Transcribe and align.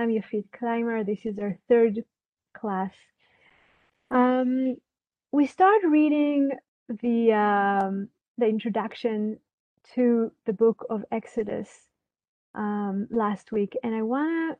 I'm 0.00 0.08
Yafit 0.08 0.46
Clymer. 0.58 1.04
This 1.04 1.26
is 1.26 1.38
our 1.38 1.58
third 1.68 2.04
class. 2.54 2.94
Um, 4.10 4.76
we 5.30 5.44
start 5.44 5.82
reading 5.84 6.52
the 6.88 7.34
um, 7.34 8.08
the 8.38 8.46
introduction 8.46 9.40
to 9.94 10.32
the 10.46 10.54
book 10.54 10.86
of 10.88 11.04
Exodus 11.12 11.68
um, 12.54 13.08
last 13.10 13.52
week, 13.52 13.76
and 13.82 13.94
I 13.94 14.00
wanna 14.00 14.56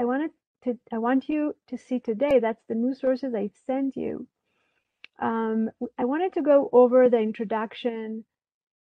I 0.00 0.06
wanted 0.06 0.32
to 0.64 0.76
I 0.92 0.98
want 0.98 1.28
you 1.28 1.54
to 1.68 1.78
see 1.78 2.00
today. 2.00 2.40
That's 2.40 2.64
the 2.68 2.74
new 2.74 2.96
sources 2.96 3.36
I 3.36 3.48
sent 3.68 3.94
you. 3.96 4.26
Um, 5.20 5.70
I 5.96 6.04
wanted 6.04 6.32
to 6.32 6.42
go 6.42 6.68
over 6.72 7.08
the 7.08 7.20
introduction 7.20 8.24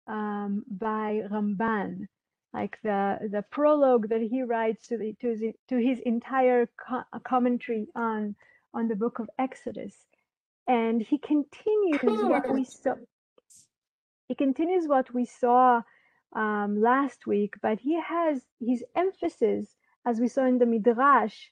um, 0.08 0.64
by 0.72 1.24
Ramban, 1.30 2.08
like 2.54 2.78
the 2.84 3.30
the 3.32 3.44
prologue 3.52 4.10
that 4.10 4.22
he 4.22 4.42
writes 4.44 4.88
to 4.88 4.98
the, 4.98 5.14
to 5.22 5.30
his, 5.30 5.42
to 5.70 5.78
his 5.78 6.00
entire 6.00 6.70
co- 6.78 7.20
commentary 7.24 7.88
on 7.96 8.36
on 8.74 8.88
the 8.88 8.96
book 8.96 9.20
of 9.20 9.30
Exodus, 9.38 9.96
and 10.68 11.02
he 11.02 11.18
continues 11.18 12.02
what 12.04 12.52
we 12.52 12.64
saw. 12.64 12.96
He 14.28 14.36
continues 14.36 14.88
what 14.88 15.14
we 15.14 15.26
saw 15.26 15.82
um, 16.36 16.82
last 16.82 17.26
week, 17.26 17.56
but 17.62 17.80
he 17.80 18.00
has 18.00 18.42
his 18.60 18.84
emphasis, 18.96 19.76
as 20.06 20.20
we 20.20 20.28
saw 20.28 20.46
in 20.46 20.60
the 20.60 20.68
midrash, 20.68 21.50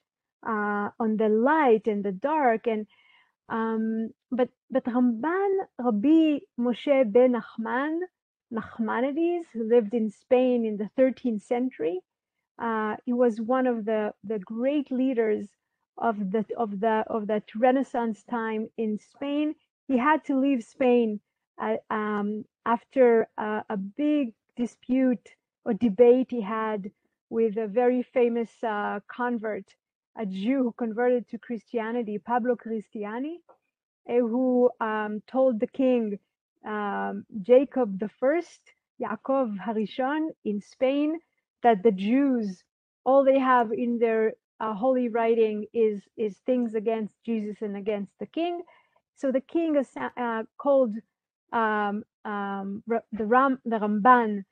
uh, 0.47 0.89
on 0.99 1.17
the 1.17 1.29
light 1.29 1.87
and 1.87 2.03
the 2.03 2.11
dark, 2.11 2.67
and 2.67 2.87
um, 3.49 4.09
but 4.31 4.49
but 4.69 4.83
Ramban 4.85 5.51
Rabbi 5.79 6.39
Moshe 6.59 7.11
ben 7.11 7.33
Nachman 7.33 7.99
Nachmanides, 8.51 9.45
who 9.53 9.67
lived 9.67 9.93
in 9.93 10.09
Spain 10.09 10.65
in 10.65 10.77
the 10.77 10.89
13th 10.97 11.41
century. 11.41 11.99
Uh, 12.59 12.95
he 13.05 13.13
was 13.13 13.39
one 13.41 13.67
of 13.67 13.85
the, 13.85 14.13
the 14.23 14.39
great 14.39 14.91
leaders 14.91 15.47
of 15.97 16.31
the 16.31 16.45
of 16.57 16.79
the 16.79 17.03
of 17.07 17.27
that 17.27 17.43
Renaissance 17.55 18.23
time 18.23 18.69
in 18.77 18.99
Spain. 18.99 19.55
He 19.87 19.97
had 19.97 20.23
to 20.25 20.39
leave 20.39 20.63
Spain 20.63 21.19
uh, 21.61 21.77
um, 21.89 22.45
after 22.65 23.27
uh, 23.37 23.61
a 23.69 23.77
big 23.77 24.33
dispute 24.55 25.27
or 25.65 25.73
debate 25.73 26.27
he 26.29 26.41
had 26.41 26.91
with 27.29 27.57
a 27.57 27.67
very 27.67 28.03
famous 28.03 28.51
uh, 28.63 28.99
convert, 29.07 29.65
a 30.17 30.25
Jew 30.25 30.63
who 30.63 30.73
converted 30.77 31.27
to 31.29 31.37
Christianity, 31.37 32.17
Pablo 32.17 32.55
Cristiani, 32.55 33.37
eh, 34.07 34.19
who 34.19 34.69
um, 34.79 35.21
told 35.27 35.59
the 35.59 35.67
king 35.67 36.19
um, 36.65 37.25
Jacob 37.41 37.99
the 37.99 38.09
First, 38.19 38.61
Yaakov 39.01 39.57
Harishon 39.59 40.29
in 40.45 40.61
Spain, 40.61 41.19
that 41.63 41.83
the 41.83 41.91
Jews 41.91 42.63
all 43.05 43.23
they 43.23 43.39
have 43.39 43.71
in 43.73 43.99
their 43.99 44.33
uh, 44.59 44.73
holy 44.73 45.09
writing 45.09 45.65
is 45.73 46.01
is 46.17 46.37
things 46.45 46.75
against 46.75 47.13
Jesus 47.25 47.57
and 47.61 47.77
against 47.77 48.11
the 48.19 48.27
king. 48.27 48.61
So 49.15 49.31
the 49.31 49.41
king 49.41 49.77
uh, 50.17 50.43
called 50.57 50.95
um, 51.53 52.03
um, 52.25 52.83
the 53.11 53.25
Ram 53.25 53.59
the 53.65 53.77
Ramban 53.77 54.43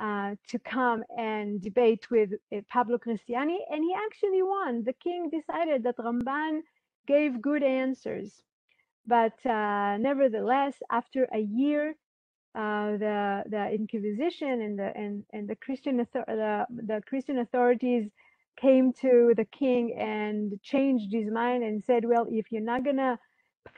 uh, 0.00 0.34
to 0.48 0.58
come 0.60 1.04
and 1.16 1.62
debate 1.62 2.10
with 2.10 2.30
uh, 2.54 2.60
Pablo 2.70 2.98
Cristiani, 2.98 3.58
and 3.70 3.84
he 3.84 3.94
actually 4.06 4.42
won. 4.42 4.84
The 4.84 4.94
king 4.94 5.30
decided 5.30 5.84
that 5.84 5.98
Ramban 5.98 6.60
gave 7.06 7.40
good 7.42 7.62
answers. 7.62 8.42
But 9.08 9.34
uh, 9.46 9.98
nevertheless, 9.98 10.76
after 10.92 11.28
a 11.34 11.40
year, 11.40 11.96
uh, 12.56 12.98
the 12.98 13.44
the 13.50 13.70
Inquisition 13.72 14.62
and 14.62 14.78
the 14.78 14.92
and, 14.96 15.24
and 15.32 15.48
the 15.48 15.56
Christian 15.56 15.98
the, 15.98 16.66
the 16.70 17.02
Christian 17.08 17.38
authorities 17.40 18.10
came 18.60 18.92
to 18.94 19.34
the 19.36 19.46
king 19.46 19.96
and 19.98 20.60
changed 20.62 21.12
his 21.14 21.30
mind 21.32 21.64
and 21.64 21.84
said, 21.84 22.04
well, 22.06 22.26
if 22.30 22.52
you're 22.52 22.62
not 22.62 22.84
gonna 22.84 23.18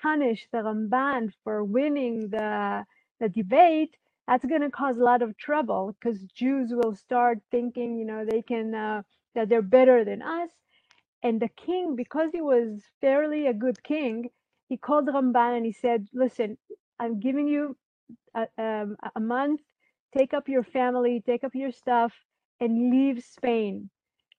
punish 0.03 0.49
the 0.53 0.59
Ramban 0.61 1.33
for 1.45 1.65
winning 1.65 2.31
the 2.31 2.85
the 3.21 3.31
debate, 3.31 3.97
that's 4.29 4.47
gonna 4.47 4.73
cause 4.73 4.99
a 4.99 5.05
lot 5.05 5.23
of 5.23 5.39
trouble 5.39 5.97
because 6.01 6.21
Jews 6.35 6.73
will 6.75 6.97
start 6.97 7.41
thinking, 7.53 7.99
you 7.99 8.07
know, 8.07 8.27
they 8.27 8.43
can 8.43 8.75
uh, 8.75 9.03
that 9.37 9.51
they're 9.51 9.63
better 9.63 10.05
than 10.05 10.23
us. 10.23 10.51
And 11.23 11.41
the 11.41 11.51
king, 11.51 11.97
because 11.97 12.31
he 12.33 12.43
was 12.43 12.83
fairly 13.01 13.49
a 13.49 13.55
good 13.55 13.83
king, 13.85 14.31
he 14.71 14.79
called 14.79 15.09
Ramban 15.09 15.59
and 15.59 15.67
he 15.67 15.73
said, 15.75 16.09
"Listen, 16.15 16.59
I'm 17.01 17.21
giving 17.21 17.49
you 17.49 17.79
a, 18.37 18.47
um, 18.59 18.97
a 19.17 19.21
month. 19.21 19.63
Take 20.19 20.35
up 20.35 20.49
your 20.49 20.65
family, 20.65 21.23
take 21.27 21.45
up 21.45 21.55
your 21.55 21.73
stuff, 21.73 22.15
and 22.61 22.91
leave 22.93 23.25
Spain, 23.25 23.91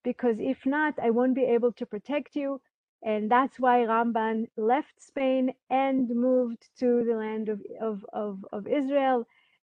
because 0.03 0.37
if 0.39 0.65
not, 0.67 0.95
I 1.03 1.11
won't 1.11 1.35
be 1.35 1.45
able 1.45 1.73
to 1.75 1.87
protect 1.87 2.35
you." 2.37 2.61
And 3.03 3.31
that's 3.31 3.59
why 3.59 3.79
Ramban 3.81 4.47
left 4.57 4.95
Spain 5.01 5.53
and 5.69 6.09
moved 6.09 6.63
to 6.79 7.05
the 7.05 7.15
land 7.15 7.49
of, 7.49 7.61
of, 7.81 8.05
of, 8.13 8.45
of 8.53 8.67
Israel, 8.67 9.27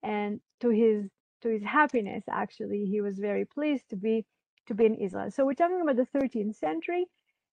and 0.04 0.40
to 0.62 0.70
his 0.70 1.10
to 1.42 1.50
his 1.50 1.64
happiness, 1.64 2.24
actually, 2.30 2.86
he 2.86 3.00
was 3.02 3.18
very 3.20 3.46
pleased 3.46 3.90
to 3.90 3.96
be 3.96 4.26
to 4.68 4.74
be 4.74 4.86
in 4.86 4.96
Israel. 4.96 5.30
So 5.32 5.46
we're 5.46 5.54
talking 5.54 5.82
about 5.82 5.96
the 5.96 6.08
13th 6.18 6.56
century, 6.56 7.06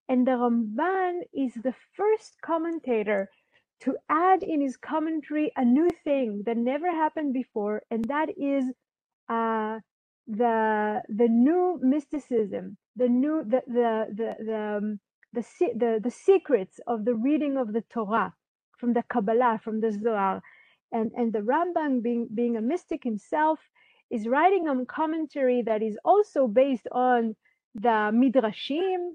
and 0.09 0.27
the 0.27 0.31
Ramban 0.31 1.21
is 1.33 1.53
the 1.55 1.73
first 1.95 2.37
commentator 2.41 3.29
to 3.81 3.95
add 4.09 4.43
in 4.43 4.61
his 4.61 4.77
commentary 4.77 5.51
a 5.55 5.65
new 5.65 5.89
thing 6.03 6.43
that 6.45 6.57
never 6.57 6.89
happened 6.91 7.33
before, 7.33 7.81
and 7.91 8.05
that 8.05 8.29
is 8.37 8.65
uh, 9.29 9.79
the 10.27 11.01
the 11.09 11.27
new 11.27 11.79
mysticism, 11.81 12.77
the 12.95 13.07
new 13.09 13.43
the 13.43 13.61
the 13.67 14.05
the 14.15 14.45
the, 14.45 14.57
um, 14.77 14.99
the, 15.33 15.43
the 15.75 15.99
the 16.03 16.11
secrets 16.11 16.79
of 16.87 17.05
the 17.05 17.15
reading 17.15 17.57
of 17.57 17.73
the 17.73 17.81
Torah 17.93 18.33
from 18.77 18.93
the 18.93 19.03
Kabbalah, 19.09 19.59
from 19.63 19.81
the 19.81 19.91
Zohar, 19.91 20.41
and 20.91 21.11
and 21.17 21.33
the 21.33 21.39
Rambam 21.39 22.01
being 22.01 22.27
being 22.33 22.57
a 22.57 22.61
mystic 22.61 23.03
himself 23.03 23.59
is 24.11 24.27
writing 24.27 24.67
a 24.67 24.85
commentary 24.85 25.63
that 25.63 25.81
is 25.81 25.97
also 26.05 26.47
based 26.47 26.87
on 26.91 27.35
the 27.73 28.11
midrashim 28.13 29.13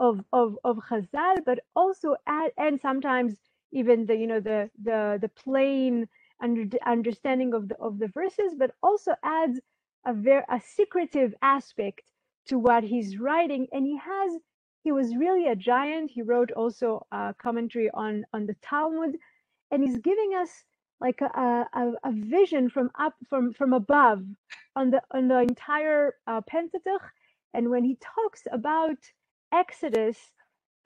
of 0.00 0.24
of 0.34 0.58
of 0.64 0.78
Chazal, 0.90 1.44
but 1.46 1.60
also 1.76 2.16
add 2.28 2.52
and 2.58 2.80
sometimes 2.80 3.36
even 3.72 4.06
the 4.06 4.16
you 4.16 4.28
know 4.28 4.40
the 4.40 4.70
the 4.82 5.18
the 5.22 5.30
plain 5.30 6.08
under, 6.42 6.66
understanding 6.86 7.54
of 7.54 7.68
the 7.70 7.76
of 7.80 8.00
the 8.00 8.08
verses, 8.08 8.54
but 8.58 8.72
also 8.82 9.14
adds 9.24 9.60
a 10.06 10.14
very 10.14 10.44
a 10.50 10.60
secretive 10.62 11.34
aspect 11.42 12.02
to 12.48 12.58
what 12.58 12.84
he's 12.84 13.18
writing. 13.18 13.68
And 13.72 13.86
he 13.86 13.98
has 13.98 14.32
he 14.84 14.92
was 14.92 15.16
really 15.16 15.48
a 15.48 15.56
giant. 15.56 16.12
He 16.12 16.22
wrote 16.22 16.52
also 16.52 17.06
a 17.12 17.34
commentary 17.42 17.90
on 17.94 18.26
on 18.34 18.46
the 18.46 18.56
Talmud, 18.62 19.16
and 19.72 19.84
he's 19.84 19.98
giving 19.98 20.32
us 20.36 20.50
like 21.00 21.20
a, 21.22 21.66
a, 21.74 21.92
a 22.04 22.12
vision 22.12 22.70
from 22.70 22.90
up 22.98 23.14
from 23.30 23.54
from 23.54 23.74
above 23.74 24.24
on 24.76 24.90
the 24.90 25.02
on 25.12 25.28
the 25.28 25.40
entire 25.40 26.16
uh, 26.28 26.42
Pentateuch. 26.42 27.02
And 27.54 27.70
when 27.70 27.84
he 27.84 27.98
talks 28.02 28.42
about 28.52 28.98
Exodus, 29.52 30.18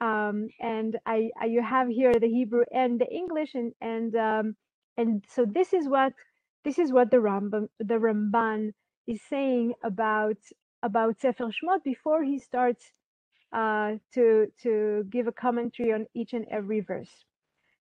um, 0.01 0.49
and 0.61 0.97
I, 1.05 1.31
I, 1.41 1.45
you 1.45 1.63
have 1.63 1.89
here 1.89 2.13
the 2.13 2.27
Hebrew 2.29 2.65
and 2.73 2.99
the 2.99 3.07
English, 3.11 3.55
and 3.55 3.73
and 3.81 4.15
um, 4.15 4.55
and 4.97 5.23
so 5.29 5.45
this 5.45 5.73
is 5.73 5.87
what 5.89 6.13
this 6.65 6.79
is 6.79 6.91
what 6.93 7.11
the 7.11 7.17
Rambam 7.17 7.69
the 7.79 7.95
Ramban 7.95 8.73
is 9.07 9.21
saying 9.29 9.73
about 9.83 10.37
about 10.83 11.19
Sefer 11.21 11.45
Shmot 11.45 11.83
before 11.83 12.23
he 12.23 12.39
starts 12.39 12.85
uh, 13.53 13.93
to 14.15 14.47
to 14.63 15.05
give 15.09 15.27
a 15.27 15.31
commentary 15.33 15.93
on 15.93 16.07
each 16.15 16.33
and 16.33 16.45
every 16.51 16.81
verse. 16.81 17.11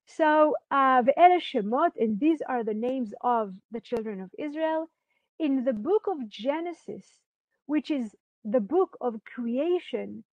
So 0.06 0.56
uh, 0.70 1.02
Ve'ele 1.02 1.40
Shemot, 1.40 1.92
and 1.98 2.20
these 2.20 2.40
are 2.48 2.64
the 2.64 2.74
names 2.74 3.12
of 3.22 3.54
the 3.72 3.80
children 3.80 4.20
of 4.20 4.30
Israel 4.38 4.90
in 5.38 5.64
the 5.64 5.72
book 5.72 6.04
of 6.08 6.28
Genesis, 6.28 7.06
which 7.66 7.90
is 7.90 8.14
the 8.44 8.60
book 8.60 8.96
of 9.00 9.16
creation 9.24 10.24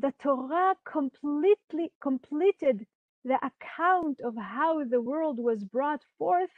the 0.00 0.14
Torah 0.22 0.76
completely 0.84 1.92
completed 2.02 2.86
the 3.24 3.38
account 3.44 4.20
of 4.22 4.36
how 4.36 4.84
the 4.84 5.00
world 5.02 5.38
was 5.38 5.64
brought 5.64 6.02
forth 6.18 6.50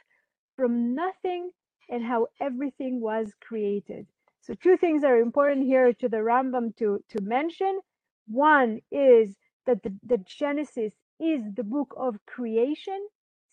from 0.55 0.95
nothing 0.95 1.51
and 1.89 2.03
how 2.05 2.27
everything 2.41 3.01
was 3.01 3.33
created. 3.41 4.07
So 4.41 4.55
two 4.55 4.77
things 4.77 5.03
are 5.03 5.19
important 5.19 5.65
here 5.65 5.93
to 5.93 6.09
the 6.09 6.17
Rambam 6.17 6.75
to, 6.77 7.03
to 7.11 7.21
mention. 7.21 7.81
One 8.27 8.81
is 8.91 9.35
that 9.67 9.83
the, 9.83 9.93
the 10.05 10.19
Genesis 10.19 10.93
is 11.19 11.43
the 11.55 11.63
book 11.65 11.93
of 11.97 12.17
creation, 12.27 12.99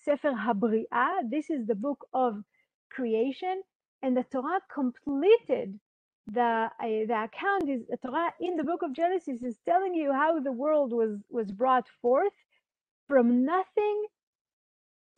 Sefer 0.04 0.32
HaBri'ah. 0.32 1.30
This 1.30 1.50
is 1.50 1.66
the 1.66 1.76
book 1.76 2.06
of 2.14 2.42
creation, 2.90 3.62
and 4.02 4.16
the 4.16 4.24
Torah 4.24 4.60
completed 4.72 5.80
the 6.32 6.70
uh, 6.80 7.06
the 7.08 7.24
account 7.24 7.68
is 7.68 7.82
the 7.90 7.98
Torah 7.98 8.32
in 8.40 8.56
the 8.56 8.64
book 8.64 8.82
of 8.82 8.94
Genesis 8.94 9.42
is 9.42 9.58
telling 9.68 9.94
you 9.94 10.12
how 10.12 10.40
the 10.40 10.52
world 10.52 10.92
was 10.92 11.18
was 11.30 11.50
brought 11.52 11.88
forth 12.02 12.34
from 13.08 13.44
nothing 13.44 14.04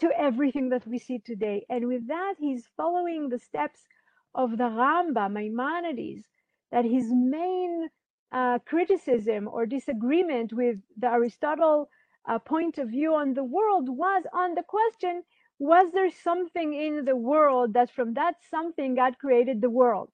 to 0.00 0.11
everything 0.19 0.70
that 0.70 0.87
we 0.87 0.99
see 0.99 1.20
today. 1.20 1.67
And 1.70 1.88
with 1.88 2.09
that, 2.09 2.35
he's 2.38 2.69
following 2.76 3.29
the 3.29 3.38
steps 3.38 3.81
of 4.35 4.59
the 4.59 4.64
Rambam, 4.64 5.32
Maimonides, 5.35 6.25
that 6.73 6.85
his 6.85 7.06
main 7.12 7.88
uh, 8.32 8.58
criticism 8.67 9.49
or 9.49 9.67
disagreement 9.67 10.53
with 10.53 10.79
the 10.99 11.08
Aristotle 11.08 11.88
uh, 12.29 12.38
point 12.41 12.79
of 12.79 12.91
view 12.91 13.15
on 13.15 13.35
the 13.35 13.44
world 13.44 13.88
was 13.88 14.25
on 14.35 14.55
the 14.55 14.65
question 14.65 15.23
was 15.58 15.93
there 15.94 16.11
something 16.11 16.75
in 16.75 17.05
the 17.05 17.17
world 17.17 17.75
that 17.75 17.91
from 17.91 18.15
that 18.15 18.35
something 18.50 18.97
God 18.97 19.19
created 19.19 19.62
the 19.62 19.70
world? 19.70 20.11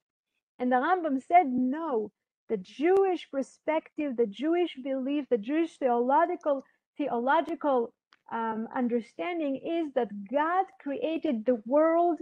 And 0.58 0.72
the 0.72 0.76
Rambam 0.76 1.20
said 1.26 1.46
no. 1.49 2.12
The 2.49 2.58
Jewish 2.58 3.28
perspective, 3.31 4.16
the 4.16 4.26
Jewish 4.26 4.76
belief, 4.82 5.26
the 5.31 5.38
Jewish 5.38 5.78
theological 5.78 6.64
theological 6.96 7.93
um, 8.32 8.69
understanding 8.75 9.56
is 9.56 9.93
that 9.94 10.08
God 10.31 10.66
created 10.82 11.44
the 11.46 11.62
world 11.66 12.19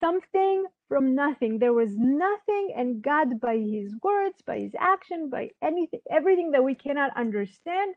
something 0.00 0.66
from 0.88 1.14
nothing. 1.14 1.58
There 1.58 1.72
was 1.72 1.92
nothing, 1.96 2.72
and 2.76 3.02
God, 3.02 3.40
by 3.40 3.56
His 3.58 3.94
words, 4.02 4.36
by 4.46 4.60
His 4.60 4.74
action, 4.78 5.30
by 5.30 5.50
anything, 5.62 6.00
everything 6.10 6.52
that 6.52 6.64
we 6.64 6.74
cannot 6.74 7.16
understand, 7.16 7.94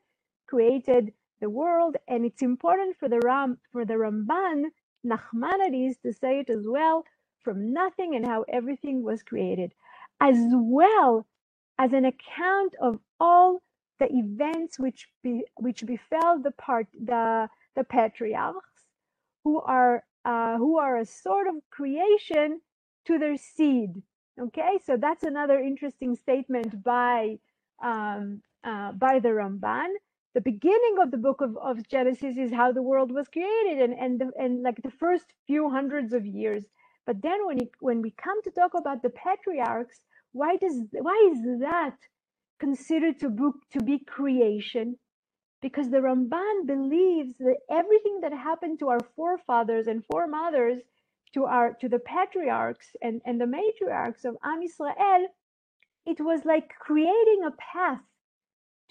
created 0.47 1.13
the 1.41 1.49
world. 1.49 1.97
And 2.07 2.25
it's 2.25 2.41
important 2.41 2.97
for 2.99 3.09
the 3.09 3.21
Ram, 3.23 3.57
for 3.71 3.85
the 3.85 3.95
Ramban, 3.95 4.65
Nachmanides, 5.05 6.01
to 6.03 6.13
say 6.13 6.39
it 6.41 6.49
as 6.49 6.65
well, 6.67 7.03
from 7.43 7.73
nothing 7.73 8.15
and 8.15 8.25
how 8.25 8.45
everything 8.49 9.03
was 9.03 9.23
created, 9.23 9.73
as 10.19 10.37
well 10.53 11.27
as 11.79 11.93
an 11.93 12.05
account 12.05 12.75
of 12.81 12.99
all 13.19 13.61
the 13.99 14.07
events 14.11 14.79
which 14.79 15.07
be, 15.23 15.43
which 15.57 15.85
befell 15.85 16.39
the 16.39 16.51
part 16.51 16.87
the 16.93 17.47
the 17.75 17.83
patriarchs, 17.83 18.83
who 19.43 19.59
are 19.61 20.03
uh, 20.25 20.57
who 20.57 20.77
are 20.77 20.97
a 20.97 21.05
sort 21.05 21.47
of 21.47 21.55
creation 21.71 22.61
to 23.05 23.17
their 23.17 23.37
seed. 23.37 24.01
Okay, 24.39 24.79
so 24.85 24.97
that's 24.97 25.23
another 25.23 25.59
interesting 25.59 26.15
statement 26.15 26.83
by 26.83 27.37
um, 27.83 28.41
uh, 28.63 28.91
by 28.93 29.19
the 29.19 29.29
Ramban. 29.29 29.89
The 30.33 30.41
beginning 30.41 30.95
of 31.01 31.11
the 31.11 31.17
book 31.17 31.41
of, 31.41 31.57
of 31.57 31.87
Genesis 31.89 32.37
is 32.37 32.53
how 32.53 32.71
the 32.71 32.81
world 32.81 33.11
was 33.11 33.27
created, 33.27 33.81
and 33.81 33.93
and 33.93 34.19
the, 34.21 34.31
and 34.39 34.63
like 34.63 34.81
the 34.81 34.91
first 34.91 35.25
few 35.47 35.69
hundreds 35.69 36.13
of 36.13 36.25
years. 36.25 36.65
But 37.05 37.21
then 37.21 37.45
when 37.47 37.59
it, 37.61 37.71
when 37.79 38.01
we 38.01 38.11
come 38.11 38.41
to 38.43 38.51
talk 38.51 38.73
about 38.75 39.01
the 39.03 39.11
patriarchs, 39.11 39.99
why 40.33 40.57
does 40.57 40.77
why 40.91 41.31
is 41.33 41.61
that 41.61 41.97
considered 42.59 43.19
to 43.19 43.29
book 43.29 43.55
to 43.73 43.83
be 43.83 43.99
creation? 43.99 44.97
because 45.61 45.89
the 45.89 45.97
Ramban 45.97 46.67
believes 46.67 47.35
that 47.39 47.57
everything 47.69 48.19
that 48.21 48.33
happened 48.33 48.79
to 48.79 48.89
our 48.89 48.99
forefathers 49.15 49.87
and 49.87 50.05
foremothers, 50.05 50.81
to 51.33 51.45
our 51.45 51.73
to 51.81 51.87
the 51.89 51.99
patriarchs 51.99 52.87
and, 53.01 53.21
and 53.25 53.39
the 53.39 53.45
matriarchs 53.45 54.25
of 54.25 54.37
Am 54.43 54.61
Israel, 54.63 55.27
it 56.05 56.19
was 56.19 56.41
like 56.45 56.69
creating 56.79 57.43
a 57.45 57.51
path 57.73 58.01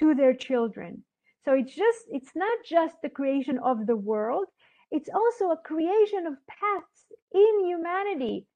to 0.01 0.15
their 0.15 0.35
children. 0.35 1.05
So 1.45 1.55
it's 1.55 1.75
just 1.75 2.05
it's 2.11 2.35
not 2.35 2.59
just 2.67 2.97
the 3.03 3.11
creation 3.11 3.59
of 3.59 3.87
the 3.87 3.97
world, 3.97 4.47
it's 4.91 5.11
also 5.15 5.51
a 5.51 5.63
creation 5.65 6.27
of 6.27 6.35
paths 6.47 7.00
in 7.35 7.67
humanity 7.67 8.47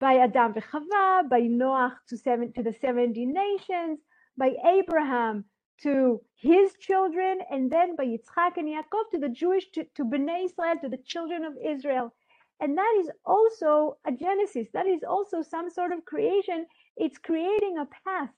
by 0.00 0.16
Adam 0.18 0.54
v'Chava, 0.54 1.28
by 1.28 1.42
Noach 1.42 1.94
to 2.08 2.16
seven 2.16 2.52
to 2.54 2.62
the 2.62 2.72
70 2.72 3.26
nations, 3.26 4.00
by 4.36 4.52
Abraham 4.66 5.44
to 5.82 6.20
his 6.36 6.72
children, 6.80 7.40
and 7.50 7.70
then 7.70 7.96
by 7.96 8.04
Yitzchak 8.06 8.56
and 8.56 8.68
Yaakov 8.68 9.10
to 9.12 9.18
the 9.18 9.28
Jewish, 9.28 9.70
to, 9.72 9.84
to 9.96 10.04
Bnei 10.04 10.46
Israel, 10.46 10.76
to 10.82 10.88
the 10.88 10.98
children 11.06 11.44
of 11.44 11.54
Israel. 11.64 12.14
And 12.60 12.76
that 12.76 12.96
is 13.00 13.10
also 13.24 13.98
a 14.06 14.12
Genesis. 14.12 14.68
That 14.74 14.86
is 14.86 15.02
also 15.02 15.42
some 15.42 15.70
sort 15.70 15.92
of 15.92 16.04
creation. 16.04 16.66
It's 16.96 17.18
creating 17.18 17.78
a 17.78 17.88
path 18.06 18.30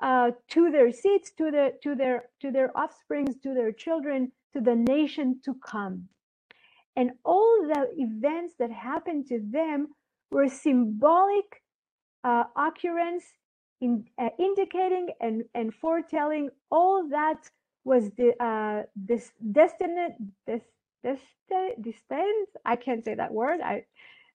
uh, 0.00 0.30
to 0.50 0.70
their 0.70 0.92
seeds, 0.92 1.32
to 1.38 1.50
their 1.50 1.72
to 1.82 1.94
their 1.94 2.24
to 2.40 2.50
their 2.50 2.76
offsprings, 2.78 3.36
to 3.42 3.54
their 3.54 3.72
children, 3.72 4.32
to 4.54 4.60
the 4.60 4.74
nation 4.76 5.40
to 5.44 5.54
come 5.54 6.08
and 6.98 7.12
all 7.24 7.68
the 7.68 7.88
events 7.98 8.54
that 8.60 8.72
happened 8.72 9.28
to 9.28 9.40
them 9.52 9.88
were 10.32 10.48
symbolic 10.48 11.62
uh, 12.24 12.44
occurrence 12.56 13.24
in 13.80 14.04
uh, 14.20 14.30
indicating 14.38 15.08
and, 15.20 15.44
and 15.54 15.74
foretelling 15.74 16.50
all 16.70 17.08
that 17.10 17.38
was 17.84 18.10
the 18.18 18.32
uh, 18.44 18.84
this 18.96 19.32
destined 19.52 19.98
this 20.46 20.62
this 21.04 21.20
destined 21.82 22.48
I 22.66 22.76
can't 22.76 23.04
say 23.04 23.14
that 23.16 23.32
word 23.32 23.60
I 23.62 23.84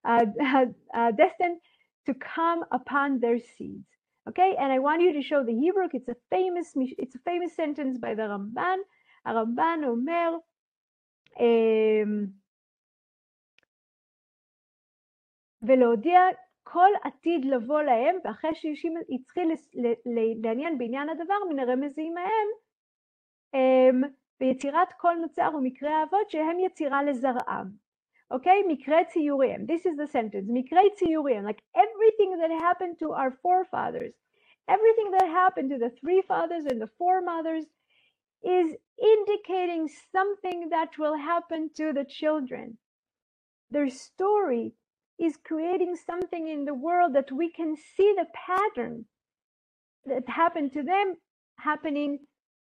uh, 0.06 0.26
uh, 0.44 0.66
uh, 0.94 1.12
destined 1.12 1.60
to 2.08 2.14
come 2.16 2.64
upon 2.72 3.20
their 3.20 3.40
seeds. 3.40 3.88
Okay, 4.30 4.56
and 4.60 4.72
I 4.72 4.80
want 4.80 5.02
you 5.02 5.14
to 5.14 5.22
show 5.22 5.44
the 5.44 5.54
Hebrew. 5.54 5.88
It's 5.94 6.10
a 6.10 6.16
famous 6.32 6.74
it's 6.76 7.16
a 7.16 7.20
famous 7.20 7.56
sentence 7.56 7.98
by 8.00 8.16
the 8.16 8.24
Ramban. 8.24 8.78
Ramban 9.28 9.86
Omer. 9.86 10.40
Um, 11.40 12.34
ולהודיע 15.63 16.21
כל 16.63 16.91
עתיד 17.03 17.45
לבוא 17.45 17.83
להם, 17.83 18.17
ואחרי 18.25 18.51
שהתחיל 18.55 19.53
לעניין 20.43 20.79
בעניין 20.79 21.09
הדבר, 21.09 21.35
מן 21.51 21.59
הרמזים 21.59 22.15
ההם, 22.17 24.03
ויצירת 24.41 24.93
כל 24.97 25.15
נוצר 25.15 25.51
ומקרה 25.55 26.01
האבות 26.01 26.31
שהם 26.31 26.61
יצירה 26.61 27.03
לזרעם. 27.03 27.89
Okay, 28.35 28.69
מקרה 28.69 29.05
ציוריהם. 29.05 29.63
This 29.63 29.87
is 29.87 29.97
the 29.97 30.13
sentence. 30.13 30.47
מקרה 30.49 30.81
ציוריהם, 30.95 31.49
like 31.49 31.63
everything 31.77 32.39
that 32.39 32.51
happened 32.51 32.99
to 32.99 33.13
our 33.13 33.31
forefathers, 33.43 34.15
everything 34.69 35.11
that 35.11 35.27
happened 35.27 35.71
to 35.71 35.79
the 35.79 35.91
three 36.01 36.23
fathers 36.23 36.65
and 36.67 36.79
the 36.83 36.91
four 36.99 37.23
mothers 37.23 37.65
is 38.45 38.69
indicating 39.15 39.89
something 40.15 40.69
that 40.75 40.91
will 40.99 41.17
happen 41.17 41.71
to 41.81 41.87
the 41.99 42.05
children. 42.05 42.77
Their 43.71 43.89
story 43.89 44.75
is 45.20 45.38
creating 45.46 45.96
something 45.96 46.48
in 46.48 46.66
the 46.66 46.74
world 46.74 47.16
that 47.16 47.32
we 47.32 47.52
can 47.52 47.76
see 47.78 48.16
the 48.18 48.28
pattern 48.34 49.06
that 50.06 50.28
happened 50.30 50.74
to 50.74 50.84
them 50.84 51.16
happening 51.58 52.20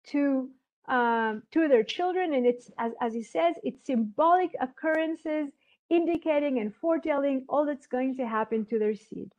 to 0.08 0.50
um, 0.88 1.42
to 1.52 1.68
their 1.68 1.84
children. 1.84 2.34
And 2.34 2.46
it's 2.46 2.70
as, 2.78 2.92
as 3.00 3.14
he 3.14 3.22
says 3.22 3.56
it's 3.64 3.86
symbolic 3.86 4.52
occurrences 4.60 5.50
indicating 5.90 6.58
and 6.60 6.74
foretelling 6.74 7.44
all 7.48 7.66
that's 7.66 7.86
going 7.86 8.16
to 8.16 8.26
happen 8.26 8.66
to 8.66 8.78
their 8.78 8.94
seed. 8.96 9.30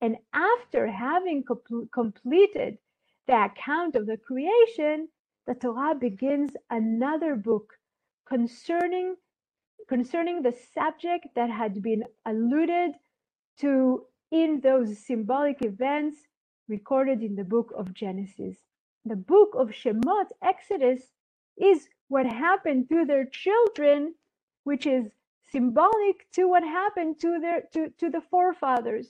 And 0.00 0.16
after 0.34 0.86
having 0.88 1.44
com- 1.44 1.88
completed 1.92 2.78
the 3.28 3.44
account 3.44 3.96
of 3.96 4.06
the 4.06 4.18
creation 4.18 5.08
the 5.46 5.54
torah 5.54 5.94
begins 5.94 6.52
another 6.70 7.36
book 7.36 7.74
concerning 8.28 9.16
concerning 9.88 10.42
the 10.42 10.56
subject 10.74 11.28
that 11.34 11.50
had 11.50 11.82
been 11.82 12.04
alluded 12.26 12.92
to 13.58 14.04
in 14.30 14.60
those 14.60 14.98
symbolic 14.98 15.64
events 15.64 16.18
recorded 16.68 17.22
in 17.22 17.36
the 17.36 17.44
book 17.44 17.72
of 17.76 17.94
Genesis. 17.94 18.56
The 19.04 19.16
book 19.16 19.50
of 19.54 19.68
Shemot, 19.68 20.28
Exodus, 20.42 21.02
is 21.56 21.88
what 22.08 22.26
happened 22.26 22.88
to 22.88 23.04
their 23.04 23.26
children, 23.26 24.14
which 24.64 24.86
is 24.86 25.06
symbolic 25.52 26.26
to 26.32 26.48
what 26.48 26.62
happened 26.62 27.20
to 27.20 27.38
their 27.40 27.62
to, 27.72 27.90
to 27.98 28.10
the 28.10 28.22
forefathers. 28.30 29.08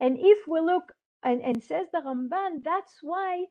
And 0.00 0.16
if 0.18 0.46
we 0.46 0.60
look 0.60 0.92
and, 1.22 1.42
and 1.42 1.62
says 1.62 1.88
the 1.92 2.00
Ramban, 2.00 2.62
that's 2.64 2.98
why 3.02 3.46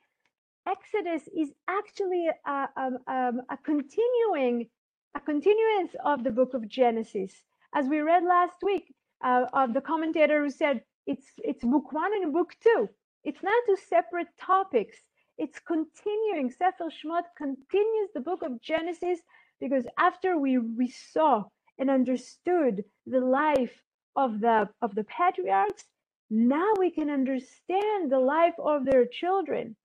Exodus 0.67 1.27
is 1.37 1.51
actually 1.67 2.27
a, 2.45 2.51
a, 2.51 2.91
a, 3.07 3.31
a 3.49 3.57
continuing 3.57 4.67
a 5.15 5.19
continuance 5.21 5.95
of 6.03 6.23
the 6.25 6.31
book 6.31 6.53
of 6.53 6.67
Genesis. 6.67 7.31
As 7.73 7.87
we 7.87 7.99
read 7.99 8.23
last 8.23 8.57
week 8.61 8.93
uh, 9.23 9.45
of 9.53 9.73
the 9.73 9.81
commentator 9.81 10.43
who 10.43 10.49
said 10.49 10.81
it's 11.07 11.27
it's 11.37 11.63
book 11.63 11.93
one 11.93 12.11
and 12.13 12.33
book 12.33 12.53
two. 12.61 12.89
It's 13.23 13.41
not 13.41 13.63
two 13.65 13.77
separate 13.87 14.27
topics. 14.39 14.97
It's 15.37 15.59
continuing. 15.59 16.51
Sefer 16.51 16.89
Shemot 16.89 17.23
continues 17.37 18.09
the 18.13 18.19
book 18.21 18.41
of 18.43 18.61
Genesis 18.61 19.19
because 19.59 19.85
after 19.97 20.37
we, 20.37 20.57
we 20.57 20.89
saw 20.89 21.43
and 21.79 21.89
understood 21.89 22.83
the 23.05 23.19
life 23.19 23.81
of 24.17 24.41
the 24.41 24.67
of 24.81 24.95
the 24.95 25.05
patriarchs, 25.05 25.85
now 26.29 26.73
we 26.77 26.91
can 26.91 27.09
understand 27.09 28.11
the 28.11 28.19
life 28.19 28.55
of 28.59 28.85
their 28.85 29.05
children. 29.05 29.75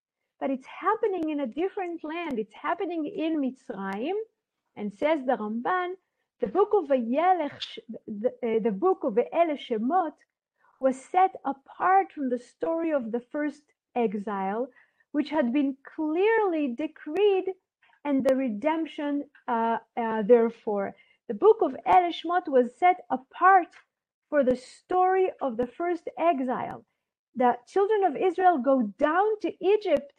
But 0.40 0.50
it's 0.50 0.66
happening 0.66 1.30
in 1.30 1.40
a 1.40 1.46
different 1.46 2.02
land. 2.02 2.38
It's 2.38 2.54
happening 2.54 3.06
in 3.06 3.40
Mitzrayim, 3.40 4.18
and 4.76 4.92
says 4.98 5.20
the 5.26 5.34
Ramban, 5.36 5.94
the 6.40 6.48
book 6.48 6.70
of 6.74 6.88
Vayelech, 6.88 7.78
the, 8.08 8.30
uh, 8.44 8.60
the 8.62 8.72
book 8.72 9.00
of 9.04 9.14
Ve'ele 9.14 9.58
Shemot 9.58 10.14
was 10.80 10.96
set 11.12 11.32
apart 11.44 12.12
from 12.12 12.30
the 12.30 12.38
story 12.38 12.92
of 12.92 13.12
the 13.12 13.20
first 13.32 13.62
exile, 13.96 14.68
which 15.12 15.30
had 15.30 15.52
been 15.52 15.76
clearly 15.96 16.74
decreed, 16.76 17.46
and 18.04 18.24
the 18.24 18.36
redemption, 18.36 19.24
uh, 19.48 19.78
uh, 19.96 20.22
therefore. 20.22 20.94
The 21.28 21.34
book 21.34 21.58
of 21.62 21.76
El 21.86 22.12
Shemot 22.12 22.48
was 22.48 22.70
set 22.78 22.98
apart 23.10 23.68
for 24.30 24.44
the 24.44 24.56
story 24.56 25.28
of 25.42 25.56
the 25.56 25.66
first 25.66 26.08
exile. 26.18 26.84
the 27.36 27.56
children 27.68 28.04
of 28.04 28.16
Israel 28.16 28.58
go 28.58 28.82
down 28.98 29.28
to 29.42 29.50
Egypt, 29.60 30.12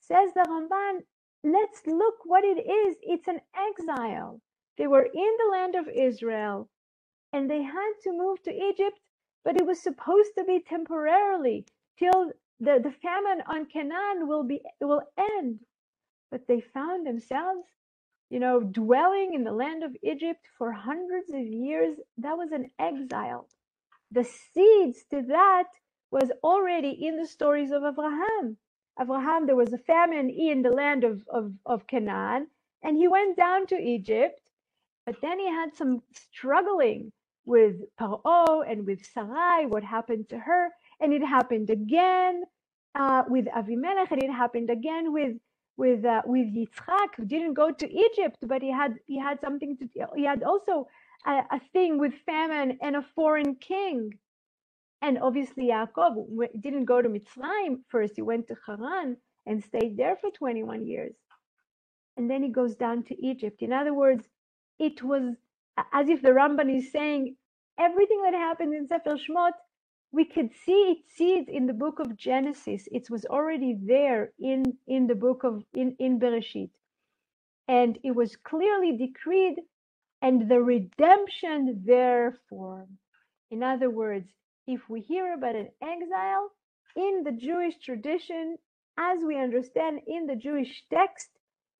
says 0.00 0.30
the 0.34 0.44
Ramban, 0.52 1.04
let's 1.46 1.82
look 1.86 2.16
what 2.26 2.44
it 2.44 2.60
is. 2.60 2.96
It's 3.02 3.28
an 3.28 3.40
exile. 3.56 4.42
They 4.78 4.88
were 4.88 5.04
in 5.04 5.32
the 5.38 5.52
land 5.52 5.76
of 5.76 5.88
Israel 5.88 6.68
and 7.34 7.50
they 7.50 7.62
had 7.62 7.92
to 8.04 8.12
move 8.12 8.42
to 8.44 8.52
Egypt, 8.52 8.98
but 9.44 9.56
it 9.56 9.66
was 9.66 9.82
supposed 9.82 10.30
to 10.38 10.44
be 10.44 10.62
temporarily 10.68 11.66
till 11.98 12.32
the, 12.60 12.80
the 12.82 12.94
famine 13.02 13.42
on 13.48 13.66
Canaan 13.66 14.28
will 14.28 14.44
be 14.44 14.62
will 14.82 15.02
end. 15.38 15.60
But 16.30 16.48
they 16.48 16.60
found 16.60 17.06
themselves, 17.06 17.66
you 18.30 18.40
know, 18.40 18.60
dwelling 18.60 19.34
in 19.34 19.44
the 19.44 19.52
land 19.52 19.84
of 19.84 19.96
Egypt 20.02 20.46
for 20.58 20.72
hundreds 20.72 21.30
of 21.32 21.40
years. 21.46 21.96
That 22.18 22.38
was 22.38 22.52
an 22.52 22.70
exile. 22.80 23.48
The 24.12 24.24
seeds 24.24 25.04
to 25.10 25.22
that 25.28 25.64
was 26.10 26.30
already 26.44 26.90
in 27.06 27.18
the 27.18 27.26
stories 27.28 27.72
of 27.72 27.84
Abraham. 27.84 28.58
Abraham, 29.00 29.46
there 29.46 29.56
was 29.56 29.72
a 29.72 29.78
famine 29.78 30.30
in 30.30 30.62
the 30.62 30.70
land 30.70 31.04
of, 31.04 31.22
of, 31.28 31.52
of 31.66 31.86
Canaan, 31.86 32.48
and 32.82 32.96
he 32.96 33.08
went 33.08 33.36
down 33.36 33.66
to 33.68 33.76
Egypt, 33.76 34.40
but 35.06 35.16
then 35.20 35.38
he 35.38 35.48
had 35.48 35.74
some 35.74 36.02
struggling 36.12 37.12
with 37.44 37.76
Paro 38.00 38.64
and 38.68 38.86
with 38.86 39.04
Sarai, 39.06 39.66
what 39.66 39.84
happened 39.84 40.28
to 40.30 40.38
her, 40.38 40.70
and 41.00 41.12
it 41.12 41.22
happened 41.24 41.70
again 41.70 42.44
uh, 42.94 43.24
with 43.28 43.46
Avimelech, 43.46 44.10
and 44.10 44.22
it 44.22 44.30
happened 44.30 44.70
again 44.70 45.12
with 45.12 45.36
with 45.76 46.04
uh, 46.04 46.22
with 46.26 46.46
Yitzchak, 46.54 47.14
who 47.16 47.24
didn't 47.26 47.54
go 47.54 47.70
to 47.70 47.92
Egypt, 47.92 48.38
but 48.42 48.62
he 48.62 48.70
had 48.70 48.96
he 49.06 49.18
had 49.18 49.40
something 49.40 49.76
to 49.78 49.88
he 50.16 50.24
had 50.24 50.42
also 50.42 50.88
a, 51.26 51.42
a 51.50 51.60
thing 51.72 51.98
with 51.98 52.12
famine 52.24 52.78
and 52.82 52.96
a 52.96 53.06
foreign 53.14 53.54
king. 53.56 54.12
And 55.02 55.18
obviously, 55.18 55.68
Yaakov 55.68 56.16
didn't 56.60 56.86
go 56.86 57.02
to 57.02 57.08
Mitzrayim 57.08 57.78
first. 57.88 58.14
He 58.16 58.22
went 58.22 58.48
to 58.48 58.56
Haran 58.66 59.16
and 59.46 59.62
stayed 59.62 59.96
there 59.96 60.16
for 60.20 60.30
21 60.30 60.86
years. 60.86 61.14
And 62.16 62.30
then 62.30 62.42
he 62.42 62.50
goes 62.50 62.74
down 62.76 63.04
to 63.04 63.26
Egypt. 63.26 63.62
In 63.62 63.72
other 63.72 63.94
words, 63.94 64.26
it 64.78 65.02
was 65.02 65.34
as 65.92 66.08
if 66.08 66.22
the 66.22 66.30
Ramban 66.30 66.74
is 66.76 66.90
saying 66.90 67.36
everything 67.78 68.22
that 68.22 68.34
happened 68.34 68.74
in 68.74 68.88
Sefer 68.88 69.16
Shmot, 69.16 69.52
we 70.12 70.24
could 70.24 70.50
see 70.64 70.92
it, 70.92 70.98
see 71.14 71.34
it 71.34 71.48
in 71.48 71.66
the 71.66 71.74
book 71.74 72.00
of 72.00 72.16
Genesis. 72.16 72.88
It 72.90 73.10
was 73.10 73.26
already 73.26 73.76
there 73.84 74.32
in, 74.40 74.64
in 74.86 75.06
the 75.06 75.14
book 75.14 75.44
of 75.44 75.62
in, 75.74 75.94
in 75.98 76.18
Bereshit. 76.18 76.70
And 77.68 77.98
it 78.04 78.14
was 78.14 78.36
clearly 78.36 78.96
decreed, 78.96 79.56
and 80.22 80.48
the 80.48 80.60
redemption 80.62 81.82
therefore. 81.84 82.86
In 83.50 83.62
other 83.62 83.90
words, 83.90 84.28
if 84.66 84.80
we 84.88 85.00
hear 85.02 85.34
about 85.34 85.56
an 85.56 85.70
exile 85.82 86.50
in 86.96 87.24
the 87.24 87.32
Jewish 87.32 87.74
tradition, 87.84 88.56
as 88.98 89.20
we 89.24 89.38
understand 89.38 90.00
in 90.06 90.26
the 90.26 90.36
Jewish 90.36 90.84
text, 90.92 91.28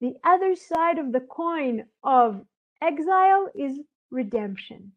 the 0.01 0.15
other 0.25 0.55
side 0.57 0.99
of 0.99 1.13
the 1.13 1.21
coin 1.21 1.85
of 2.05 2.43
exile 2.83 3.49
is 3.55 3.81
redemption. 4.11 4.93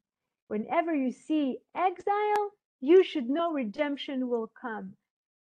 Whenever 0.47 0.93
you 0.95 1.11
see 1.11 1.59
exile, 1.75 2.51
you 2.81 3.03
should 3.03 3.29
know 3.29 3.53
redemption 3.53 4.29
will 4.29 4.51
come. 4.61 4.93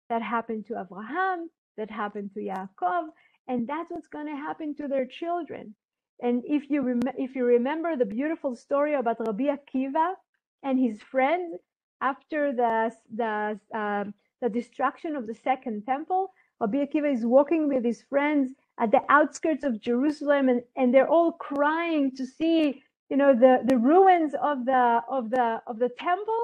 That 0.09 0.21
happened 0.21 0.67
to 0.67 0.79
Abraham, 0.81 1.49
that 1.77 1.91
happened 1.91 2.31
to 2.33 2.41
Yaakov, 2.41 3.09
and 3.47 3.67
that's 3.67 3.91
what's 3.91 4.07
going 4.07 4.27
to 4.27 4.35
happen 4.35 4.75
to 4.75 4.87
their 4.87 5.05
children. 5.07 5.75
And 6.21 6.43
if 6.45 6.69
you 6.69 6.81
rem- 6.81 7.15
if 7.17 7.35
you 7.35 7.45
remember 7.45 7.95
the 7.97 8.05
beautiful 8.05 8.55
story 8.55 8.95
about 8.95 9.19
Rabbi 9.19 9.45
Akiva 9.55 10.13
and 10.63 10.79
his 10.79 11.01
friends 11.01 11.55
after 12.01 12.53
the 12.53 12.91
the 13.15 13.59
uh, 13.75 14.05
the 14.41 14.49
destruction 14.49 15.15
of 15.15 15.27
the 15.27 15.35
second 15.35 15.85
temple, 15.85 16.33
Rabbi 16.61 16.85
Akiva 16.85 17.13
is 17.13 17.25
walking 17.25 17.67
with 17.67 17.83
his 17.85 18.03
friends 18.03 18.51
at 18.79 18.91
the 18.91 19.01
outskirts 19.09 19.63
of 19.63 19.81
Jerusalem, 19.81 20.49
and, 20.49 20.61
and 20.75 20.93
they're 20.93 21.09
all 21.09 21.33
crying 21.33 22.11
to 22.17 22.25
see, 22.25 22.83
you 23.09 23.17
know, 23.17 23.33
the, 23.35 23.59
the 23.65 23.77
ruins 23.77 24.33
of 24.41 24.65
the 24.65 25.01
of 25.09 25.29
the 25.31 25.61
of 25.67 25.79
the 25.79 25.89
temple. 25.99 26.43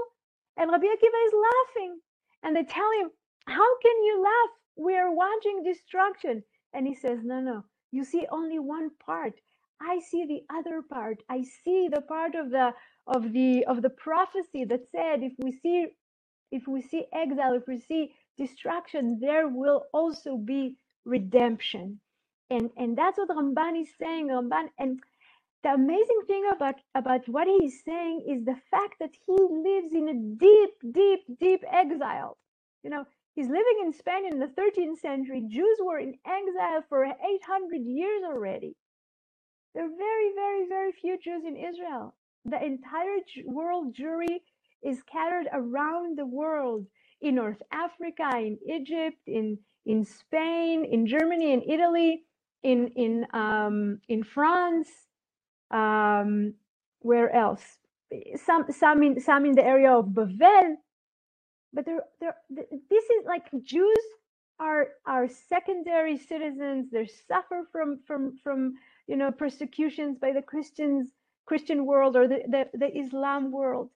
And 0.58 0.72
Rabbi 0.72 0.86
Akiva 0.86 1.28
is 1.28 1.34
laughing, 1.50 2.00
and 2.44 2.56
they 2.56 2.64
tell 2.64 2.92
him, 3.02 3.12
"How 3.48 3.80
can 3.82 4.04
you 4.04 4.24
laugh? 4.24 4.52
We 4.78 4.98
are 4.98 5.14
watching 5.14 5.64
destruction." 5.64 6.44
And 6.74 6.88
he 6.88 6.96
says, 6.96 7.20
"No, 7.24 7.42
no, 7.42 7.66
you 7.92 8.04
see 8.06 8.26
only 8.32 8.60
one 8.60 8.92
part. 9.06 9.34
I 9.82 10.00
see 10.00 10.26
the 10.26 10.44
other 10.56 10.82
part. 10.82 11.24
I 11.30 11.44
see 11.44 11.90
the 11.94 12.02
part 12.02 12.36
of 12.36 12.52
the 12.52 12.74
of 13.08 13.34
the 13.34 13.66
of 13.66 13.82
the 13.82 13.90
prophecy 13.90 14.66
that 14.66 14.90
said 14.92 15.24
if 15.24 15.34
we 15.40 15.52
see 15.52 15.88
if 16.52 16.68
we 16.68 16.82
see 16.82 17.06
exile 17.14 17.56
if 17.56 17.64
we 17.68 17.80
see 17.80 18.14
destruction 18.38 19.20
there 19.22 19.48
will 19.48 19.84
also 19.94 20.38
be 20.38 20.76
redemption. 21.06 22.00
And 22.50 22.70
and 22.78 22.98
that's 22.98 23.18
what 23.18 23.30
ramban 23.30 23.82
is 23.82 23.90
saying. 24.00 24.28
Ramban 24.30 24.70
and 24.80 25.00
the 25.64 25.72
amazing 25.72 26.22
thing 26.28 26.46
about 26.56 26.76
about 26.96 27.28
what 27.30 27.48
he's 27.48 27.84
saying 27.86 28.26
is 28.30 28.46
the 28.46 28.58
fact 28.72 28.96
that 29.00 29.12
he 29.26 29.34
lives 29.34 29.94
in 29.94 30.10
a 30.10 30.38
deep 30.46 30.94
deep 30.94 31.22
deep 31.40 31.64
exile. 31.72 32.38
You 32.84 32.92
know 32.92 33.06
he's 33.36 33.48
living 33.48 33.80
in 33.84 33.94
spain 33.94 34.26
in 34.32 34.40
the 34.40 34.48
13th 34.60 35.00
century. 35.00 35.44
Jews 35.50 35.80
were 35.82 36.00
in 36.00 36.16
exile 36.26 36.84
for 36.90 37.06
800 37.06 37.84
years 37.86 38.24
already. 38.26 38.76
There 39.76 39.86
are 39.86 39.98
very 39.98 40.34
very 40.36 40.68
very 40.70 40.92
few 40.94 41.18
jews 41.20 41.44
in 41.46 41.58
israel 41.58 42.16
the 42.46 42.64
entire 42.64 43.20
world 43.46 43.96
Jewry 43.96 44.40
is 44.84 45.00
scattered 45.00 45.48
around 45.54 46.18
the 46.18 46.26
world 46.26 46.86
in 47.22 47.36
North 47.36 47.62
Africa, 47.72 48.30
in 48.36 48.58
Egypt, 48.70 49.18
in 49.28 49.58
in 49.86 50.06
Spain, 50.06 50.86
in 50.86 51.08
Germany, 51.08 51.54
in 51.54 51.62
Italy, 51.64 52.24
in 52.64 52.88
in 52.96 53.28
um, 53.34 54.00
in 54.10 54.24
France. 54.24 54.90
Um, 55.72 56.56
where 57.00 57.34
else? 57.36 57.64
Some 58.36 58.66
some 58.72 59.04
in 59.04 59.20
some 59.20 59.46
in 59.46 59.56
the 59.56 59.66
area 59.66 59.92
of 59.92 60.08
Bavel. 60.08 60.76
But 61.74 61.86
there, 61.86 62.02
there, 62.20 62.36
this 62.90 63.04
is 63.06 63.26
like 63.26 63.46
Jews 63.64 63.98
are 64.60 64.88
are 65.06 65.28
secondary 65.50 66.18
citizens. 66.18 66.90
They 66.92 67.08
suffer 67.28 67.68
from 67.72 68.00
from 68.08 68.38
from 68.44 68.76
you 69.08 69.18
know 69.18 69.32
persecutions 69.32 70.18
by 70.20 70.32
the 70.34 70.42
Christians 70.42 71.10
Christian 71.46 71.86
world 71.86 72.16
or 72.18 72.28
the, 72.28 72.42
the, 72.48 72.66
the 72.78 72.98
Islam 73.00 73.52
world. 73.52 73.90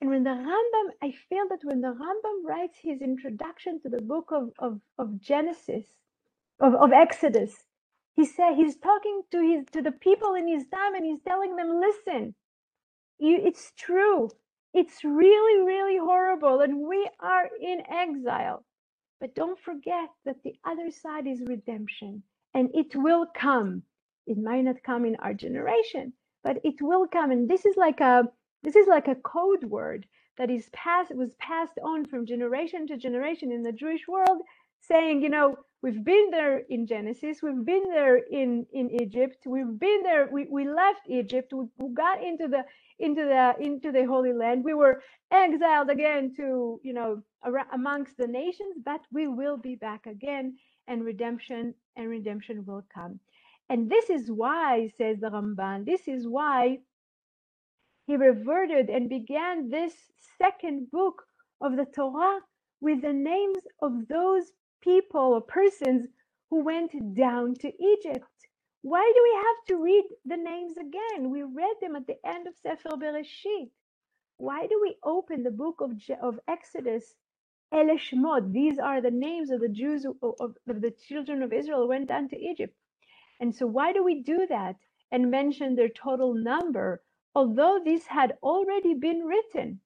And 0.00 0.10
when 0.10 0.24
the 0.24 0.30
Rambam, 0.30 0.90
I 1.02 1.12
feel 1.28 1.48
that 1.50 1.60
when 1.64 1.80
the 1.80 1.88
Rambam 1.94 2.44
writes 2.44 2.78
his 2.82 3.02
introduction 3.02 3.80
to 3.82 3.90
the 3.90 4.02
book 4.02 4.30
of, 4.32 4.50
of, 4.58 4.80
of 4.98 5.20
Genesis, 5.20 5.86
of, 6.60 6.74
of 6.74 6.92
Exodus, 6.92 7.52
he 8.16 8.24
said 8.26 8.54
he's 8.56 8.76
talking 8.76 9.22
to 9.32 9.40
his 9.40 9.66
to 9.72 9.82
the 9.82 9.92
people 9.92 10.34
in 10.34 10.48
his 10.48 10.66
time 10.68 10.94
and 10.94 11.04
he's 11.04 11.20
telling 11.26 11.56
them, 11.56 11.80
listen, 11.80 12.34
you, 13.20 13.40
it's 13.44 13.72
true. 13.78 14.30
It's 14.74 15.04
really, 15.04 15.66
really 15.66 15.98
horrible, 15.98 16.60
and 16.60 16.86
we 16.88 17.08
are 17.20 17.48
in 17.62 17.82
exile. 17.90 18.64
But 19.20 19.34
don't 19.34 19.58
forget 19.60 20.10
that 20.26 20.42
the 20.44 20.54
other 20.66 20.90
side 20.90 21.26
is 21.26 21.40
redemption, 21.46 22.22
and 22.54 22.70
it 22.74 22.94
will 22.96 23.26
come. 23.34 23.84
It 24.26 24.38
might 24.38 24.62
not 24.62 24.82
come 24.84 25.06
in 25.06 25.16
our 25.16 25.34
generation, 25.34 26.12
but 26.44 26.58
it 26.64 26.76
will 26.82 27.06
come 27.08 27.30
and 27.32 27.48
this 27.50 27.66
is 27.66 27.76
like 27.76 28.00
a 28.00 28.24
this 28.64 28.76
is 28.76 28.88
like 28.88 29.08
a 29.08 29.16
code 29.16 29.64
word 29.64 30.06
that 30.38 30.50
is 30.50 30.68
passed 30.72 31.14
was 31.14 31.30
passed 31.40 31.78
on 31.84 32.06
from 32.06 32.26
generation 32.26 32.86
to 32.86 32.96
generation 32.98 33.52
in 33.52 33.62
the 33.64 33.72
jewish 33.72 34.08
world 34.08 34.42
saying 34.80 35.22
you 35.22 35.30
know 35.30 35.56
we've 35.82 36.04
been 36.04 36.30
there 36.30 36.60
in 36.70 36.86
genesis 36.86 37.38
we've 37.42 37.64
been 37.66 37.84
there 37.90 38.18
in 38.18 38.66
in 38.72 38.90
egypt 39.02 39.38
we've 39.46 39.78
been 39.80 40.02
there 40.04 40.28
we, 40.32 40.46
we 40.50 40.68
left 40.68 41.02
egypt 41.08 41.52
we, 41.54 41.66
we 41.78 41.94
got 41.94 42.22
into 42.24 42.48
the 42.48 42.64
into 43.00 43.22
the 43.24 43.54
into 43.64 43.92
the 43.92 44.04
holy 44.06 44.32
land 44.32 44.64
we 44.64 44.74
were 44.74 45.02
exiled 45.32 45.90
again 45.90 46.32
to 46.36 46.80
you 46.84 46.94
know 46.94 47.22
amongst 47.72 48.16
the 48.18 48.26
nations 48.26 48.76
but 48.84 49.00
we 49.12 49.28
will 49.28 49.56
be 49.58 49.76
back 49.76 50.06
again 50.06 50.56
and 50.88 51.04
redemption 51.04 51.74
and 51.96 52.08
redemption 52.10 52.64
will 52.66 52.84
come 52.94 53.20
and 53.70 53.90
this 53.90 54.10
is 54.10 54.30
why, 54.30 54.90
says 54.98 55.20
the 55.20 55.30
Ramban, 55.30 55.86
this 55.86 56.08
is 56.08 56.26
why 56.28 56.78
he 58.06 58.16
reverted 58.16 58.90
and 58.90 59.08
began 59.08 59.70
this 59.70 59.94
second 60.38 60.90
book 60.90 61.24
of 61.60 61.76
the 61.76 61.86
Torah 61.86 62.40
with 62.80 63.02
the 63.02 63.14
names 63.14 63.62
of 63.82 64.08
those 64.08 64.52
people 64.82 65.34
or 65.34 65.42
persons 65.42 66.08
who 66.50 66.64
went 66.64 66.92
down 67.16 67.54
to 67.56 67.72
Egypt. 67.82 68.26
Why 68.82 69.12
do 69.16 69.22
we 69.24 69.34
have 69.36 69.66
to 69.68 69.84
read 69.84 70.04
the 70.26 70.36
names 70.38 70.76
again? 70.78 71.30
We 71.30 71.42
read 71.42 71.76
them 71.80 71.96
at 71.96 72.06
the 72.06 72.18
end 72.26 72.46
of 72.48 72.56
Sefer 72.62 72.96
Bereshit. 72.96 73.70
Why 74.38 74.66
do 74.66 74.80
we 74.82 74.96
open 75.04 75.42
the 75.44 75.50
book 75.50 75.80
of, 75.80 75.92
of 76.22 76.40
Exodus? 76.48 77.14
Ele 77.72 77.98
Shmot, 77.98 78.52
these 78.52 78.78
are 78.78 79.00
the 79.00 79.10
names 79.10 79.50
of 79.50 79.60
the 79.60 79.68
Jews, 79.68 80.04
of, 80.06 80.16
of, 80.22 80.56
of 80.68 80.80
the 80.80 80.92
children 81.08 81.42
of 81.42 81.52
Israel 81.52 81.82
who 81.82 81.88
went 81.88 82.08
down 82.08 82.28
to 82.30 82.38
Egypt. 82.38 82.74
And 83.40 83.54
so, 83.54 83.66
why 83.66 83.92
do 83.92 84.04
we 84.04 84.22
do 84.22 84.46
that 84.48 84.76
and 85.12 85.30
mention 85.30 85.74
their 85.76 85.88
total 85.88 86.34
number, 86.34 87.02
although 87.34 87.80
this 87.84 88.06
had 88.06 88.36
already 88.42 88.94
been 88.94 89.24
written? 89.24 89.80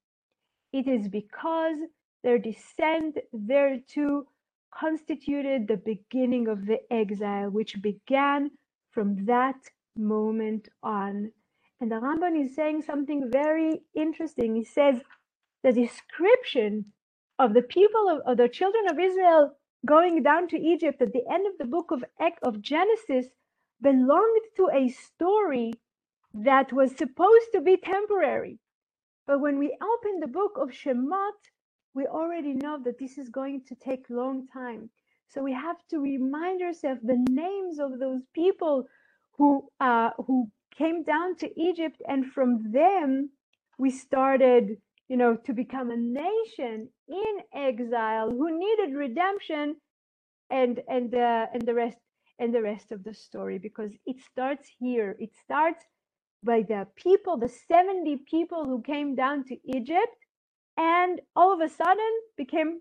It 0.72 0.88
is 0.88 1.08
because 1.08 1.76
their 2.22 2.38
descent 2.38 3.18
thereto 3.32 4.24
constituted 4.74 5.68
the 5.68 5.76
beginning 5.76 6.48
of 6.48 6.66
the 6.66 6.80
exile, 6.92 7.50
which 7.50 7.82
began 7.82 8.50
from 8.92 9.26
that 9.26 9.56
moment 9.96 10.68
on. 10.82 11.30
And 11.80 11.90
the 11.90 11.96
Ramban 11.96 12.42
is 12.44 12.54
saying 12.54 12.82
something 12.82 13.30
very 13.30 13.82
interesting. 13.94 14.56
He 14.56 14.64
says 14.64 15.02
the 15.62 15.72
description 15.72 16.86
of 17.38 17.54
the 17.54 17.62
people 17.62 18.08
of, 18.08 18.20
of 18.26 18.36
the 18.38 18.48
children 18.48 18.84
of 18.90 18.98
Israel 18.98 19.56
going 19.86 20.22
down 20.22 20.48
to 20.48 20.58
Egypt 20.60 21.02
at 21.02 21.12
the 21.12 21.24
end 21.30 21.46
of 21.46 21.58
the 21.58 21.66
book 21.66 21.90
of, 21.90 22.04
of 22.42 22.62
Genesis 22.62 23.26
belonged 23.82 24.42
to 24.56 24.70
a 24.72 24.88
story 24.88 25.72
that 26.34 26.72
was 26.72 26.96
supposed 26.96 27.48
to 27.52 27.60
be 27.60 27.76
temporary. 27.76 28.58
But 29.26 29.40
when 29.40 29.58
we 29.58 29.76
open 29.82 30.20
the 30.20 30.26
book 30.28 30.52
of 30.56 30.70
Shemot, 30.70 31.38
we 31.94 32.06
already 32.06 32.54
know 32.54 32.78
that 32.84 32.98
this 32.98 33.18
is 33.18 33.28
going 33.28 33.62
to 33.68 33.74
take 33.74 34.06
long 34.08 34.46
time. 34.48 34.90
So 35.28 35.42
we 35.42 35.52
have 35.52 35.76
to 35.90 35.98
remind 36.00 36.62
ourselves 36.62 37.00
the 37.02 37.24
names 37.30 37.78
of 37.78 37.98
those 37.98 38.22
people 38.34 38.86
who 39.38 39.68
uh, 39.80 40.10
who 40.26 40.50
came 40.76 41.04
down 41.04 41.36
to 41.36 41.60
Egypt, 41.60 42.02
and 42.08 42.26
from 42.32 42.72
them 42.72 43.30
we 43.78 43.90
started, 43.90 44.76
you 45.08 45.16
know, 45.16 45.36
to 45.46 45.52
become 45.52 45.90
a 45.90 45.96
nation 45.96 46.88
in 47.08 47.34
exile 47.54 48.30
who 48.30 48.58
needed 48.58 48.94
redemption, 48.94 49.76
and 50.50 50.80
and 50.88 51.14
uh, 51.14 51.46
and 51.54 51.62
the 51.62 51.74
rest 51.74 51.98
and 52.42 52.52
the 52.52 52.60
rest 52.62 52.90
of 52.90 53.04
the 53.04 53.14
story 53.14 53.58
because 53.58 53.92
it 54.04 54.16
starts 54.32 54.68
here. 54.80 55.16
It 55.20 55.30
starts 55.44 55.84
by 56.42 56.62
the 56.62 56.88
people, 56.96 57.36
the 57.36 57.48
70 57.48 58.16
people 58.28 58.64
who 58.64 58.82
came 58.82 59.14
down 59.14 59.44
to 59.44 59.56
Egypt 59.64 60.16
and 60.76 61.20
all 61.36 61.52
of 61.54 61.60
a 61.60 61.72
sudden 61.72 62.12
became 62.36 62.80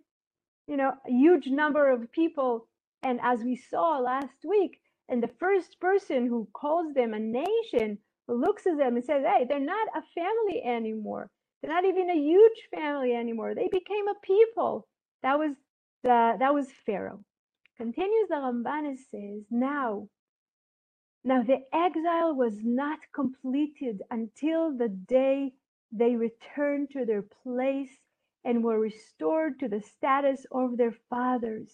you 0.67 0.77
know 0.77 0.93
a 1.07 1.11
huge 1.11 1.47
number 1.47 1.91
of 1.91 2.11
people. 2.11 2.67
And 3.03 3.19
as 3.21 3.41
we 3.43 3.55
saw 3.55 3.99
last 3.99 4.39
week 4.43 4.79
and 5.09 5.21
the 5.21 5.35
first 5.39 5.79
person 5.79 6.25
who 6.25 6.47
calls 6.53 6.93
them 6.95 7.13
a 7.13 7.19
nation 7.19 7.99
looks 8.27 8.65
at 8.65 8.79
them 8.79 8.95
and 8.95 9.05
says 9.05 9.23
hey 9.23 9.45
they're 9.47 9.59
not 9.59 9.87
a 9.95 10.01
family 10.19 10.63
anymore. 10.65 11.29
They're 11.61 11.73
not 11.73 11.85
even 11.85 12.09
a 12.09 12.15
huge 12.15 12.61
family 12.73 13.13
anymore. 13.13 13.53
They 13.53 13.69
became 13.71 14.07
a 14.07 14.19
people. 14.23 14.87
That 15.21 15.37
was 15.37 15.53
the 16.03 16.35
that 16.39 16.53
was 16.55 16.67
pharaoh 16.87 17.23
continues 17.77 18.29
the 18.29 18.35
ramban 18.35 18.87
and 18.87 18.99
says 18.99 19.43
now 19.49 20.07
now 21.23 21.43
the 21.43 21.61
exile 21.71 22.33
was 22.35 22.63
not 22.63 22.99
completed 23.13 24.01
until 24.09 24.75
the 24.75 24.89
day 24.89 25.53
they 25.91 26.15
returned 26.15 26.89
to 26.91 27.05
their 27.05 27.21
place 27.21 27.91
and 28.43 28.63
were 28.63 28.79
restored 28.79 29.59
to 29.59 29.67
the 29.67 29.81
status 29.81 30.45
of 30.51 30.77
their 30.77 30.95
fathers. 31.09 31.71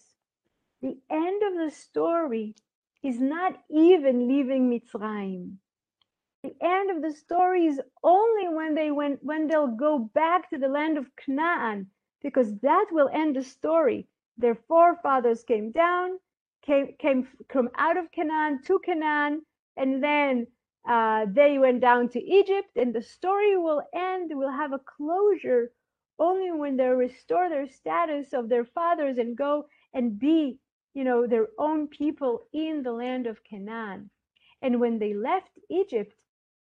The 0.82 0.98
end 1.10 1.44
of 1.44 1.54
the 1.54 1.72
story 1.72 2.56
is 3.04 3.20
not 3.20 3.54
even 3.70 4.28
leaving 4.28 4.70
Mitzrayim. 4.70 5.58
The 6.44 6.56
end 6.62 6.92
of 6.92 7.02
the 7.02 7.14
story 7.18 7.68
is 7.68 7.80
only 8.04 8.50
when 8.50 8.76
they 8.76 8.92
went 8.92 9.24
when 9.24 9.48
they'll 9.48 9.76
go 9.76 9.98
back 10.00 10.50
to 10.50 10.58
the 10.58 10.68
land 10.68 10.98
of 10.98 11.16
Canaan, 11.16 11.90
because 12.22 12.54
that 12.60 12.88
will 12.92 13.10
end 13.14 13.36
the 13.38 13.44
story. 13.44 14.08
Their 14.38 14.56
forefathers 14.56 15.44
came 15.44 15.72
down, 15.72 16.20
came 16.62 16.96
came 17.00 17.28
from 17.50 17.70
out 17.76 17.98
of 17.98 18.12
Canaan 18.12 18.62
to 18.64 18.80
Canaan, 18.80 19.46
and 19.76 20.04
then 20.04 20.48
uh, 20.88 21.26
they 21.32 21.58
went 21.58 21.82
down 21.82 22.10
to 22.10 22.24
Egypt, 22.24 22.70
and 22.76 22.94
the 22.94 23.02
story 23.02 23.58
will 23.58 23.84
end, 23.94 24.32
will 24.36 24.52
have 24.52 24.74
a 24.74 24.80
closure 24.80 25.72
only 26.20 26.52
when 26.52 26.78
they 26.78 26.88
restore 26.88 27.50
their 27.50 27.68
status 27.68 28.34
of 28.34 28.50
their 28.50 28.66
fathers 28.66 29.18
and 29.18 29.38
go 29.38 29.68
and 29.94 30.20
be, 30.20 30.60
you 30.94 31.04
know, 31.04 31.28
their 31.28 31.48
own 31.58 31.88
people 31.88 32.48
in 32.54 32.84
the 32.84 32.92
land 32.94 33.28
of 33.28 33.44
Canaan. 33.44 34.10
And 34.62 34.80
when 34.80 35.00
they 35.00 35.14
left 35.14 35.52
Egypt, 35.70 36.14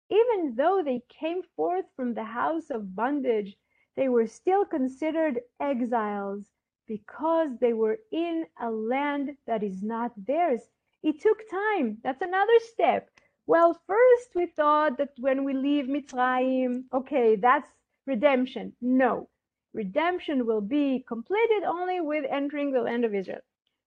even 0.09 0.55
though 0.55 0.81
they 0.83 1.03
came 1.09 1.41
forth 1.55 1.85
from 1.95 2.13
the 2.13 2.23
house 2.23 2.69
of 2.69 2.95
bondage, 2.95 3.57
they 3.95 4.09
were 4.09 4.27
still 4.27 4.65
considered 4.65 5.41
exiles 5.59 6.51
because 6.87 7.49
they 7.59 7.73
were 7.73 7.99
in 8.11 8.45
a 8.61 8.71
land 8.71 9.37
that 9.47 9.63
is 9.63 9.83
not 9.83 10.13
theirs. 10.17 10.61
It 11.03 11.21
took 11.21 11.39
time. 11.49 11.99
That's 12.03 12.21
another 12.21 12.59
step 12.73 13.09
well, 13.47 13.73
first 13.87 14.35
we 14.35 14.45
thought 14.47 14.97
that 14.99 15.11
when 15.19 15.43
we 15.43 15.53
leave 15.53 15.85
Mitzrayim, 15.85 16.83
okay, 16.93 17.35
that's 17.35 17.69
redemption. 18.05 18.73
No, 18.81 19.29
redemption 19.73 20.45
will 20.45 20.61
be 20.61 21.03
completed 21.07 21.63
only 21.65 22.01
with 22.01 22.25
entering 22.29 22.71
the 22.71 22.81
land 22.81 23.05
of 23.05 23.15
Israel. 23.15 23.41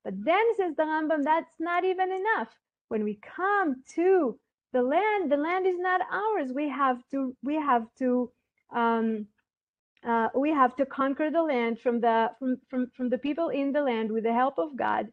But 0.04 0.22
then 0.24 0.56
says 0.56 0.76
the 0.76 0.84
Rambam, 0.84 1.24
that's 1.24 1.54
not 1.60 1.84
even 1.84 2.12
enough. 2.12 2.48
When 2.88 3.04
we 3.04 3.16
come 3.36 3.82
to 3.96 4.38
the 4.72 4.82
land, 4.82 5.32
the 5.32 5.38
land 5.38 5.66
is 5.66 5.78
not 5.78 6.02
ours. 6.10 6.52
We 6.52 6.68
have 6.68 7.02
to, 7.12 7.36
we 7.42 7.56
have 7.56 7.86
to, 7.98 8.30
um, 8.74 9.26
uh, 10.06 10.28
we 10.34 10.50
have 10.50 10.76
to 10.76 10.86
conquer 10.86 11.30
the 11.30 11.42
land 11.42 11.80
from 11.80 12.00
the 12.00 12.30
from, 12.38 12.58
from 12.70 12.90
from 12.96 13.10
the 13.10 13.18
people 13.18 13.50
in 13.50 13.72
the 13.72 13.82
land 13.82 14.10
with 14.12 14.24
the 14.24 14.34
help 14.34 14.58
of 14.58 14.76
God 14.76 15.06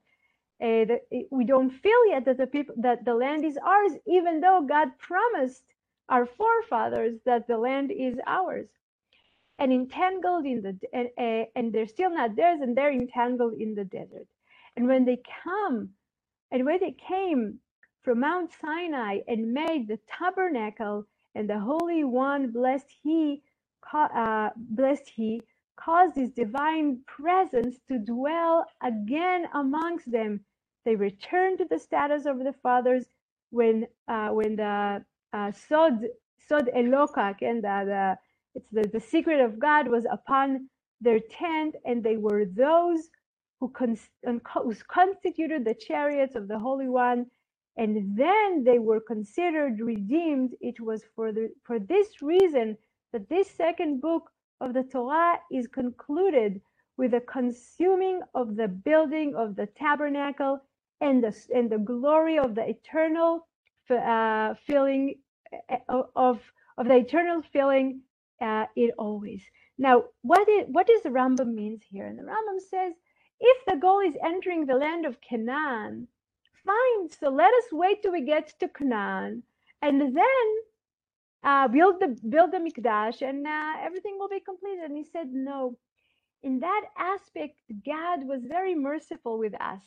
uh, 0.62 0.86
that 0.86 1.02
we 1.32 1.46
don't 1.46 1.72
feel 1.72 2.08
yet 2.10 2.26
that 2.26 2.40
the 2.40 2.48
people 2.48 2.76
that 2.80 3.06
the 3.06 3.16
land 3.16 3.46
is 3.46 3.60
ours, 3.64 3.94
even 4.08 4.42
though 4.42 4.66
God 4.68 4.90
promised 5.00 5.64
our 6.10 6.26
forefathers 6.26 7.20
that 7.26 7.48
the 7.48 7.60
land 7.60 7.92
is 7.92 8.16
ours. 8.28 8.70
And 9.60 9.74
entangled 9.74 10.46
in 10.46 10.62
the 10.64 10.80
and, 10.94 11.10
uh, 11.18 11.46
and 11.56 11.74
they're 11.74 11.88
still 11.88 12.12
not 12.12 12.36
theirs, 12.36 12.62
and 12.62 12.78
they're 12.78 12.94
entangled 12.94 13.54
in 13.60 13.76
the 13.76 13.86
desert. 13.86 14.28
And 14.78 14.88
when 14.88 15.06
they 15.06 15.20
come, 15.44 15.92
and 16.52 16.66
when 16.66 16.80
they 16.82 16.96
came 17.08 17.60
from 18.04 18.22
Mount 18.22 18.52
Sinai 18.62 19.20
and 19.28 19.54
made 19.54 19.88
the 19.88 20.00
tabernacle, 20.20 21.06
and 21.36 21.50
the 21.50 21.60
Holy 21.60 22.04
One 22.04 22.52
blessed 22.52 22.88
He, 23.04 23.44
uh, 23.94 24.50
blessed 24.58 25.10
He, 25.16 25.42
caused 25.78 26.16
his 26.16 26.32
divine 26.32 27.00
presence 27.08 27.78
to 27.88 28.00
dwell 28.00 28.66
again 28.84 29.46
amongst 29.54 30.12
them. 30.12 30.42
They 30.86 30.96
returned 30.96 31.60
to 31.60 31.66
the 31.66 31.80
status 31.80 32.26
of 32.26 32.40
the 32.40 32.54
fathers 32.64 33.06
when 33.52 33.88
uh, 34.08 34.30
when 34.30 34.56
the 34.58 35.04
uh, 35.34 35.52
Sod 35.52 36.02
Sod 36.48 36.70
Elokak 36.76 37.42
and 37.42 37.64
the, 37.64 38.18
it's 38.56 38.70
the, 38.72 38.88
the 38.94 39.00
secret 39.00 39.42
of 39.42 39.60
God 39.60 39.88
was 39.88 40.06
upon 40.12 40.70
their 41.02 41.20
tent, 41.20 41.76
and 41.86 42.04
they 42.04 42.18
were 42.18 42.46
those 42.46 43.10
who, 43.60 43.72
who 44.26 44.76
constituted 44.88 45.66
the 45.66 45.76
chariots 45.76 46.36
of 46.36 46.48
the 46.48 46.60
Holy 46.60 46.90
One, 46.90 47.28
and 47.78 48.18
then 48.18 48.64
they 48.64 48.80
were 48.80 49.00
considered 49.02 49.80
redeemed. 49.82 50.52
It 50.62 50.80
was 50.80 51.04
for 51.16 51.32
the 51.32 51.50
for 51.66 51.80
this 51.80 52.22
reason 52.22 52.78
that 53.14 53.30
this 53.30 53.50
second 53.50 54.02
book 54.02 54.30
of 54.62 54.74
the 54.74 54.84
Torah 54.84 55.40
is 55.52 55.68
concluded 55.68 56.62
with 56.98 57.12
the 57.12 57.22
consuming 57.22 58.22
of 58.34 58.56
the 58.56 58.68
building 58.68 59.36
of 59.36 59.56
the 59.56 59.68
tabernacle 59.78 60.60
and 61.02 61.24
the, 61.24 61.36
and 61.54 61.70
the 61.70 61.78
glory 61.78 62.40
of 62.40 62.56
the 62.56 62.68
eternal 62.68 63.48
uh, 63.90 64.56
feeling 64.66 65.16
uh, 65.70 66.02
of, 66.16 66.40
of 66.78 66.88
the 66.88 66.96
eternal 66.96 67.42
feeling 67.54 68.02
uh, 68.42 68.66
it 68.76 68.94
always. 68.98 69.44
Now, 69.78 70.06
what, 70.24 70.48
is, 70.50 70.66
what 70.68 70.88
does 70.88 71.04
the 71.04 71.10
Rambam 71.10 71.54
means 71.54 71.82
here? 71.88 72.08
And 72.08 72.18
the 72.18 72.24
Rambam 72.24 72.60
says, 72.60 72.94
if 73.40 73.66
the 73.66 73.78
goal 73.78 74.00
is 74.00 74.16
entering 74.26 74.66
the 74.66 74.74
land 74.76 75.06
of 75.06 75.22
Canaan, 75.22 76.08
fine. 76.66 77.10
So 77.10 77.30
let 77.30 77.54
us 77.54 77.66
wait 77.72 78.02
till 78.02 78.12
we 78.12 78.22
get 78.22 78.54
to 78.60 78.68
Canaan, 78.68 79.44
and 79.82 80.02
then 80.02 80.46
uh, 81.48 81.70
build 81.70 81.98
the 82.02 82.18
build 82.30 82.52
the 82.54 82.60
mikdash, 82.60 83.24
and 83.24 83.48
uh, 83.48 83.74
everything 83.84 84.18
will 84.20 84.30
be 84.30 84.42
completed. 84.42 84.86
And 84.86 84.98
he 84.98 85.06
said, 85.06 85.30
no. 85.34 85.78
In 86.44 86.60
that 86.62 86.84
aspect, 86.98 87.60
God 87.86 88.26
was 88.26 88.42
very 88.46 88.76
merciful 88.76 89.38
with 89.40 89.54
us, 89.56 89.82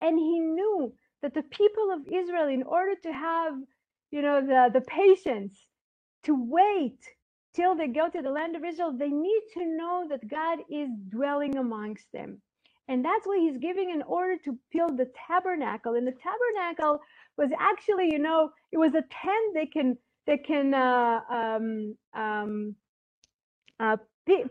and 0.00 0.18
He 0.18 0.38
knew 0.40 0.94
that 1.22 1.34
the 1.34 1.42
people 1.42 1.90
of 1.92 2.06
Israel, 2.12 2.48
in 2.48 2.62
order 2.62 2.94
to 3.02 3.12
have, 3.12 3.54
you 4.12 4.22
know, 4.22 4.40
the 4.40 4.70
the 4.72 4.82
patience 4.86 5.58
to 6.24 6.34
wait 6.38 7.00
till 7.54 7.76
they 7.76 7.88
go 7.88 8.08
to 8.08 8.22
the 8.22 8.30
land 8.30 8.56
of 8.56 8.64
Israel, 8.64 8.92
they 8.96 9.08
need 9.10 9.42
to 9.54 9.66
know 9.66 10.06
that 10.10 10.28
God 10.28 10.60
is 10.70 10.90
dwelling 11.10 11.56
amongst 11.58 12.06
them. 12.12 12.40
And 12.88 13.04
that's 13.04 13.26
why 13.26 13.38
he's 13.40 13.58
giving 13.58 13.92
an 13.92 14.02
order 14.02 14.36
to 14.46 14.58
build 14.72 14.98
the 14.98 15.10
tabernacle. 15.28 15.94
And 15.94 16.06
the 16.08 16.12
tabernacle 16.28 17.00
was 17.38 17.50
actually, 17.58 18.10
you 18.12 18.18
know, 18.20 18.50
it 18.72 18.78
was 18.78 18.92
a 18.94 19.02
tent 19.02 19.54
they 19.54 19.66
can 19.66 19.98
they 20.28 20.38
can 20.38 20.74
uh, 20.74 21.20
um, 21.30 21.96
um, 22.14 22.76
uh, 23.80 23.98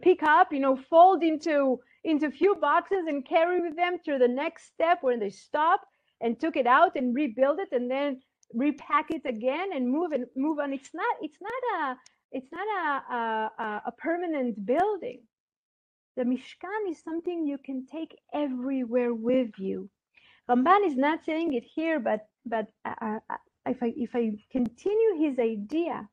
pick 0.02 0.24
up, 0.24 0.54
you 0.54 0.62
know, 0.62 0.78
fold 0.90 1.24
into 1.24 1.80
into 2.06 2.32
few 2.32 2.56
boxes 2.56 3.06
and 3.10 3.28
carry 3.28 3.62
with 3.62 3.78
them 3.78 3.98
to 4.06 4.20
the 4.20 4.30
next 4.30 4.68
step 4.68 5.00
when 5.04 5.20
they 5.20 5.32
stop 5.32 5.82
and 6.22 6.40
took 6.40 6.58
it 6.58 6.68
out 6.68 6.94
and 6.98 7.16
rebuild 7.16 7.60
it 7.60 7.70
and 7.74 7.92
then 7.92 8.22
repack 8.54 9.12
it 9.12 9.24
again 9.26 9.70
and 9.76 9.90
move 9.92 10.14
and 10.14 10.26
move 10.38 10.60
on. 10.60 10.74
It's 10.74 10.92
not 10.96 11.16
it's 11.22 11.40
not 11.42 11.64
a 11.82 11.98
it's 12.34 12.50
not 12.54 12.68
a 12.68 13.18
a, 13.64 13.84
a 13.88 13.94
permanent 14.00 14.66
building. 14.66 15.22
the 16.18 16.26
Mishkan 16.26 16.92
is 16.92 17.04
something 17.04 17.48
you 17.48 17.60
can 17.60 17.88
take 17.88 18.18
everywhere 18.36 19.16
with 19.16 19.52
you. 19.60 19.90
Ramban 20.50 20.88
is 20.88 20.98
not 20.98 21.26
saying 21.26 21.56
it 21.56 21.66
here, 21.76 22.00
but 22.02 22.28
but 22.46 22.68
uh, 22.86 23.20
uh, 23.32 23.38
if 23.70 23.84
I 23.84 23.94
if 23.98 24.16
I 24.16 24.32
continue 24.52 25.12
his 25.18 25.40
idea, 25.40 26.08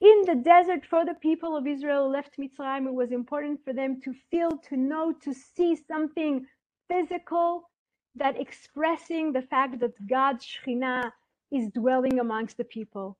in 0.00 0.22
the 0.26 0.34
desert 0.34 0.84
for 0.86 1.04
the 1.04 1.14
people 1.14 1.56
of 1.56 1.66
Israel 1.66 2.10
left 2.10 2.38
Mitzrayim, 2.38 2.86
it 2.86 2.94
was 2.94 3.12
important 3.12 3.64
for 3.64 3.72
them 3.72 4.00
to 4.02 4.14
feel, 4.30 4.50
to 4.68 4.76
know, 4.76 5.12
to 5.24 5.32
see 5.32 5.76
something 5.76 6.46
physical 6.88 7.70
that 8.16 8.40
expressing 8.40 9.32
the 9.32 9.42
fact 9.42 9.80
that 9.80 9.94
God's 10.06 10.46
Shekhinah 10.46 11.10
is 11.50 11.70
dwelling 11.70 12.18
amongst 12.18 12.56
the 12.58 12.64
people. 12.64 13.18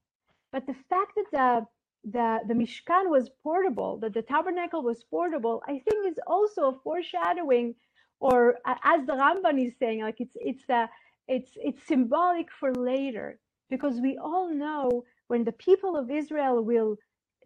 But 0.53 0.67
the 0.67 0.77
fact 0.91 1.13
that 1.17 1.31
the 1.33 1.67
the, 2.07 2.41
the 2.47 2.55
Mishkan 2.55 3.09
was 3.09 3.31
portable, 3.43 3.97
that 4.01 4.13
the 4.13 4.21
tabernacle 4.21 4.83
was 4.83 5.05
portable, 5.05 5.63
I 5.67 5.81
think 5.89 6.07
is 6.07 6.19
also 6.27 6.69
a 6.69 6.79
foreshadowing, 6.85 7.75
or 8.21 8.57
as 8.67 9.07
the 9.07 9.15
Ramban 9.15 9.67
is 9.67 9.73
saying, 9.79 10.03
like 10.03 10.21
it's 10.21 10.37
it's 10.37 10.69
a 10.69 10.91
it's 11.29 11.53
it's 11.57 11.87
symbolic 11.87 12.49
for 12.61 12.75
later, 12.75 13.39
because 13.71 14.01
we 14.01 14.19
all 14.19 14.51
know 14.53 15.05
when 15.29 15.45
the 15.45 15.53
people 15.53 15.97
of 15.97 16.11
Israel 16.11 16.63
will 16.63 16.97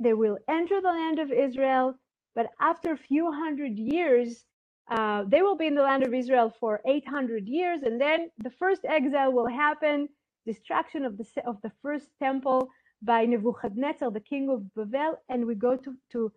they 0.01 0.15
will 0.15 0.39
enter 0.49 0.81
the 0.81 0.89
land 0.89 1.19
of 1.19 1.33
Israel, 1.33 1.95
but 2.35 2.49
after 2.61 2.93
a 2.93 2.99
few 2.99 3.33
hundred 3.33 3.79
years, 3.79 4.45
uh, 4.91 5.25
they 5.29 5.43
will 5.43 5.57
be 5.57 5.67
in 5.67 5.75
the 5.75 5.83
land 5.83 6.05
of 6.07 6.15
Israel 6.15 6.55
for 6.61 6.81
800 6.87 7.47
years, 7.49 7.83
and 7.83 8.01
then 8.01 8.31
the 8.39 8.51
first 8.51 8.83
exile 8.85 9.33
will 9.33 9.49
happen, 9.49 10.09
destruction 10.47 11.05
of 11.05 11.19
the 11.19 11.27
of 11.47 11.57
the 11.63 11.73
first 11.83 12.09
temple 12.21 12.69
by 13.03 13.27
Nebuchadnezzar, 13.27 14.11
the 14.11 14.21
king 14.21 14.51
of 14.51 14.75
Babel, 14.75 15.21
and 15.29 15.47
we 15.47 15.55
go 15.55 15.77
to 15.77 15.95
to 16.13 16.33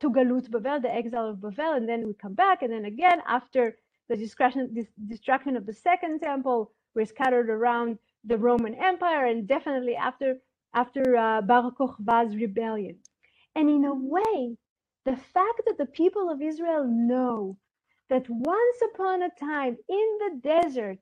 to 0.00 0.10
Galut 0.10 0.50
Babel, 0.50 0.80
the 0.80 0.92
exile 0.94 1.30
of 1.30 1.40
Babel, 1.40 1.72
and 1.74 1.88
then 1.88 2.06
we 2.06 2.14
come 2.14 2.34
back, 2.34 2.62
and 2.62 2.72
then 2.72 2.84
again 2.86 3.22
after 3.26 3.76
the 4.08 4.16
destruction 4.16 5.56
of 5.56 5.66
the 5.66 5.72
second 5.72 6.20
temple, 6.20 6.72
we're 6.94 7.06
scattered 7.06 7.50
around 7.50 7.98
the 8.24 8.38
Roman 8.38 8.74
Empire, 8.74 9.26
and 9.26 9.46
definitely 9.48 9.96
after 9.96 10.36
after 10.74 11.16
uh, 11.16 11.40
Bar 11.42 11.72
Kokhba's 11.72 12.36
rebellion. 12.36 12.98
And 13.54 13.70
in 13.70 13.84
a 13.84 13.94
way, 13.94 14.56
the 15.06 15.16
fact 15.16 15.62
that 15.66 15.78
the 15.78 15.86
people 15.86 16.30
of 16.30 16.42
Israel 16.42 16.84
know 16.86 17.56
that 18.10 18.28
once 18.28 18.76
upon 18.94 19.22
a 19.22 19.30
time 19.40 19.76
in 19.88 20.18
the 20.20 20.40
desert, 20.42 20.98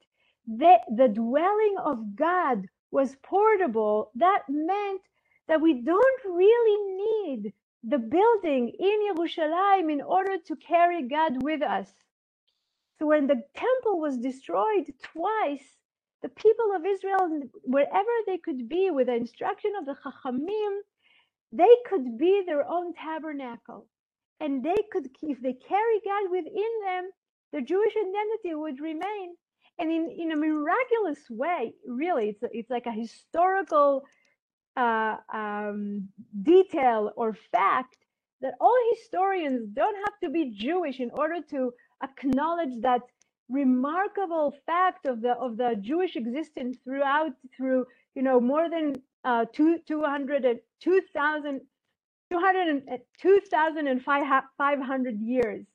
the, 0.47 0.77
the 0.97 1.09
dwelling 1.09 1.77
of 1.85 2.17
God 2.17 2.67
was 2.91 3.17
portable, 3.23 4.11
that 4.15 4.43
meant 4.49 5.03
that 5.49 5.61
we 5.61 5.75
don't 5.75 6.25
really 6.25 6.97
need 7.05 7.53
the 7.83 7.99
building 7.99 8.71
in 8.79 9.15
Jerusalem 9.17 9.91
in 9.91 10.01
order 10.01 10.39
to 10.47 10.57
carry 10.57 11.03
God 11.09 11.43
with 11.43 11.63
us. 11.63 11.93
So 12.99 13.07
when 13.07 13.27
the 13.27 13.43
temple 13.57 14.01
was 14.01 14.19
destroyed 14.19 14.93
twice, 15.03 15.65
the 16.23 16.29
people 16.31 16.73
of 16.77 16.87
Israel, 16.87 17.43
wherever 17.65 18.11
they 18.27 18.39
could 18.39 18.69
be 18.69 18.91
with 18.91 19.09
the 19.09 19.15
instruction 19.15 19.73
of 19.79 19.87
the 19.87 19.97
Chachamim, 20.05 20.79
they 21.53 21.75
could 21.89 22.19
be 22.19 22.43
their 22.47 22.69
own 22.69 22.95
tabernacle. 22.95 23.87
And 24.41 24.65
they 24.65 24.77
could, 24.93 25.09
if 25.23 25.41
they 25.43 25.55
carry 25.55 26.01
God 26.05 26.31
within 26.31 26.73
them, 26.85 27.11
the 27.53 27.63
Jewish 27.63 27.95
identity 27.97 28.55
would 28.55 28.81
remain 28.81 29.35
and 29.79 29.91
in, 29.91 30.11
in 30.17 30.33
a 30.33 30.37
miraculous 30.37 31.19
way, 31.31 31.75
really, 31.87 32.29
it's, 32.31 32.43
it's 32.53 32.71
like 32.71 32.87
a 32.87 32.93
historical 32.93 34.05
uh, 34.77 35.17
um, 35.33 36.09
detail 36.43 37.13
or 37.17 37.37
fact 37.53 37.97
that 38.41 38.55
all 38.61 38.77
historians 38.95 39.69
don't 39.73 39.97
have 39.97 40.15
to 40.23 40.31
be 40.31 40.55
Jewish 40.57 41.01
in 41.01 41.11
order 41.13 41.37
to 41.51 41.73
acknowledge 42.05 42.81
that 42.83 43.01
remarkable 43.51 44.55
fact 44.67 45.07
of 45.07 45.23
the 45.23 45.33
of 45.33 45.57
the 45.57 45.77
Jewish 45.81 46.17
existence 46.17 46.77
throughout 46.85 47.33
through 47.57 47.87
you 48.15 48.23
know 48.23 48.41
more 48.41 48.69
than 48.71 48.95
uh, 49.25 49.45
two, 49.53 49.79
200 49.87 50.45
and 50.45 50.61
2000 50.83 51.61
2,500 53.23 55.21
years 55.21 55.67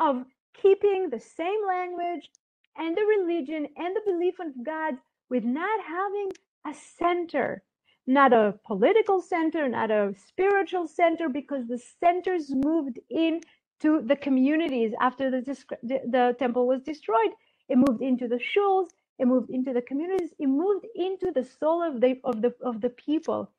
of 0.00 0.24
keeping 0.62 1.08
the 1.10 1.20
same 1.20 1.60
language, 1.66 2.30
and 2.76 2.96
the 2.96 3.02
religion 3.02 3.66
and 3.76 3.96
the 3.96 4.02
belief 4.06 4.34
of 4.40 4.64
God 4.64 4.94
with 5.30 5.44
not 5.44 5.80
having 5.86 6.30
a 6.66 6.74
center, 6.98 7.62
not 8.06 8.32
a 8.32 8.54
political 8.66 9.20
center, 9.22 9.68
not 9.68 9.90
a 9.90 10.12
spiritual 10.28 10.86
center, 10.86 11.28
because 11.28 11.66
the 11.66 11.80
centers 12.00 12.50
moved 12.54 12.98
in 13.10 13.40
to 13.82 14.02
the 14.02 14.16
communities 14.16 14.92
after 15.00 15.30
the, 15.30 15.42
the, 15.82 16.36
temple 16.38 16.66
was 16.66 16.82
destroyed. 16.82 17.32
It 17.68 17.78
moved 17.78 18.02
into 18.02 18.28
the 18.28 18.36
shuls, 18.36 18.88
it 19.18 19.26
moved 19.26 19.50
into 19.50 19.72
the 19.72 19.82
communities, 19.82 20.30
it 20.38 20.46
moved 20.46 20.86
into 20.94 21.32
the 21.32 21.44
soul 21.44 21.82
of 21.82 22.00
the 22.00 22.20
of 22.24 22.42
the 22.42 22.54
of 22.62 22.80
the 22.80 22.90
people. 22.90 23.50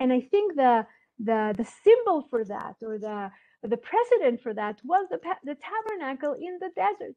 And 0.00 0.12
I 0.12 0.20
think 0.20 0.54
the 0.56 0.86
the 1.18 1.54
the 1.56 1.64
symbol 1.84 2.26
for 2.30 2.44
that 2.44 2.76
or 2.82 2.98
the 2.98 3.30
the 3.62 3.76
precedent 3.76 4.42
for 4.42 4.54
that 4.54 4.80
was 4.84 5.06
the, 5.10 5.18
the 5.44 5.56
tabernacle 5.56 6.34
in 6.34 6.58
the 6.60 6.70
desert 6.76 7.16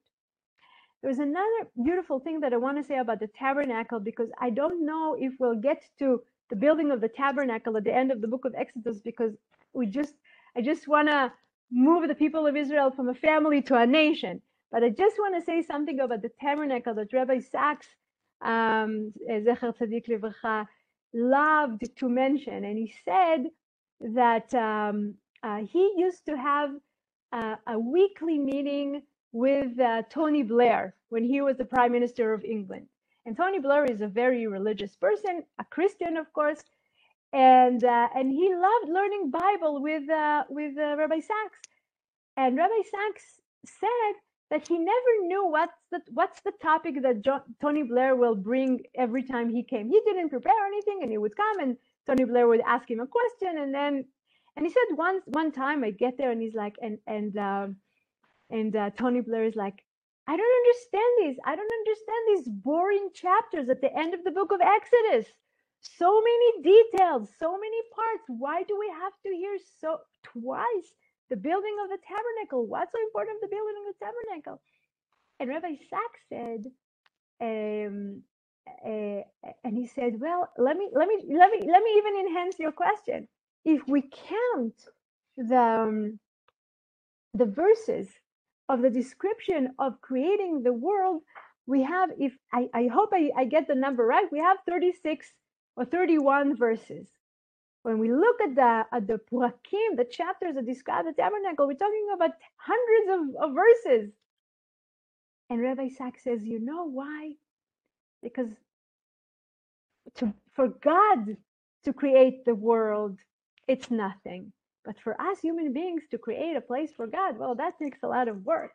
there's 1.02 1.20
another 1.20 1.68
beautiful 1.82 2.20
thing 2.20 2.42
that 2.42 2.54
I 2.54 2.58
want 2.58 2.78
to 2.78 2.84
say 2.84 2.98
about 2.98 3.20
the 3.20 3.28
tabernacle 3.28 4.00
because 4.00 4.30
I 4.40 4.50
don't 4.50 4.86
know 4.86 5.16
if 5.20 5.34
we'll 5.40 5.56
get 5.56 5.82
to 6.00 6.22
the 6.50 6.56
building 6.56 6.92
of 6.92 7.00
the 7.00 7.08
tabernacle 7.08 7.78
at 7.78 7.84
the 7.84 7.96
end 7.96 8.12
of 8.12 8.22
the 8.22 8.28
book 8.28 8.46
of 8.46 8.54
Exodus 8.56 9.00
because 9.00 9.34
we 9.74 9.86
just 9.86 10.16
I 10.58 10.62
just 10.62 10.88
want 10.88 11.08
to 11.08 11.32
move 11.72 12.08
the 12.08 12.16
people 12.16 12.48
of 12.48 12.56
Israel 12.56 12.92
from 12.92 13.10
a 13.10 13.14
family 13.14 13.62
to 13.64 13.76
a 13.76 13.86
nation. 13.86 14.42
But 14.72 14.84
I 14.84 14.90
just 14.90 15.18
want 15.18 15.36
to 15.36 15.42
say 15.42 15.64
something 15.64 16.00
about 16.00 16.22
the 16.22 16.32
tabernacle 16.40 16.94
that 16.96 17.14
Rabbi 17.14 17.40
Sacks, 17.40 17.88
um, 18.42 19.14
Zecher 19.30 19.76
Tzadik 19.76 20.08
Livracha, 20.08 20.68
loved 21.14 21.84
to 21.98 22.10
mention. 22.10 22.64
And 22.66 22.78
he 22.78 22.94
said 23.04 23.46
that 24.00 24.54
um, 24.54 25.16
uh, 25.44 25.60
he 25.60 25.94
used 25.98 26.26
to 26.28 26.38
have 26.38 26.72
uh, 27.32 27.56
a 27.68 27.80
weekly 27.80 28.38
meeting 28.38 29.02
with 29.32 29.80
uh, 29.80 30.04
Tony 30.10 30.44
Blair 30.44 30.96
when 31.10 31.24
he 31.24 31.42
was 31.42 31.58
the 31.58 31.66
Prime 31.66 31.92
Minister 31.92 32.34
of 32.34 32.44
England. 32.44 32.88
And 33.26 33.36
Tony 33.36 33.60
Blair 33.60 33.86
is 33.86 34.02
a 34.02 34.08
very 34.08 34.48
religious 34.48 34.96
person, 34.96 35.44
a 35.60 35.66
Christian, 35.66 36.18
of 36.18 36.32
course, 36.34 36.64
and 37.34 37.84
uh, 37.84 38.10
and 38.16 38.32
he 38.32 38.54
loved 38.54 38.90
learning 38.90 39.32
Bible 39.32 39.82
with 39.82 40.10
uh, 40.10 40.44
with 40.50 40.78
uh, 40.78 40.96
Rabbi 40.98 41.20
Sacks. 41.20 41.60
And 42.38 42.58
Rabbi 42.58 42.82
Sacks 42.90 43.40
said 43.66 44.14
that 44.50 44.68
he 44.68 44.80
never 44.80 45.14
knew 45.28 45.48
what's 45.48 45.78
the 45.92 46.02
what's 46.12 46.42
the 46.42 46.54
topic 46.62 47.02
that 47.04 47.24
Tony 47.62 47.84
Blair 47.84 48.16
will 48.16 48.36
bring 48.36 48.82
every 48.96 49.24
time 49.24 49.50
he 49.50 49.64
came. 49.64 49.90
He 49.90 50.02
didn't 50.06 50.30
prepare 50.30 50.66
anything, 50.68 51.00
and 51.04 51.12
he 51.12 51.18
would 51.18 51.36
come, 51.36 51.60
and 51.60 51.78
Tony 52.08 52.26
Blair 52.26 52.48
would 52.48 52.62
ask 52.66 52.90
him 52.90 53.00
a 53.00 53.08
question, 53.08 53.60
and 53.60 53.74
then 53.74 54.06
and 54.58 54.66
he 54.66 54.72
said 54.72 54.98
once 54.98 55.24
one 55.28 55.52
time 55.52 55.84
I 55.84 55.92
get 55.92 56.18
there, 56.18 56.32
and 56.32 56.42
he's 56.42 56.56
like, 56.56 56.76
and 56.82 56.98
and 57.08 57.38
um, 57.38 57.76
and 58.50 58.76
uh, 58.76 58.92
Tony 58.92 59.22
Blair 59.22 59.46
is 59.46 59.56
like, 59.56 59.84
I 60.28 60.38
don't 60.38 60.58
understand 60.66 61.14
these. 61.20 61.38
I 61.46 61.56
don't 61.56 61.74
understand 61.74 62.24
these 62.30 62.50
boring 62.50 63.10
chapters 63.14 63.70
at 63.70 63.82
the 63.82 63.96
end 63.96 64.14
of 64.14 64.24
the 64.24 64.32
book 64.32 64.52
of 64.52 64.62
Exodus. 64.62 65.32
So 65.82 66.22
many 66.22 66.64
details, 66.64 67.30
so 67.40 67.54
many 67.54 67.82
parts. 67.96 68.24
Why 68.28 68.64
do 68.64 68.78
we 68.80 68.90
have 69.02 69.14
to 69.26 69.32
hear 69.36 69.58
so 69.82 70.00
twice 70.24 70.90
the 71.30 71.38
building 71.38 71.76
of 71.84 71.90
the 71.90 72.00
tabernacle? 72.08 72.68
What's 72.68 72.92
so 72.92 73.00
important 73.04 73.38
of 73.44 73.50
the 73.50 73.56
building 73.56 73.76
of 73.88 73.96
the 73.96 74.06
tabernacle? 74.06 74.62
And 75.40 75.50
Rabbi 75.50 75.76
Sacks 75.90 76.22
said, 76.30 76.66
um, 77.42 78.24
uh, 78.86 79.24
and 79.64 79.78
he 79.78 79.88
said, 79.88 80.20
"Well, 80.20 80.50
let 80.58 80.78
me 80.78 80.90
let 80.94 81.08
me 81.08 81.18
let 81.30 81.52
me 81.52 81.60
let 81.70 81.84
me 81.84 81.92
even 81.98 82.28
enhance 82.28 82.60
your 82.60 82.72
question. 82.74 83.28
If 83.66 83.82
we 83.88 84.04
count 84.04 84.76
the 85.38 85.58
um, 85.60 86.20
the 87.36 87.46
verses 87.48 88.10
of 88.70 88.84
the 88.84 88.92
description 88.92 89.76
of 89.80 90.02
creating 90.02 90.64
the 90.64 90.74
world, 90.74 91.24
we 91.68 91.84
have, 91.84 92.12
if 92.20 92.34
I, 92.54 92.70
I 92.76 92.90
hope 92.94 93.12
I, 93.14 93.32
I 93.38 93.46
get 93.46 93.68
the 93.70 93.76
number 93.76 94.06
right, 94.06 94.28
we 94.34 94.40
have 94.40 94.60
36 94.70 95.28
or 95.76 95.86
31 95.86 96.58
verses. 96.58 97.08
When 97.84 98.00
we 98.00 98.12
look 98.12 98.42
at 98.42 98.56
the 98.56 98.86
at 98.92 99.08
the 99.08 99.20
perakim, 99.32 99.96
the 99.96 100.06
chapters 100.10 100.56
that 100.56 100.66
describe 100.66 101.06
the 101.06 101.14
tabernacle, 101.14 101.68
we're 101.68 101.76
talking 101.76 102.08
about 102.14 102.32
hundreds 102.58 103.36
of, 103.38 103.50
of 103.50 103.56
verses. 103.56 104.12
And 105.50 105.62
Rabbi 105.62 105.90
Sacks 105.90 106.24
says, 106.24 106.44
you 106.44 106.60
know 106.60 106.86
why? 106.86 107.34
Because 108.22 108.50
to, 110.16 110.34
for 110.54 110.70
God 110.70 111.38
to 111.86 111.94
create 111.94 112.46
the 112.46 112.56
world, 112.56 113.18
it's 113.68 113.90
nothing. 113.90 114.52
But 114.86 115.00
for 115.04 115.20
us 115.22 115.40
human 115.40 115.74
beings 115.74 116.04
to 116.12 116.18
create 116.18 116.56
a 116.56 116.62
place 116.62 116.92
for 116.96 117.08
God, 117.08 117.38
well, 117.38 117.56
that 117.56 117.80
takes 117.80 118.00
a 118.04 118.08
lot 118.08 118.28
of 118.28 118.46
work. 118.46 118.72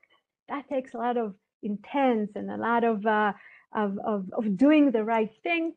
That 0.49 0.69
takes 0.69 0.95
a 0.95 0.99
lot 0.99 1.17
of 1.17 1.35
intense 1.63 2.33
and 2.35 2.51
a 2.51 2.57
lot 2.57 2.85
of 2.85 3.05
uh, 3.07 3.33
of, 3.75 3.99
of, 4.05 4.27
of 4.33 4.57
doing 4.57 4.93
the 4.93 5.05
right 5.05 5.31
thing. 5.43 5.75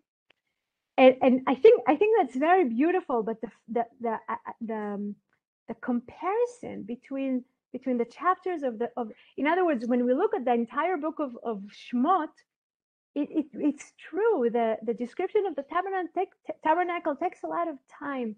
And, 0.98 1.16
and 1.22 1.42
I 1.48 1.56
think 1.56 1.84
I 1.88 1.96
think 1.96 2.18
that's 2.20 2.36
very 2.36 2.66
beautiful. 2.66 3.24
But 3.24 3.42
the 3.42 3.52
the 3.70 3.86
the 4.02 4.10
uh, 4.14 4.18
uh, 4.30 4.52
the, 4.62 4.76
um, 4.76 5.16
the 5.68 5.76
comparison 5.76 6.84
between 6.84 7.44
between 7.74 7.98
the 7.98 8.06
chapters 8.06 8.64
of 8.64 8.80
the 8.80 8.90
of 8.98 9.12
in 9.38 9.48
other 9.48 9.66
words 9.66 9.86
when 9.86 10.06
we 10.06 10.14
look 10.14 10.34
at 10.34 10.46
the 10.46 10.54
entire 10.54 10.98
book 10.98 11.16
of, 11.20 11.38
of 11.44 11.62
shmot 11.84 12.30
it, 13.16 13.30
it, 13.32 13.46
it's 13.54 13.94
true 14.10 14.50
the, 14.52 14.78
the 14.84 14.94
description 14.94 15.46
of 15.48 15.56
the 15.56 15.64
tabernacle, 15.64 16.26
tabernacle 16.64 17.16
takes 17.16 17.44
a 17.44 17.48
lot 17.48 17.68
of 17.68 17.76
time 18.00 18.36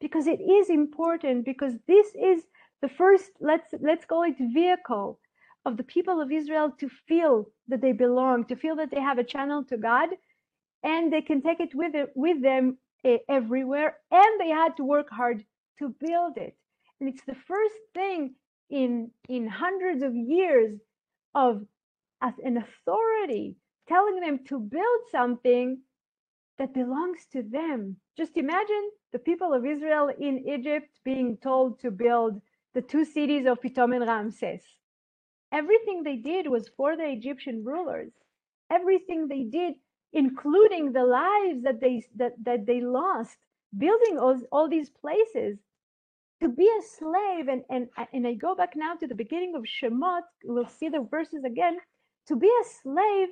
because 0.00 0.26
it 0.26 0.40
is 0.40 0.70
important 0.70 1.44
because 1.44 1.74
this 1.86 2.08
is 2.14 2.42
the 2.80 2.88
first 2.88 3.30
let's 3.40 3.68
let's 3.80 4.04
call 4.04 4.22
it 4.24 4.36
vehicle 4.52 5.18
of 5.66 5.76
the 5.76 5.84
people 5.84 6.20
of 6.20 6.32
israel 6.32 6.72
to 6.80 6.88
feel 7.08 7.48
that 7.68 7.80
they 7.80 7.92
belong 7.92 8.44
to 8.44 8.56
feel 8.56 8.74
that 8.76 8.90
they 8.90 9.00
have 9.00 9.18
a 9.18 9.24
channel 9.24 9.62
to 9.64 9.76
god 9.76 10.08
and 10.82 11.12
they 11.12 11.22
can 11.22 11.42
take 11.42 11.60
it 11.60 11.74
with 11.74 11.94
it 11.94 12.10
with 12.14 12.42
them 12.42 12.78
uh, 13.04 13.16
everywhere 13.28 13.98
and 14.10 14.40
they 14.40 14.48
had 14.48 14.76
to 14.76 14.84
work 14.84 15.08
hard 15.10 15.44
to 15.78 15.94
build 16.00 16.36
it. 16.36 16.56
And 17.00 17.08
it's 17.08 17.24
the 17.26 17.36
first 17.46 17.74
thing 17.94 18.34
in 18.70 19.10
in 19.28 19.46
hundreds 19.46 20.02
of 20.02 20.14
years 20.14 20.78
of 21.34 21.66
an 22.22 22.56
authority 22.56 23.56
telling 23.88 24.20
them 24.20 24.38
to 24.48 24.58
build 24.58 25.00
something 25.10 25.82
that 26.58 26.72
belongs 26.74 27.26
to 27.32 27.42
them. 27.42 27.96
Just 28.16 28.36
imagine 28.36 28.90
the 29.12 29.18
people 29.18 29.52
of 29.52 29.66
israel 29.66 30.08
in 30.18 30.48
egypt 30.48 30.88
being 31.04 31.36
told 31.36 31.80
to 31.80 31.90
build 31.90 32.40
the 32.74 32.82
two 32.82 33.04
cities 33.04 33.46
of 33.46 33.60
pitom 33.60 33.94
and 33.94 34.06
ramses. 34.06 34.62
Everything 35.52 36.02
they 36.02 36.16
did 36.16 36.48
was 36.48 36.70
for 36.76 36.96
the 36.96 37.08
egyptian 37.08 37.62
rulers. 37.64 38.12
Everything 38.70 39.28
they 39.28 39.44
did 39.44 39.74
including 40.12 40.92
the 40.92 41.04
lives 41.04 41.62
that 41.62 41.80
they 41.80 42.04
that, 42.16 42.32
that 42.44 42.66
they 42.66 42.80
lost 42.80 43.36
building 43.76 44.18
all, 44.18 44.38
all 44.52 44.68
these 44.68 44.90
places 44.90 45.58
to 46.40 46.48
be 46.48 46.68
a 46.68 46.82
slave. 46.82 47.48
And, 47.48 47.62
and 47.70 47.88
and 48.12 48.26
i 48.26 48.34
go 48.34 48.54
back 48.54 48.74
now 48.76 48.94
to 48.94 49.06
the 49.06 49.14
beginning 49.14 49.54
of 49.54 49.62
shemot. 49.62 50.22
We'll 50.44 50.68
see 50.68 50.88
the 50.88 51.06
verses 51.10 51.44
again. 51.44 51.78
To 52.28 52.36
be 52.36 52.48
a 52.48 52.64
slave 52.82 53.28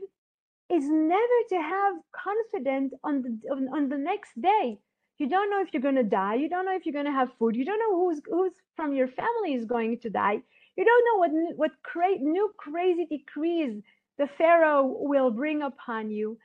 is 0.71 0.89
never 0.89 1.39
to 1.51 1.57
have 1.57 1.95
confidence 2.13 2.95
on 3.05 3.23
the 3.23 3.39
on, 3.53 3.69
on 3.69 3.89
the 3.89 3.99
next 3.99 4.41
day. 4.41 4.79
You 5.19 5.29
don't 5.29 5.51
know 5.51 5.61
if 5.61 5.69
you're 5.73 5.83
going 5.83 5.97
to 5.97 6.03
die. 6.03 6.37
You 6.37 6.49
don't 6.49 6.65
know 6.65 6.75
if 6.75 6.87
you're 6.87 6.95
going 6.95 7.13
to 7.13 7.13
have 7.13 7.29
food. 7.39 7.55
You 7.55 7.65
don't 7.65 7.79
know 7.79 7.97
who's 7.97 8.21
who's 8.27 8.53
from 8.77 8.95
your 8.95 9.09
family 9.09 9.53
is 9.55 9.65
going 9.67 9.99
to 10.01 10.11
die. 10.11 10.39
You 10.77 10.85
don't 10.85 11.05
know 11.07 11.19
what 11.19 11.57
what 11.57 11.71
cra- 11.83 12.19
new 12.19 12.53
crazy 12.57 13.05
decrees 13.05 13.83
the 14.19 14.29
pharaoh 14.39 14.85
will 14.85 15.31
bring 15.31 15.63
upon 15.63 16.11
you 16.11 16.39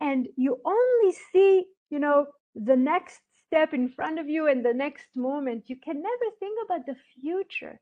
and 0.00 0.28
you 0.36 0.60
only 0.64 1.16
see 1.32 1.64
you 1.90 1.98
know 1.98 2.26
the 2.54 2.76
next 2.76 3.20
step 3.46 3.74
in 3.74 3.88
front 3.88 4.18
of 4.18 4.28
you 4.28 4.46
and 4.48 4.64
the 4.64 4.74
next 4.74 5.06
moment. 5.16 5.64
You 5.68 5.76
can 5.76 6.00
never 6.02 6.36
think 6.38 6.58
about 6.64 6.86
the 6.86 6.96
future. 7.20 7.80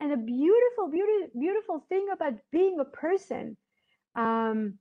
And 0.00 0.12
a 0.12 0.16
beautiful 0.16 0.90
beautiful 0.90 1.40
beautiful 1.40 1.86
thing 1.88 2.08
about 2.12 2.34
being 2.52 2.78
a 2.80 2.84
person 2.84 3.56
um, 4.14 4.74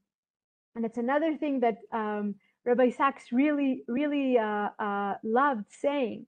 and 0.75 0.85
it's 0.85 0.97
another 0.97 1.37
thing 1.37 1.61
that 1.61 1.77
um, 1.93 2.35
rabbi 2.65 2.89
sacks 2.89 3.31
really 3.31 3.83
really 3.87 4.37
uh, 4.37 4.69
uh, 4.77 5.15
loved 5.23 5.65
saying 5.69 6.25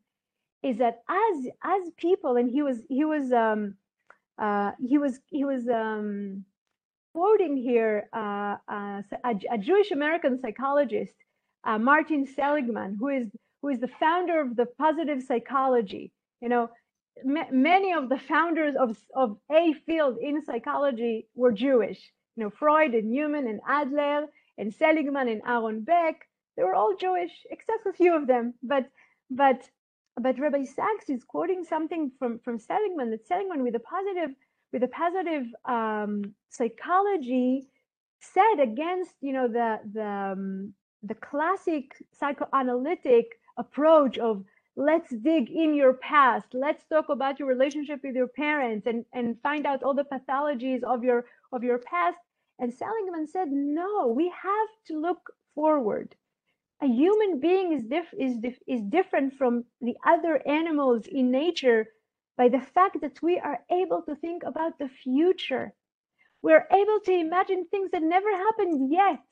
is 0.64 0.78
that 0.78 1.02
as 1.10 1.48
as 1.64 1.90
people 1.98 2.38
and 2.38 2.50
he 2.50 2.62
was 2.62 2.78
he 2.90 3.04
was 3.04 3.32
um, 3.34 3.76
uh, 4.38 4.72
he 4.86 4.98
was 4.98 5.20
he 5.30 5.44
was 5.44 5.68
um, 5.68 6.46
quoting 7.18 7.58
here 7.58 8.08
uh, 8.14 8.58
uh, 8.72 9.02
a, 9.24 9.34
a, 9.52 9.58
Jewish 9.58 9.90
American 9.90 10.40
psychologist, 10.40 11.16
uh, 11.64 11.80
Martin 11.80 12.28
Seligman, 12.36 12.96
who 13.00 13.08
is 13.08 13.28
who 13.60 13.70
is 13.70 13.80
the 13.80 13.94
founder 14.00 14.40
of 14.40 14.56
the 14.56 14.68
positive 14.78 15.24
psychology. 15.24 16.12
You 16.42 16.50
know, 16.50 16.70
many 17.24 17.92
of 17.94 18.10
the 18.10 18.20
founders 18.20 18.76
of 18.84 18.90
of 19.16 19.30
a 19.52 19.74
field 19.88 20.18
in 20.22 20.46
psychology 20.46 21.28
were 21.34 21.52
Jewish. 21.52 22.02
You 22.36 22.44
know, 22.44 22.52
Freud 22.52 22.94
and 22.94 23.10
Newman 23.10 23.48
and 23.48 23.62
Adler 23.68 24.28
and 24.60 24.72
Seligman 24.72 25.28
and 25.28 25.42
Aaron 25.54 25.82
Beck. 25.82 26.18
They 26.56 26.64
were 26.64 26.76
all 26.76 26.96
Jewish, 27.06 27.34
except 27.50 27.88
a 27.88 27.94
few 27.94 28.16
of 28.16 28.28
them. 28.28 28.54
But 28.62 28.86
but 29.32 29.60
but 30.22 30.38
Rabbi 30.38 30.66
Sacks 30.66 31.10
is 31.10 31.24
quoting 31.24 31.64
something 31.64 32.12
from 32.20 32.38
from 32.46 32.60
Seligman 32.60 33.10
that 33.10 33.26
Seligman 33.28 33.64
with 33.64 33.76
a 33.76 33.88
positive 33.96 34.32
with 34.74 34.84
a 34.84 34.88
positive 34.88 35.46
um, 35.66 36.34
psychology 36.50 37.68
set 38.20 38.60
against 38.60 39.14
you 39.22 39.34
know 39.34 39.48
the 39.48 39.80
the 39.94 40.06
um, 40.06 40.74
the 41.04 41.16
classic 41.16 41.92
psychoanalytic 42.20 43.28
approach 43.58 44.18
of 44.18 44.44
let's 44.76 45.10
dig 45.24 45.50
in 45.50 45.74
your 45.74 45.94
past. 45.94 46.48
Let's 46.54 46.86
talk 46.88 47.10
about 47.10 47.40
your 47.40 47.48
relationship 47.48 48.02
with 48.04 48.16
your 48.16 48.28
parents 48.28 48.88
and 48.88 49.06
and 49.14 49.38
find 49.42 49.66
out 49.66 49.84
all 49.84 49.94
the 49.94 50.04
pathologies 50.06 50.84
of 50.84 51.04
your 51.04 51.26
of 51.52 51.64
your 51.64 51.80
past. 51.80 52.18
And 52.60 52.74
seligman 52.74 53.28
said 53.28 53.50
no 53.52 54.08
we 54.08 54.30
have 54.30 54.70
to 54.88 55.00
look 55.00 55.22
forward. 55.56 56.16
A 56.82 56.88
human 56.88 57.40
being 57.40 57.74
is 57.74 57.84
diff- 57.84 58.14
is 58.18 58.38
dif- 58.38 58.64
is 58.68 58.82
different 58.82 59.34
from 59.34 59.66
the 59.82 59.96
other 60.06 60.42
animals 60.48 61.08
in 61.08 61.32
nature 61.32 61.88
by 62.38 62.50
the 62.50 62.62
fact 62.62 63.02
that 63.02 63.22
we 63.22 63.40
are 63.40 63.60
able 63.72 64.04
to 64.04 64.16
think 64.16 64.44
about 64.44 64.78
the 64.78 64.90
future. 65.04 65.74
We're 66.44 66.68
able 66.72 67.00
to 67.06 67.12
imagine 67.12 67.66
things 67.66 67.90
that 67.92 68.04
never 68.04 68.32
happened 68.32 68.92
yet. 68.92 69.24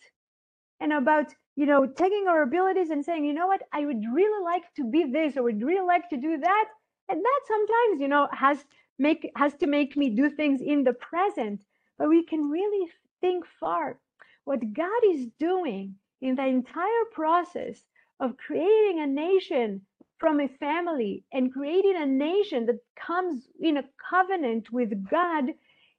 And 0.80 0.92
about, 0.92 1.34
you 1.56 1.66
know, 1.68 1.86
taking 1.86 2.28
our 2.28 2.42
abilities 2.42 2.90
and 2.90 3.06
saying, 3.06 3.24
you 3.24 3.34
know 3.34 3.48
what, 3.48 3.62
I 3.72 3.86
would 3.86 4.04
really 4.12 4.44
like 4.44 4.64
to 4.76 4.90
be 4.90 5.06
this 5.06 5.38
or 5.38 5.44
would 5.44 5.62
really 5.62 5.86
like 5.86 6.10
to 6.10 6.18
do 6.18 6.38
that. 6.38 6.66
And 7.08 7.24
that 7.24 7.42
sometimes, 7.48 8.02
you 8.02 8.08
know, 8.08 8.28
has 8.32 8.58
make 8.98 9.32
has 9.36 9.54
to 9.56 9.68
make 9.68 9.96
me 9.96 10.10
do 10.10 10.30
things 10.30 10.62
in 10.62 10.84
the 10.84 10.94
present. 10.94 11.64
But 11.98 12.10
we 12.10 12.26
can 12.26 12.50
really 12.50 12.92
think 13.22 13.46
far. 13.60 14.00
What 14.44 14.74
God 14.74 15.02
is 15.14 15.28
doing 15.40 15.96
in 16.22 16.36
the 16.36 16.46
entire 16.46 17.06
process 17.14 17.84
of 18.20 18.38
creating 18.38 19.00
a 19.00 19.08
nation 19.08 19.82
from 20.18 20.40
a 20.40 20.48
family 20.48 21.24
and 21.34 21.54
creating 21.54 21.96
a 21.98 22.06
nation 22.06 22.66
that 22.68 22.80
comes 23.00 23.48
in 23.60 23.78
a 23.78 23.84
covenant 24.10 24.72
with 24.72 25.08
God 25.10 25.46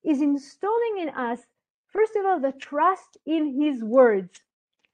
is 0.05 0.22
installing 0.22 0.98
in 1.00 1.09
us, 1.11 1.40
first 1.92 2.16
of 2.16 2.24
all, 2.24 2.40
the 2.40 2.52
trust 2.52 3.18
in 3.26 3.61
His 3.61 3.83
words. 3.83 4.40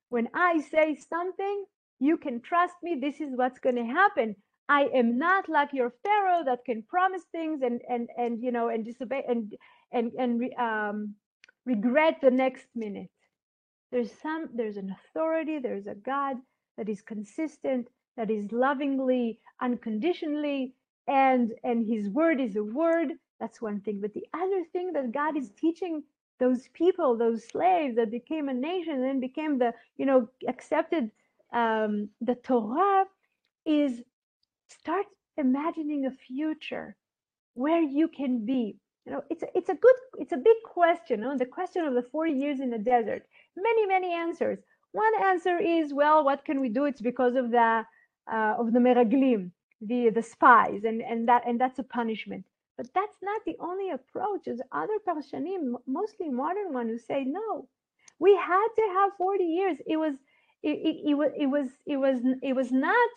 When 0.08 0.28
I 0.34 0.60
say 0.60 0.96
something, 0.96 1.64
you 2.00 2.16
can 2.16 2.40
trust 2.40 2.74
me. 2.82 2.98
This 3.00 3.20
is 3.20 3.36
what's 3.36 3.60
going 3.60 3.76
to 3.76 3.84
happen. 3.84 4.36
I 4.68 4.84
am 4.94 5.18
not 5.18 5.48
like 5.48 5.72
your 5.72 5.92
Pharaoh 6.02 6.44
that 6.44 6.64
can 6.64 6.82
promise 6.82 7.22
things 7.32 7.62
and 7.62 7.80
and 7.88 8.08
and 8.16 8.42
you 8.42 8.52
know 8.52 8.68
and 8.68 8.84
disobey 8.84 9.22
and 9.28 9.52
and 9.92 10.12
and 10.18 10.52
um, 10.58 11.14
regret 11.66 12.18
the 12.22 12.30
next 12.30 12.66
minute. 12.74 13.10
There's 13.90 14.12
some. 14.22 14.48
There's 14.54 14.76
an 14.76 14.94
authority. 14.98 15.58
There's 15.58 15.86
a 15.86 15.94
God 15.94 16.36
that 16.78 16.88
is 16.88 17.02
consistent 17.02 17.88
that 18.16 18.30
is 18.30 18.52
lovingly, 18.52 19.38
unconditionally, 19.60 20.74
and 21.08 21.52
and 21.64 21.86
his 21.86 22.08
word 22.08 22.40
is 22.40 22.56
a 22.56 22.64
word. 22.64 23.12
That's 23.40 23.60
one 23.60 23.80
thing. 23.80 24.00
But 24.00 24.14
the 24.14 24.26
other 24.34 24.64
thing 24.72 24.92
that 24.92 25.12
God 25.12 25.36
is 25.36 25.50
teaching 25.50 26.02
those 26.38 26.68
people, 26.74 27.16
those 27.16 27.44
slaves 27.44 27.96
that 27.96 28.10
became 28.10 28.48
a 28.48 28.54
nation 28.54 28.94
and 28.94 29.04
then 29.04 29.20
became 29.20 29.58
the, 29.58 29.72
you 29.96 30.06
know, 30.06 30.28
accepted 30.48 31.10
um, 31.52 32.08
the 32.20 32.34
Torah, 32.34 33.04
is 33.64 34.02
start 34.68 35.06
imagining 35.36 36.06
a 36.06 36.10
future 36.10 36.96
where 37.54 37.82
you 37.82 38.08
can 38.08 38.44
be. 38.44 38.76
You 39.06 39.12
know, 39.12 39.24
it's 39.30 39.42
a, 39.42 39.46
it's 39.56 39.68
a 39.68 39.74
good, 39.74 39.94
it's 40.18 40.32
a 40.32 40.36
big 40.36 40.56
question. 40.64 41.20
You 41.20 41.26
know? 41.26 41.38
The 41.38 41.46
question 41.46 41.84
of 41.84 41.94
the 41.94 42.02
40 42.10 42.32
years 42.32 42.60
in 42.60 42.70
the 42.70 42.78
desert. 42.78 43.24
Many, 43.56 43.86
many 43.86 44.12
answers. 44.12 44.58
One 44.92 45.12
answer 45.22 45.58
is, 45.58 45.92
well, 45.92 46.24
what 46.24 46.44
can 46.44 46.60
we 46.60 46.68
do? 46.68 46.84
It's 46.84 47.00
because 47.00 47.34
of 47.36 47.50
the 47.50 47.84
uh, 48.30 48.54
of 48.58 48.72
the 48.72 48.78
meraglim, 48.78 49.50
the 49.80 50.10
the 50.10 50.22
spies, 50.22 50.84
and 50.84 51.02
and 51.02 51.28
that 51.28 51.42
and 51.46 51.60
that's 51.60 51.78
a 51.78 51.84
punishment. 51.84 52.44
But 52.76 52.88
that's 52.94 53.16
not 53.22 53.42
the 53.44 53.56
only 53.60 53.90
approach. 53.90 54.42
There's 54.46 54.60
other 54.72 54.98
parshanim, 55.06 55.74
mostly 55.86 56.28
modern 56.30 56.72
ones, 56.72 56.90
who 56.90 56.98
say 56.98 57.24
no. 57.24 57.68
We 58.18 58.34
had 58.36 58.68
to 58.76 58.82
have 58.94 59.12
40 59.18 59.44
years. 59.44 59.78
It 59.86 59.96
was 59.96 60.14
it, 60.62 60.78
it, 60.88 61.10
it, 61.10 61.14
was 61.14 61.32
it 61.36 61.46
was 61.46 61.68
it 61.86 61.96
was 61.96 62.18
it 62.42 62.54
was 62.54 62.72
not 62.72 63.10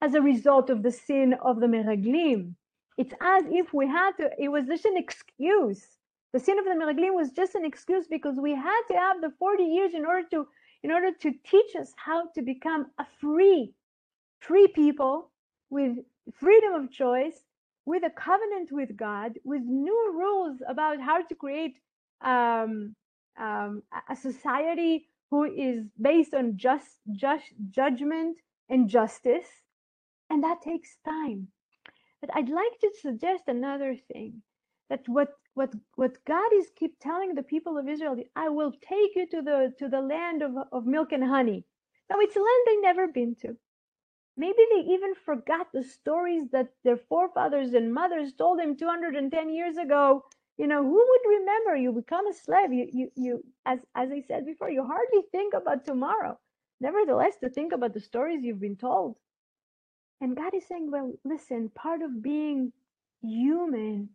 as 0.00 0.14
a 0.14 0.20
result 0.20 0.70
of 0.70 0.82
the 0.82 0.90
sin 0.90 1.34
of 1.42 1.60
the 1.60 1.66
meraglim. 1.66 2.54
It's 2.98 3.14
as 3.20 3.44
if 3.50 3.72
we 3.72 3.86
had 3.86 4.12
to. 4.18 4.30
It 4.38 4.48
was 4.48 4.66
just 4.66 4.84
an 4.84 4.96
excuse. 4.96 5.86
The 6.32 6.40
sin 6.40 6.58
of 6.58 6.64
the 6.64 6.72
meraglim 6.72 7.14
was 7.14 7.30
just 7.30 7.54
an 7.54 7.64
excuse 7.64 8.06
because 8.08 8.36
we 8.36 8.54
had 8.54 8.82
to 8.90 8.94
have 8.94 9.20
the 9.20 9.32
40 9.38 9.62
years 9.64 9.94
in 9.94 10.04
order 10.04 10.26
to 10.30 10.48
in 10.82 10.90
order 10.90 11.12
to 11.12 11.32
teach 11.44 11.76
us 11.76 11.92
how 11.96 12.28
to 12.34 12.42
become 12.42 12.86
a 12.98 13.06
free 13.20 13.72
free 14.42 14.68
people 14.68 15.30
with 15.70 15.96
freedom 16.34 16.74
of 16.74 16.90
choice, 16.90 17.38
with 17.86 18.04
a 18.04 18.10
covenant 18.10 18.70
with 18.72 18.96
God, 18.96 19.32
with 19.44 19.62
new 19.62 20.12
rules 20.14 20.58
about 20.68 21.00
how 21.00 21.22
to 21.22 21.34
create 21.34 21.78
um, 22.22 22.94
um, 23.38 23.82
a 24.10 24.16
society 24.16 25.08
who 25.30 25.44
is 25.44 25.86
based 26.00 26.34
on 26.34 26.56
just, 26.56 27.00
just 27.12 27.46
judgment 27.70 28.36
and 28.68 28.88
justice. 28.88 29.48
And 30.30 30.44
that 30.44 30.62
takes 30.62 30.96
time. 31.04 31.48
But 32.20 32.30
I'd 32.34 32.48
like 32.48 32.78
to 32.80 32.90
suggest 33.00 33.44
another 33.48 33.96
thing 34.12 34.42
that 34.90 35.02
what 35.08 35.30
what 35.54 35.72
what 35.96 36.24
God 36.26 36.50
is 36.54 36.68
keep 36.76 36.98
telling 37.00 37.34
the 37.34 37.42
people 37.42 37.76
of 37.78 37.88
Israel, 37.88 38.16
I 38.36 38.48
will 38.48 38.72
take 38.72 39.16
you 39.16 39.26
to 39.28 39.42
the 39.42 39.72
to 39.78 39.88
the 39.88 40.00
land 40.00 40.42
of, 40.42 40.52
of 40.72 40.86
milk 40.86 41.12
and 41.12 41.24
honey. 41.24 41.64
Now 42.10 42.16
it's 42.20 42.36
a 42.36 42.40
land 42.40 42.64
they 42.66 42.76
never 42.76 43.08
been 43.08 43.34
to. 43.42 43.56
Maybe 44.36 44.62
they 44.70 44.80
even 44.92 45.14
forgot 45.14 45.72
the 45.72 45.82
stories 45.82 46.50
that 46.50 46.68
their 46.84 46.96
forefathers 46.96 47.74
and 47.74 47.94
mothers 47.94 48.34
told 48.34 48.58
them 48.58 48.76
210 48.76 49.50
years 49.50 49.76
ago. 49.78 50.24
You 50.58 50.66
know, 50.66 50.82
who 50.82 50.94
would 51.08 51.38
remember 51.38 51.76
you 51.76 51.92
become 51.92 52.26
a 52.26 52.32
slave? 52.34 52.72
You 52.72 52.88
you 52.92 53.12
you 53.16 53.44
as 53.64 53.80
as 53.94 54.10
I 54.10 54.20
said 54.20 54.44
before, 54.46 54.70
you 54.70 54.84
hardly 54.84 55.22
think 55.32 55.54
about 55.54 55.84
tomorrow. 55.84 56.38
Nevertheless, 56.80 57.38
to 57.38 57.48
think 57.50 57.72
about 57.72 57.94
the 57.94 58.00
stories 58.00 58.44
you've 58.44 58.60
been 58.60 58.76
told. 58.76 59.16
And 60.22 60.34
God 60.36 60.54
is 60.54 60.66
saying, 60.66 60.90
well, 60.90 61.12
listen, 61.24 61.68
part 61.68 62.00
of 62.00 62.22
being 62.22 62.72
human 63.20 64.08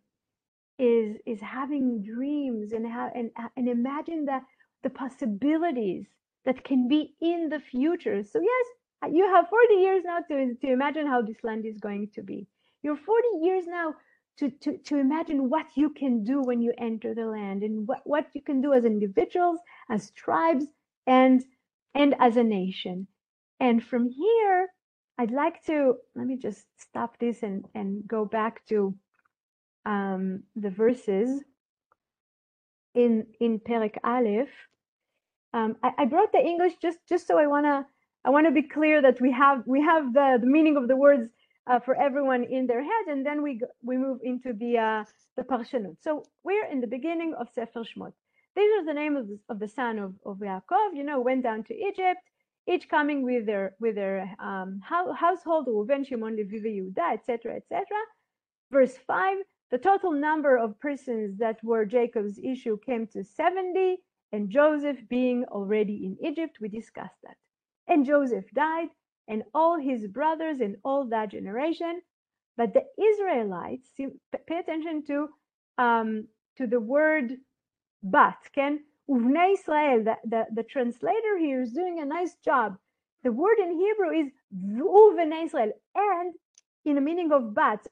is 0.79 1.17
is 1.25 1.41
having 1.41 2.03
dreams 2.03 2.73
and 2.73 2.87
have 2.87 3.11
and, 3.15 3.31
and 3.55 3.69
imagine 3.69 4.25
that 4.25 4.43
the 4.83 4.89
possibilities 4.89 6.07
that 6.45 6.63
can 6.63 6.87
be 6.87 7.15
in 7.21 7.49
the 7.49 7.59
future. 7.59 8.23
So 8.23 8.41
yes, 8.41 8.65
you 9.11 9.27
have 9.27 9.49
40 9.49 9.73
years 9.75 10.03
now 10.05 10.19
to, 10.27 10.55
to 10.55 10.71
imagine 10.71 11.07
how 11.07 11.21
this 11.21 11.37
land 11.43 11.65
is 11.65 11.77
going 11.77 12.09
to 12.15 12.23
be. 12.23 12.47
You're 12.81 12.97
40 12.97 13.27
years 13.41 13.65
now 13.67 13.93
to, 14.37 14.49
to, 14.49 14.77
to 14.77 14.97
imagine 14.97 15.49
what 15.49 15.65
you 15.75 15.89
can 15.89 16.23
do 16.23 16.41
when 16.41 16.61
you 16.61 16.73
enter 16.77 17.13
the 17.13 17.25
land 17.25 17.63
and 17.63 17.87
what, 17.87 18.01
what 18.05 18.27
you 18.33 18.41
can 18.41 18.61
do 18.61 18.73
as 18.73 18.85
individuals, 18.85 19.59
as 19.89 20.11
tribes, 20.11 20.65
and 21.05 21.43
and 21.95 22.15
as 22.19 22.37
a 22.37 22.43
nation. 22.43 23.07
And 23.59 23.83
from 23.83 24.07
here, 24.09 24.67
I'd 25.17 25.31
like 25.31 25.63
to 25.65 25.95
let 26.15 26.27
me 26.27 26.37
just 26.37 26.65
stop 26.77 27.17
this 27.17 27.41
and, 27.41 27.65
and 27.73 28.07
go 28.07 28.23
back 28.25 28.65
to 28.67 28.95
um, 29.85 30.43
the 30.55 30.69
verses 30.69 31.43
in 32.93 33.25
in 33.39 33.59
Perek 33.59 33.97
Aleph. 34.03 34.49
Um, 35.53 35.77
I, 35.81 35.91
I, 35.99 36.05
brought 36.05 36.31
the 36.33 36.45
English 36.45 36.73
just 36.81 36.99
just 37.09 37.25
so 37.25 37.39
I 37.39 37.47
wanna 37.47 37.87
I 38.27 38.29
wanna 38.29 38.51
be 38.51 38.63
clear 38.63 39.01
that 39.01 39.21
we 39.21 39.31
have 39.31 39.63
we 39.65 39.81
have 39.81 40.13
the, 40.13 40.37
the 40.41 40.51
meaning 40.55 40.75
of 40.75 40.89
the 40.89 40.97
words 40.97 41.29
uh, 41.65 41.79
for 41.79 41.95
everyone 41.95 42.43
in 42.43 42.67
their 42.67 42.83
head, 42.83 43.05
and 43.07 43.25
then 43.25 43.41
we 43.41 43.61
we 43.81 43.95
move 43.95 44.19
into 44.21 44.51
the 44.51 44.77
uh, 44.77 45.03
the 45.37 45.43
parshanut. 45.43 45.95
So 46.01 46.25
we're 46.43 46.65
in 46.65 46.81
the 46.81 46.91
beginning 46.97 47.33
of 47.39 47.47
Sefer 47.55 47.83
Shmot. 47.89 48.11
These 48.57 48.71
are 48.77 48.85
the 48.85 48.93
names 48.93 49.17
of 49.21 49.27
the, 49.29 49.39
of 49.47 49.59
the 49.59 49.69
son 49.69 49.97
of, 49.97 50.13
of 50.25 50.39
Yaakov. 50.39 50.89
You 50.93 51.05
know, 51.05 51.21
went 51.21 51.43
down 51.43 51.63
to 51.69 51.73
Egypt, 51.73 52.19
each 52.67 52.89
coming 52.89 53.23
with 53.23 53.45
their 53.45 53.75
with 53.79 53.95
their 53.95 54.35
um, 54.39 54.81
household, 54.83 55.67
Reuven, 55.67 56.05
Shimon, 56.05 56.35
Levi, 56.35 56.57
Yehuda, 56.57 57.13
etc., 57.13 57.55
etc. 57.55 57.85
Verse 58.71 58.97
five 59.07 59.37
the 59.71 59.77
total 59.77 60.11
number 60.11 60.57
of 60.57 60.79
persons 60.81 61.37
that 61.39 61.63
were 61.63 61.85
Jacob's 61.85 62.39
issue 62.43 62.77
came 62.85 63.07
to 63.07 63.23
70, 63.23 63.97
and 64.31 64.49
Joseph 64.49 64.97
being 65.09 65.43
already 65.45 66.05
in 66.05 66.17
Egypt, 66.25 66.59
we 66.61 66.69
discussed 66.69 67.21
that. 67.23 67.37
And 67.87 68.05
Joseph 68.05 68.45
died, 68.53 68.89
and 69.27 69.43
all 69.53 69.79
his 69.79 70.07
brothers 70.07 70.59
and 70.59 70.77
all 70.83 71.05
that 71.09 71.31
generation. 71.31 72.01
But 72.57 72.73
the 72.73 72.83
Israelites, 73.01 73.89
pay 74.47 74.57
attention 74.59 75.03
to 75.07 75.29
um, 75.77 76.27
to 76.57 76.67
the 76.67 76.79
word 76.79 77.33
but, 78.03 78.37
can 78.53 78.79
Uvnei 79.09 79.53
Israel, 79.53 80.03
the, 80.03 80.15
the, 80.25 80.45
the 80.53 80.63
translator 80.63 81.37
here 81.39 81.61
is 81.61 81.71
doing 81.71 81.99
a 81.99 82.05
nice 82.05 82.35
job. 82.43 82.77
The 83.23 83.31
word 83.31 83.59
in 83.59 83.71
Hebrew 83.71 84.11
is 84.11 84.27
Uvnei 84.55 85.45
Israel, 85.45 85.71
and 85.95 86.33
in 86.85 86.95
the 86.95 87.01
meaning 87.01 87.31
of 87.31 87.53
but, 87.53 87.85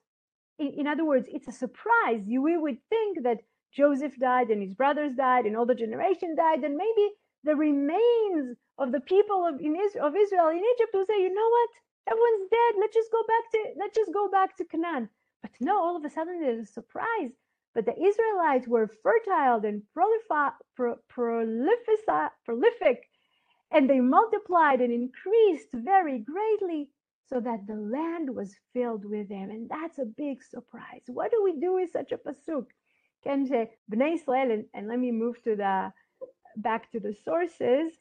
in, 0.60 0.74
in 0.80 0.88
other 0.88 1.06
words, 1.06 1.28
it's 1.32 1.48
a 1.48 1.52
surprise. 1.52 2.22
You, 2.26 2.42
we 2.42 2.58
would 2.58 2.78
think 2.90 3.24
that 3.24 3.40
Joseph 3.74 4.14
died 4.20 4.50
and 4.50 4.62
his 4.62 4.74
brothers 4.74 5.14
died 5.16 5.46
and 5.46 5.58
all 5.58 5.66
the 5.66 5.76
generation 5.76 6.36
died, 6.36 6.64
and 6.64 6.76
maybe 6.76 7.10
the 7.46 7.56
remains 7.56 8.58
of 8.80 8.92
the 8.92 9.02
people 9.02 9.46
of, 9.48 9.62
in 9.62 9.76
Israel, 9.76 10.08
of 10.08 10.16
Israel 10.18 10.50
in 10.50 10.58
Egypt 10.74 10.92
will 10.94 11.06
say, 11.08 11.22
you 11.22 11.34
know 11.34 11.50
what? 11.58 11.72
Everyone's 12.12 12.50
dead. 12.52 12.76
Let's 12.82 12.96
just 12.96 13.12
go 13.12 13.24
back 13.28 13.52
to 13.54 13.60
let's 13.80 13.98
just 13.98 14.14
go 14.14 14.30
back 14.30 14.58
to 14.58 14.66
Canaan. 14.66 15.10
But 15.44 15.52
no, 15.62 15.78
all 15.84 15.98
of 15.98 16.06
a 16.06 16.12
sudden 16.12 16.42
there's 16.42 16.70
a 16.70 16.74
surprise. 16.74 17.32
But 17.76 17.86
the 17.86 17.98
Israelites 18.02 18.68
were 18.68 18.90
fertile 19.04 19.66
and 19.66 19.84
prolific, 19.94 20.54
pro, 20.76 20.98
prolific, 21.10 22.32
prolific, 22.46 23.04
and 23.72 23.90
they 23.90 24.02
multiplied 24.02 24.82
and 24.82 24.94
increased 24.94 25.70
very 25.74 26.20
greatly 26.20 26.90
so 27.30 27.40
that 27.42 27.68
the 27.68 27.76
land 27.76 28.36
was 28.36 28.56
filled 28.74 29.06
with 29.06 29.30
them. 29.30 29.50
And 29.52 29.70
that's 29.70 30.00
a 30.00 30.06
big 30.06 30.44
surprise. 30.44 31.04
What 31.08 31.32
do 31.32 31.44
we 31.44 31.60
do 31.60 31.76
with 31.76 31.92
such 31.92 32.12
a 32.12 32.18
pasuk? 32.18 32.68
Can 33.24 33.48
say 33.48 33.72
Bnei 33.92 34.16
Israel, 34.16 34.52
and, 34.52 34.66
and 34.74 34.88
let 34.88 35.00
me 35.00 35.12
move 35.12 35.42
to 35.44 35.56
the 35.56 35.92
back 36.57 36.91
to 36.93 37.01
the 37.01 37.15
sources, 37.25 37.93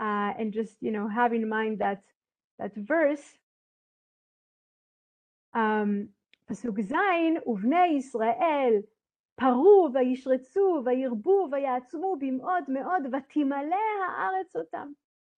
uh, 0.00 0.32
and 0.38 0.52
just 0.52 0.76
you 0.80 0.92
know 0.92 1.08
have 1.08 1.32
in 1.32 1.48
mind 1.48 1.78
that 1.80 2.02
that 2.58 2.72
verse. 2.76 3.24
Um, 5.54 6.08
פסוק 6.46 6.80
ז', 6.80 6.94
ובני 7.46 7.86
ישראל 7.86 8.80
פרו 9.36 9.88
וישרצו 9.94 10.82
וירבו 10.84 11.48
ויעצמו 11.52 12.16
במאוד 12.18 12.64
מאוד 12.68 13.02
ותמלא 13.14 13.76
הארץ 14.06 14.56
אותם. 14.56 14.92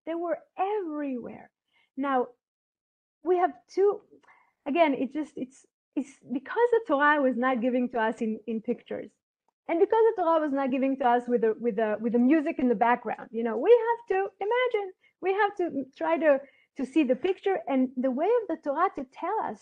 They 0.06 0.15
were 0.15 0.39
everywhere. 0.58 1.50
Now, 1.98 2.28
we 3.24 3.38
have 3.38 3.54
two, 3.74 4.02
again, 4.65 4.93
it 4.93 5.13
just, 5.13 5.34
it's, 5.38 5.65
it's 5.96 6.13
because 6.38 6.69
the 6.72 6.82
Torah 6.88 7.22
was 7.22 7.38
not 7.38 7.62
giving 7.62 7.88
to 7.89 8.00
us 8.00 8.22
in, 8.22 8.39
in 8.48 8.60
pictures. 8.62 9.12
And 9.68 9.78
because 9.78 10.04
the 10.16 10.22
Torah 10.22 10.40
was 10.40 10.52
not 10.52 10.70
giving 10.70 10.96
to 10.98 11.07
us 11.07 11.24
with 11.28 11.42
the, 11.42 11.54
with 11.61 11.76
the, 11.76 11.96
with 12.00 12.14
the 12.14 12.18
music 12.18 12.57
in 12.59 12.68
the 12.68 12.74
background, 12.74 13.28
you 13.31 13.44
know, 13.44 13.57
we 13.57 13.70
have 13.70 14.16
to 14.16 14.28
imagine, 14.40 14.92
we 15.20 15.33
have 15.33 15.54
to 15.57 15.85
try 15.96 16.16
to, 16.18 16.40
to 16.78 16.87
see 16.87 17.04
the 17.04 17.16
picture 17.16 17.59
and 17.68 17.90
the 17.96 18.11
way 18.11 18.31
of 18.42 18.48
the 18.48 18.62
Torah 18.62 18.88
to 18.96 19.04
tell 19.12 19.38
us 19.44 19.61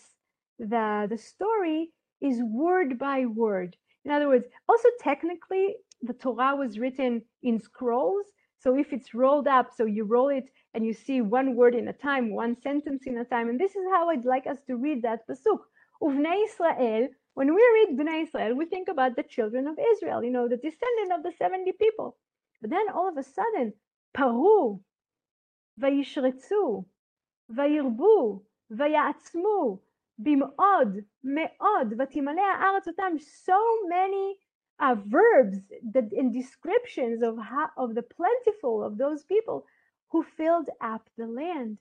the, 0.58 1.06
the 1.10 1.18
story 1.18 1.90
is 2.20 2.40
word 2.42 2.98
by 2.98 3.26
word. 3.26 3.76
In 4.04 4.12
other 4.12 4.28
words, 4.28 4.46
also 4.68 4.88
technically, 5.00 5.74
the 6.02 6.12
Torah 6.12 6.54
was 6.54 6.78
written 6.78 7.22
in 7.42 7.58
scrolls. 7.58 8.26
So 8.58 8.76
if 8.76 8.92
it's 8.92 9.14
rolled 9.14 9.48
up, 9.48 9.70
so 9.76 9.84
you 9.84 10.04
roll 10.04 10.28
it 10.28 10.44
and 10.74 10.86
you 10.86 10.92
see 10.92 11.20
one 11.20 11.56
word 11.56 11.74
in 11.74 11.88
a 11.88 11.92
time, 11.92 12.32
one 12.32 12.56
sentence 12.62 13.02
in 13.06 13.18
a 13.18 13.24
time. 13.24 13.48
And 13.48 13.58
this 13.58 13.74
is 13.74 13.84
how 13.92 14.08
I'd 14.10 14.24
like 14.24 14.46
us 14.46 14.58
to 14.68 14.76
read 14.76 15.02
that 15.02 15.26
pasuk. 15.28 15.58
Uvnei 16.02 16.44
Israel, 16.44 17.08
when 17.36 17.54
we 17.54 17.60
read 17.74 17.98
Bnei 17.98 18.22
Israel, 18.22 18.54
we 18.56 18.64
think 18.64 18.88
about 18.88 19.14
the 19.14 19.22
children 19.22 19.68
of 19.68 19.78
Israel, 19.92 20.24
you 20.24 20.30
know, 20.30 20.48
the 20.48 20.56
descendant 20.56 21.12
of 21.12 21.22
the 21.22 21.32
70 21.36 21.70
people. 21.72 22.16
But 22.62 22.70
then 22.70 22.88
all 22.88 23.10
of 23.10 23.18
a 23.18 23.22
sudden, 23.22 23.74
Paru, 24.14 24.80
Vayishretzu, 25.78 26.86
Vayirbu, 27.54 28.40
Vayatzmu, 28.72 29.78
Bim'od, 30.22 31.04
Me'od, 31.22 31.90
Vatimale 31.90 32.40
Haaretz 32.40 32.88
Otam, 32.88 33.20
so 33.20 33.60
many 33.86 34.38
uh, 34.80 34.96
verbs 35.06 35.58
that 35.92 36.10
in 36.14 36.32
descriptions 36.32 37.22
of 37.22 37.36
how, 37.38 37.68
of 37.76 37.94
the 37.94 38.02
plentiful 38.02 38.82
of 38.82 38.96
those 38.96 39.24
people 39.24 39.66
who 40.10 40.22
filled 40.22 40.70
up 40.80 41.06
the 41.18 41.26
land. 41.26 41.76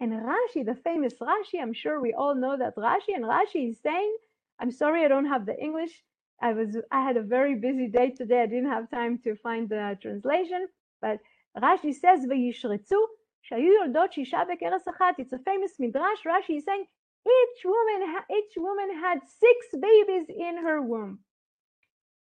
And 0.00 0.12
Rashi, 0.12 0.66
the 0.66 0.74
famous 0.74 1.14
Rashi, 1.14 1.62
I'm 1.62 1.72
sure 1.72 1.98
we 1.98 2.12
all 2.12 2.34
know 2.34 2.58
that 2.58 2.76
Rashi, 2.76 3.14
and 3.14 3.24
Rashi 3.24 3.70
is 3.70 3.78
saying, 3.82 4.16
I'm 4.61 4.71
sorry 4.71 5.05
I 5.05 5.07
don't 5.09 5.27
have 5.27 5.45
the 5.45 5.57
English. 5.59 5.93
I 6.41 6.53
was 6.53 6.77
I 6.91 7.01
had 7.03 7.17
a 7.17 7.23
very 7.23 7.55
busy 7.55 7.87
day 7.87 8.11
today. 8.11 8.41
I 8.43 8.47
didn't 8.47 8.71
have 8.71 8.89
time 8.91 9.19
to 9.25 9.35
find 9.35 9.69
the 9.69 9.97
translation, 10.01 10.67
but 11.01 11.19
Rashi 11.57 11.93
says 11.93 12.27
וישרצו 12.29 12.99
שהיו 13.43 13.73
יולדות 13.73 14.13
שישה 14.13 14.41
בכרס 14.51 14.87
אחת. 14.87 15.19
It's 15.19 15.33
a 15.33 15.39
famous 15.39 15.79
midrash. 15.79 16.23
Rashi 16.25 16.57
is 16.57 16.65
saying 16.65 16.85
each 17.27 17.65
woman 17.65 17.99
each 18.39 18.53
woman 18.57 18.89
had 19.05 19.19
six 19.27 19.59
babies 19.81 20.27
in 20.29 20.57
her 20.65 20.81
womb. 20.81 21.19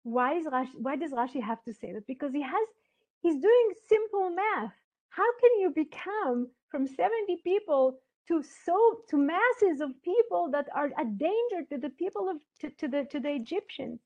Why 0.05 0.35
is 0.35 0.47
Rashi, 0.47 0.77
why 0.79 0.97
does 0.97 1.13
Rashi 1.13 1.43
have 1.43 1.63
to 1.65 1.73
say 1.75 1.93
that? 1.93 2.07
Because 2.07 2.33
he 2.33 2.43
has 2.43 2.69
he's 3.23 3.41
doing 3.41 3.69
simple 3.89 4.31
math 4.31 4.75
how 5.11 5.29
can 5.41 5.61
you 5.61 5.71
become 5.71 6.49
from 6.71 6.87
70 6.87 7.41
people 7.45 7.99
to 8.32 8.42
so 8.66 9.02
to 9.10 9.18
masses 9.18 9.82
of 9.82 9.92
people 10.04 10.50
that 10.54 10.68
are 10.74 10.90
a 10.98 11.06
danger 11.06 11.62
to 11.70 11.78
the 11.78 11.90
people 11.90 12.30
of 12.30 12.38
to, 12.62 12.70
to 12.80 12.88
the 12.88 13.04
to 13.12 13.20
the 13.20 13.30
Egyptians? 13.30 14.00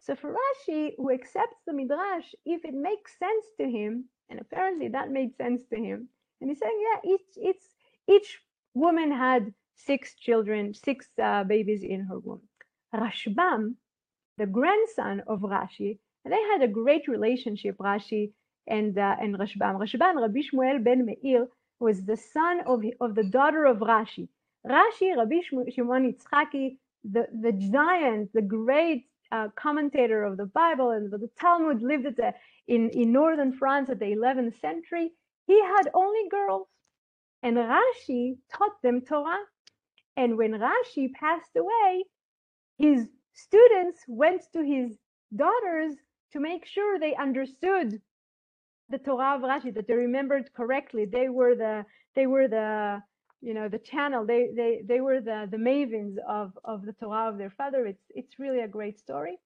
So 0.00 0.14
for 0.14 0.34
Rashi, 0.40 0.92
who 0.96 1.10
accepts 1.10 1.60
the 1.66 1.72
midrash, 1.72 2.28
if 2.46 2.64
it 2.64 2.74
makes 2.74 3.18
sense 3.18 3.46
to 3.58 3.68
him, 3.68 4.04
and 4.30 4.40
apparently 4.40 4.88
that 4.88 5.10
made 5.10 5.36
sense 5.36 5.62
to 5.70 5.76
him, 5.76 6.08
and 6.40 6.48
he's 6.48 6.60
saying, 6.60 6.80
yeah, 6.86 7.10
each 7.12 7.30
each 7.48 7.64
each 8.08 8.38
woman 8.74 9.10
had 9.10 9.52
six 9.74 10.14
children, 10.14 10.72
six 10.74 11.08
uh, 11.22 11.44
babies 11.44 11.82
in 11.82 12.02
her 12.02 12.18
womb. 12.18 12.42
Rashbam, 12.94 13.74
the 14.38 14.46
grandson 14.46 15.22
of 15.26 15.40
Rashi, 15.40 15.98
and 16.24 16.32
they 16.32 16.42
had 16.52 16.62
a 16.62 16.68
great 16.68 17.08
relationship, 17.08 17.76
Rashi 17.78 18.32
and, 18.66 18.96
uh, 18.98 19.16
and 19.20 19.36
Rashbam. 19.36 19.78
Rashbam, 19.80 20.20
Rabbi 20.20 20.40
Shmuel 20.40 20.82
ben 20.84 21.04
Meir, 21.04 21.46
was 21.80 22.04
the 22.04 22.16
son 22.16 22.60
of, 22.66 22.84
of 23.00 23.14
the 23.14 23.24
daughter 23.24 23.64
of 23.64 23.78
Rashi. 23.78 24.28
Rashi, 24.66 25.16
Rabbi 25.16 25.40
Shimon 25.42 26.12
Yitzchaki, 26.12 26.76
the, 27.04 27.26
the 27.42 27.52
giant, 27.52 28.30
the 28.34 28.42
great 28.42 29.06
uh, 29.32 29.48
commentator 29.56 30.24
of 30.24 30.36
the 30.36 30.46
Bible 30.46 30.90
and 30.90 31.10
the 31.10 31.30
Talmud, 31.40 31.82
lived 31.82 32.06
at 32.06 32.16
the, 32.16 32.34
in, 32.68 32.90
in 32.90 33.12
northern 33.12 33.52
France 33.52 33.88
at 33.88 33.98
the 33.98 34.06
11th 34.06 34.60
century. 34.60 35.10
He 35.46 35.60
had 35.60 35.90
only 35.94 36.28
girls, 36.30 36.68
and 37.42 37.56
Rashi 37.56 38.36
taught 38.52 38.80
them 38.82 39.00
Torah. 39.00 39.38
And 40.16 40.36
when 40.36 40.52
Rashi 40.52 41.12
passed 41.14 41.56
away, 41.56 42.04
his 42.76 43.08
students 43.32 44.00
went 44.06 44.42
to 44.52 44.62
his 44.62 44.98
daughters 45.34 45.94
to 46.32 46.40
make 46.40 46.66
sure 46.66 46.98
they 46.98 47.14
understood 47.14 48.00
the 48.90 48.98
Torah 48.98 49.36
of 49.36 49.42
Rashi, 49.42 49.72
that 49.74 49.86
they 49.86 49.94
remembered 49.94 50.52
correctly. 50.54 51.04
They 51.04 51.28
were 51.28 51.54
the 51.54 51.84
they 52.14 52.26
were 52.26 52.48
the 52.48 53.02
you 53.40 53.54
know 53.54 53.68
the 53.68 53.78
channel. 53.78 54.26
They 54.26 54.50
they 54.54 54.82
they 54.84 55.00
were 55.00 55.20
the 55.20 55.48
the 55.50 55.56
mavens 55.56 56.16
of 56.28 56.58
of 56.64 56.84
the 56.84 56.92
Torah 56.92 57.28
of 57.28 57.38
their 57.38 57.50
father. 57.50 57.86
It's 57.86 58.04
it's 58.10 58.38
really 58.38 58.60
a 58.60 58.68
great 58.68 58.98
story. 58.98 59.38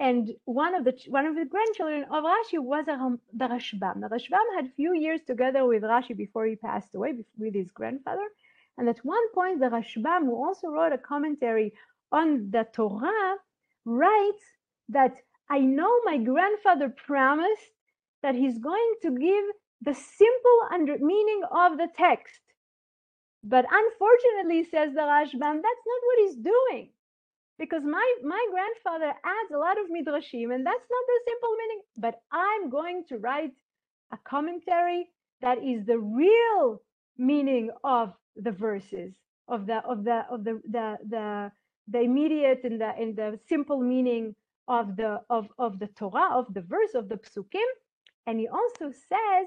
And 0.00 0.30
one 0.44 0.74
of 0.74 0.84
the 0.84 0.94
one 1.08 1.26
of 1.26 1.34
the 1.34 1.44
grandchildren 1.44 2.04
of 2.04 2.24
Rashi 2.24 2.58
was 2.58 2.86
the 2.86 3.46
Rashbam. 3.52 4.00
The 4.00 4.08
Rashbam 4.08 4.46
had 4.54 4.72
few 4.74 4.94
years 4.94 5.20
together 5.26 5.66
with 5.66 5.82
Rashi 5.82 6.16
before 6.16 6.46
he 6.46 6.56
passed 6.56 6.94
away 6.94 7.14
with 7.36 7.54
his 7.54 7.70
grandfather. 7.72 8.28
And 8.76 8.88
at 8.88 9.04
one 9.04 9.28
point, 9.34 9.58
the 9.58 9.66
Rashbam, 9.66 10.26
who 10.26 10.36
also 10.36 10.68
wrote 10.68 10.92
a 10.92 10.98
commentary 10.98 11.72
on 12.12 12.50
the 12.52 12.64
Torah, 12.72 13.36
writes 13.84 14.44
that 14.88 15.16
I 15.50 15.58
know 15.60 15.92
my 16.04 16.18
grandfather 16.18 16.90
promised 16.90 17.72
that 18.22 18.34
he's 18.34 18.58
going 18.58 18.94
to 19.02 19.10
give 19.10 19.44
the 19.82 19.94
simple 19.94 20.58
under 20.72 20.98
meaning 20.98 21.42
of 21.50 21.78
the 21.78 21.88
text. 21.96 22.40
But 23.44 23.66
unfortunately, 23.70 24.64
says 24.64 24.92
the 24.94 25.00
Rashbam, 25.02 25.62
that's 25.62 25.84
not 25.86 26.02
what 26.06 26.18
he's 26.20 26.36
doing. 26.36 26.90
Because 27.58 27.82
my, 27.84 28.14
my 28.22 28.44
grandfather 28.52 29.14
adds 29.24 29.50
a 29.54 29.58
lot 29.58 29.78
of 29.78 29.86
midrashim, 29.86 30.54
and 30.54 30.66
that's 30.66 30.88
not 30.90 31.04
the 31.06 31.20
simple 31.28 31.50
meaning. 31.58 31.82
But 31.96 32.20
I'm 32.32 32.70
going 32.70 33.04
to 33.08 33.18
write 33.18 33.52
a 34.12 34.18
commentary 34.28 35.08
that 35.42 35.58
is 35.58 35.84
the 35.86 35.98
real 35.98 36.82
meaning 37.16 37.70
of 37.84 38.12
the 38.36 38.52
verses, 38.52 39.12
of 39.48 39.66
the 39.66 39.78
of 39.84 40.04
the 40.04 40.24
of 40.30 40.44
the 40.44 40.60
the 40.70 40.98
the, 41.08 41.52
the 41.88 42.00
immediate 42.00 42.60
and 42.64 42.80
the 42.80 42.90
and 42.96 43.16
the 43.16 43.38
simple 43.48 43.80
meaning 43.80 44.34
of 44.68 44.96
the 44.96 45.20
of, 45.30 45.48
of 45.58 45.78
the 45.78 45.88
Torah, 45.88 46.38
of 46.38 46.52
the 46.54 46.62
verse 46.62 46.94
of 46.94 47.08
the 47.08 47.16
psukim. 47.16 47.68
And 48.28 48.38
he 48.38 48.46
also 48.46 48.92
says 48.92 49.46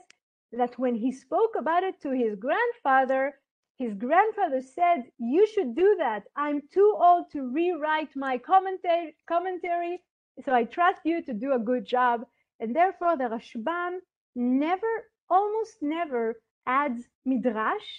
that 0.54 0.80
when 0.80 0.96
he 0.96 1.12
spoke 1.12 1.54
about 1.56 1.84
it 1.84 2.02
to 2.02 2.10
his 2.10 2.36
grandfather, 2.36 3.36
his 3.78 3.94
grandfather 3.94 4.60
said, 4.60 5.04
You 5.20 5.46
should 5.46 5.76
do 5.76 5.98
that. 6.00 6.24
I'm 6.36 6.64
too 6.74 6.98
old 7.00 7.30
to 7.34 7.48
rewrite 7.48 8.16
my 8.16 8.40
commentary, 8.40 10.02
so 10.44 10.52
I 10.52 10.64
trust 10.64 11.02
you 11.06 11.22
to 11.22 11.34
do 11.34 11.54
a 11.54 11.60
good 11.60 11.86
job. 11.86 12.26
And 12.60 12.76
therefore, 12.76 13.18
the 13.18 13.26
Rashbam 13.26 14.00
never, 14.36 14.94
almost 15.30 15.78
never 15.84 16.42
adds 16.66 17.04
midrash, 17.24 17.90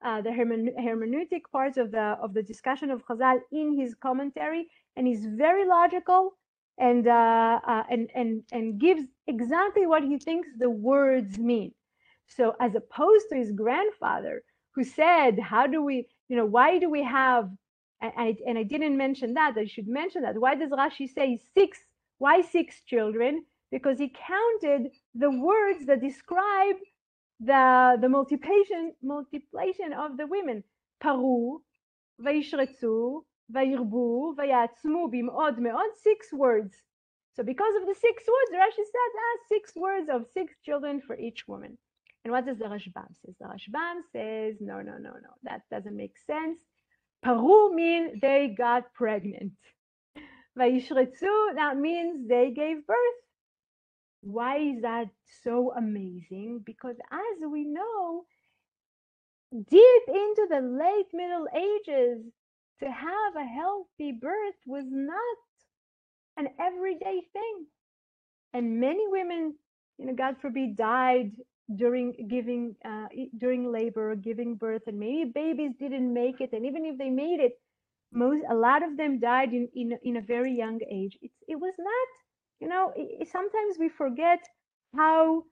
uh, 0.00 0.20
the 0.20 0.30
hermeneutic 0.30 1.42
parts 1.50 1.76
of 1.76 1.90
the 1.90 2.06
of 2.24 2.34
the 2.34 2.44
discussion 2.44 2.92
of 2.92 3.04
Chazal 3.04 3.40
in 3.50 3.76
his 3.76 3.96
commentary, 3.96 4.68
and 4.94 5.08
he's 5.08 5.26
very 5.26 5.66
logical 5.66 6.36
and 6.80 7.06
uh, 7.06 7.60
uh, 7.66 7.84
and 7.90 8.10
and 8.14 8.42
and 8.52 8.80
gives 8.80 9.04
exactly 9.28 9.86
what 9.86 10.02
he 10.02 10.18
thinks 10.18 10.48
the 10.58 10.70
words 10.70 11.38
mean. 11.38 11.72
So 12.28 12.56
as 12.60 12.74
opposed 12.74 13.26
to 13.30 13.36
his 13.36 13.52
grandfather, 13.52 14.42
who 14.74 14.84
said, 14.84 15.38
"How 15.38 15.66
do 15.68 15.82
we, 15.82 16.08
you 16.28 16.36
know, 16.36 16.46
why 16.46 16.78
do 16.80 16.90
we 16.90 17.04
have?" 17.04 17.50
And 18.02 18.12
I, 18.16 18.36
and 18.48 18.58
I 18.58 18.62
didn't 18.64 18.96
mention 18.96 19.34
that. 19.34 19.58
I 19.58 19.66
should 19.66 19.88
mention 19.88 20.22
that. 20.22 20.38
Why 20.38 20.54
does 20.56 20.70
Rashi 20.70 21.08
say 21.12 21.40
six? 21.54 21.78
Why 22.18 22.42
six 22.42 22.82
children? 22.86 23.44
Because 23.70 23.98
he 23.98 24.08
counted 24.08 24.92
the 25.14 25.30
words 25.30 25.86
that 25.86 26.00
describe 26.00 26.76
the 27.40 27.98
the 28.00 28.08
multiplication 28.08 28.94
multiplication 29.02 29.92
of 29.92 30.16
the 30.16 30.26
women. 30.26 30.64
Paru, 31.00 31.60
Vayishretzu, 32.22 33.22
Vayirbu, 33.52 34.36
Vayatzmu, 34.36 35.10
Bim'od 35.12 35.58
Me'od, 35.58 35.90
six 36.02 36.32
words. 36.32 36.74
So 37.34 37.42
because 37.42 37.74
of 37.76 37.86
the 37.86 37.94
six 37.94 38.24
words, 38.26 38.52
Rashi 38.52 38.84
said, 38.84 39.12
ah, 39.16 39.38
six 39.48 39.72
words 39.76 40.08
of 40.12 40.26
six 40.34 40.54
children 40.64 41.00
for 41.00 41.16
each 41.16 41.46
woman. 41.46 41.78
And 42.24 42.32
what 42.32 42.44
does 42.46 42.58
the 42.58 42.64
Rashbam 42.64 43.14
says? 43.24 43.34
The 43.40 43.46
Rashbam 43.46 44.00
says, 44.12 44.56
no, 44.60 44.80
no, 44.80 44.98
no, 44.98 45.12
no, 45.12 45.32
that 45.44 45.62
doesn't 45.70 45.96
make 45.96 46.16
sense. 46.26 46.60
Paru 47.22 47.74
mean 47.74 48.18
they 48.20 48.54
got 48.56 48.92
pregnant. 48.94 49.52
Vayishretzu, 50.58 51.54
that 51.54 51.76
means 51.78 52.28
they 52.28 52.50
gave 52.50 52.86
birth. 52.86 53.20
Why 54.22 54.58
is 54.58 54.82
that 54.82 55.08
so 55.42 55.72
amazing? 55.74 56.60
Because 56.64 56.96
as 57.10 57.50
we 57.50 57.64
know, 57.64 58.24
deep 59.52 60.02
into 60.08 60.46
the 60.50 60.60
late 60.60 61.06
Middle 61.14 61.46
Ages, 61.54 62.24
to 62.80 62.90
have 62.90 63.36
a 63.36 63.44
healthy 63.44 64.12
birth 64.12 64.56
was 64.66 64.84
not 64.88 65.38
an 66.36 66.48
everyday 66.60 67.20
thing. 67.32 67.66
And 68.52 68.80
many 68.80 69.04
women, 69.08 69.54
you 69.98 70.06
know, 70.06 70.14
God 70.14 70.36
forbid, 70.40 70.76
died 70.76 71.32
during 71.76 72.26
giving, 72.28 72.74
uh, 72.84 73.06
during 73.38 73.70
labor, 73.70 74.14
giving 74.16 74.56
birth, 74.56 74.82
and 74.86 74.98
maybe 74.98 75.30
babies 75.32 75.72
didn't 75.78 76.12
make 76.12 76.40
it. 76.40 76.50
And 76.52 76.66
even 76.66 76.84
if 76.84 76.98
they 76.98 77.10
made 77.10 77.40
it, 77.40 77.52
most, 78.12 78.42
a 78.50 78.54
lot 78.54 78.82
of 78.82 78.96
them 78.96 79.20
died 79.20 79.52
in, 79.52 79.68
in, 79.74 79.98
in 80.02 80.16
a 80.16 80.20
very 80.20 80.52
young 80.52 80.80
age. 80.90 81.16
It's, 81.22 81.36
it 81.46 81.56
was 81.56 81.74
not, 81.78 82.08
you 82.60 82.68
know, 82.68 82.92
it, 82.96 83.28
sometimes 83.30 83.76
we 83.78 83.88
forget 83.88 84.40
how 84.96 85.44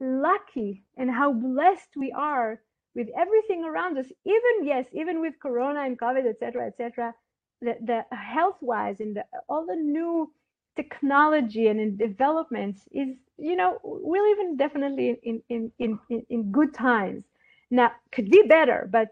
lucky 0.00 0.84
and 0.96 1.10
how 1.10 1.32
blessed 1.32 1.88
we 1.96 2.12
are 2.12 2.60
with 2.96 3.08
everything 3.16 3.62
around 3.62 3.98
us, 3.98 4.06
even 4.24 4.54
yes, 4.64 4.86
even 4.92 5.20
with 5.20 5.34
Corona 5.40 5.82
and 5.82 6.00
COVID, 6.00 6.26
etc., 6.26 6.66
etc., 6.66 7.14
the, 7.60 7.74
the 7.84 8.16
health 8.16 8.56
wise 8.62 9.00
and 9.00 9.16
the, 9.16 9.24
all 9.48 9.66
the 9.66 9.76
new 9.76 10.32
technology 10.76 11.68
and 11.68 11.78
in 11.78 11.96
developments 11.96 12.80
is, 12.92 13.08
you 13.38 13.54
know, 13.54 13.78
we 13.84 14.18
live 14.18 14.38
in 14.40 14.56
definitely 14.56 15.18
in 15.22 15.42
in 15.50 15.70
in 15.78 15.98
in, 16.30 16.50
good 16.50 16.72
times. 16.74 17.24
Now 17.70 17.92
could 18.12 18.30
be 18.30 18.42
better, 18.48 18.88
but 18.90 19.08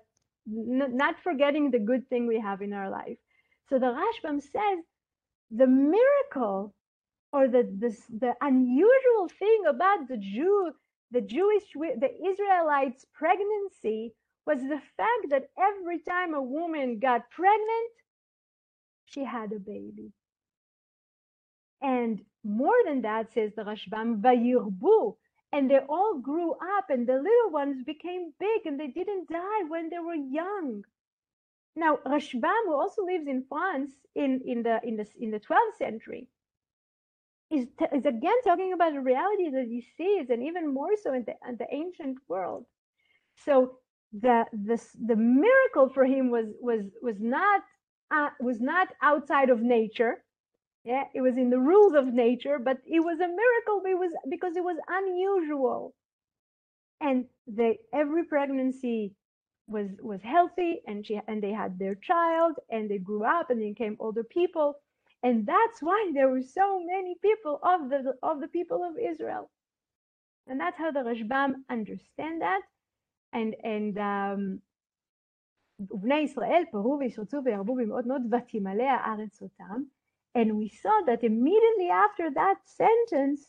not 0.46 1.16
forgetting 1.22 1.70
the 1.70 1.78
good 1.78 2.08
thing 2.08 2.26
we 2.26 2.40
have 2.40 2.62
in 2.62 2.72
our 2.72 2.90
life. 2.90 3.18
So 3.68 3.78
the 3.78 3.94
Rashbam 3.98 4.40
says 4.42 4.78
the 5.50 5.66
miracle 5.66 6.74
or 7.32 7.48
the 7.48 7.68
this, 7.70 8.00
the 8.08 8.32
unusual 8.40 9.28
thing 9.38 9.64
about 9.68 10.08
the 10.08 10.16
Jew 10.16 10.72
the 11.10 11.20
Jewish, 11.20 11.64
the 11.74 12.10
Israelites' 12.26 13.06
pregnancy 13.14 14.14
was 14.46 14.60
the 14.60 14.80
fact 14.96 15.30
that 15.30 15.48
every 15.58 16.00
time 16.00 16.34
a 16.34 16.42
woman 16.42 16.98
got 16.98 17.30
pregnant, 17.30 17.92
she 19.06 19.24
had 19.24 19.52
a 19.52 19.58
baby. 19.58 20.12
And 21.82 22.24
more 22.42 22.76
than 22.84 23.02
that, 23.02 23.32
says 23.32 23.52
the 23.54 23.62
Rashbam, 23.64 24.20
Vayirbu, 24.20 25.16
and 25.52 25.70
they 25.70 25.78
all 25.88 26.18
grew 26.18 26.52
up, 26.52 26.90
and 26.90 27.06
the 27.06 27.14
little 27.14 27.50
ones 27.50 27.84
became 27.84 28.32
big, 28.40 28.66
and 28.66 28.78
they 28.78 28.88
didn't 28.88 29.28
die 29.30 29.64
when 29.68 29.90
they 29.90 29.98
were 29.98 30.14
young. 30.14 30.84
Now, 31.76 31.98
Rashbam, 32.06 32.64
who 32.66 32.74
also 32.74 33.04
lives 33.04 33.26
in 33.26 33.44
France 33.48 33.92
in, 34.14 34.40
in 34.46 34.62
the 34.62 34.80
in 34.84 34.96
the 34.96 35.06
in 35.18 35.30
the 35.30 35.40
12th 35.40 35.76
century, 35.78 36.28
is, 37.50 37.66
is 37.92 38.06
again 38.06 38.40
talking 38.44 38.72
about 38.72 38.94
a 38.96 39.00
reality 39.00 39.50
that 39.50 39.66
he 39.66 39.80
sees, 39.96 40.30
and 40.30 40.42
even 40.42 40.72
more 40.72 40.96
so 41.02 41.12
in 41.14 41.24
the, 41.24 41.34
in 41.48 41.56
the 41.56 41.66
ancient 41.72 42.18
world. 42.28 42.66
So 43.36 43.78
the 44.12 44.46
the 44.52 44.76
the 45.06 45.16
miracle 45.16 45.88
for 45.90 46.04
him 46.04 46.30
was 46.30 46.46
was 46.60 46.82
was 47.02 47.16
not 47.20 47.62
uh, 48.10 48.30
was 48.40 48.60
not 48.60 48.88
outside 49.02 49.50
of 49.50 49.60
nature. 49.62 50.24
Yeah, 50.84 51.04
it 51.14 51.20
was 51.22 51.36
in 51.38 51.50
the 51.50 51.58
rules 51.60 51.94
of 51.94 52.06
nature, 52.14 52.58
but 52.58 52.78
it 52.86 53.00
was 53.00 53.20
a 53.20 53.28
miracle. 53.28 53.82
It 53.86 53.98
was 53.98 54.12
because 54.30 54.56
it 54.56 54.64
was 54.64 54.78
unusual, 54.88 55.94
and 57.00 57.26
the 57.46 57.74
every 57.92 58.24
pregnancy 58.24 59.14
was 59.66 59.88
was 60.00 60.20
healthy, 60.22 60.82
and 60.86 61.06
she 61.06 61.20
and 61.26 61.42
they 61.42 61.52
had 61.52 61.78
their 61.78 61.94
child, 61.94 62.56
and 62.70 62.90
they 62.90 62.98
grew 62.98 63.24
up, 63.24 63.50
and 63.50 63.60
they 63.60 63.68
became 63.70 63.96
older 64.00 64.24
people 64.24 64.76
and 65.23 65.45
that's 65.45 65.81
why 65.81 66.11
there 66.13 66.29
were 66.29 66.41
so 66.41 66.79
many 66.79 67.15
people 67.21 67.59
of 67.63 67.89
the 67.89 68.13
of 68.23 68.39
the 68.39 68.47
people 68.47 68.83
of 68.83 68.97
Israel. 68.97 69.49
And 70.47 70.59
that's 70.59 70.77
how 70.77 70.91
the 70.91 71.01
Rashbam 71.01 71.55
understand 71.69 72.41
that. 72.41 72.61
And 73.33 73.55
and 73.63 73.97
um, 73.97 74.61
And 80.35 80.57
we 80.57 80.69
saw 80.69 81.01
that 81.05 81.23
immediately 81.23 81.89
after 81.89 82.31
that 82.31 82.57
sentence, 82.65 83.41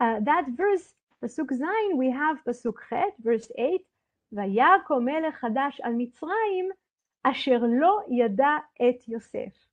uh, 0.00 0.20
that 0.20 0.46
verse, 0.56 0.94
Pasuk 1.22 1.52
Zain, 1.52 1.96
we 1.96 2.10
have 2.10 2.36
Pasuk 2.44 2.76
Chet, 2.88 3.14
verse 3.18 3.50
8, 3.58 3.80
ויעקב 4.32 4.98
מלך 5.04 5.34
חדש 5.34 5.80
על 5.80 5.92
מצרים, 5.96 6.68
אשר 7.22 7.58
לא 7.80 8.00
ידע 8.08 8.56
את 8.76 9.08
יוסף. 9.08 9.69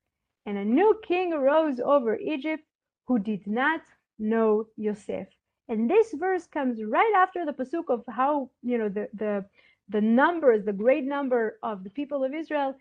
And 0.49 0.57
a 0.57 0.64
new 0.64 0.99
king 1.07 1.34
arose 1.34 1.78
over 1.78 2.16
Egypt 2.16 2.64
who 3.07 3.18
did 3.18 3.46
not 3.46 3.82
know 4.18 4.66
Yosef. 4.78 5.28
And 5.68 5.90
this 5.90 6.14
verse 6.14 6.46
comes 6.46 6.82
right 6.82 7.12
after 7.14 7.44
the 7.44 7.53
pasuk 7.53 7.90
of 7.90 8.03
how, 8.09 8.49
you 8.62 8.78
know, 8.78 8.88
the, 8.88 9.11
the, 9.12 9.44
the 9.90 10.01
numbers, 10.01 10.64
the 10.64 10.72
great 10.72 11.05
number 11.05 11.59
of 11.62 11.84
the 11.84 11.90
people 11.90 12.24
of 12.24 12.32
Israel. 12.32 12.74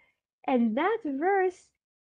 And 0.47 0.77
that 0.77 0.99
verse 1.03 1.59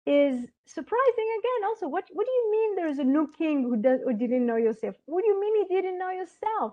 is 0.07 0.35
surprising 0.67 1.29
again. 1.39 1.69
Also, 1.69 1.87
what, 1.87 2.03
what 2.13 2.27
do 2.27 2.33
you 2.33 2.51
mean 2.51 2.75
there's 2.75 2.99
a 2.99 3.05
new 3.05 3.31
king 3.39 3.63
who, 3.63 3.77
does, 3.77 4.01
who 4.03 4.13
didn't 4.13 4.47
know 4.47 4.57
Yosef? 4.57 4.97
What 5.07 5.23
do 5.23 5.29
you 5.29 5.41
mean 5.41 5.69
he 5.69 5.73
didn't 5.77 6.01
know 6.01 6.11
Yosef? 6.11 6.73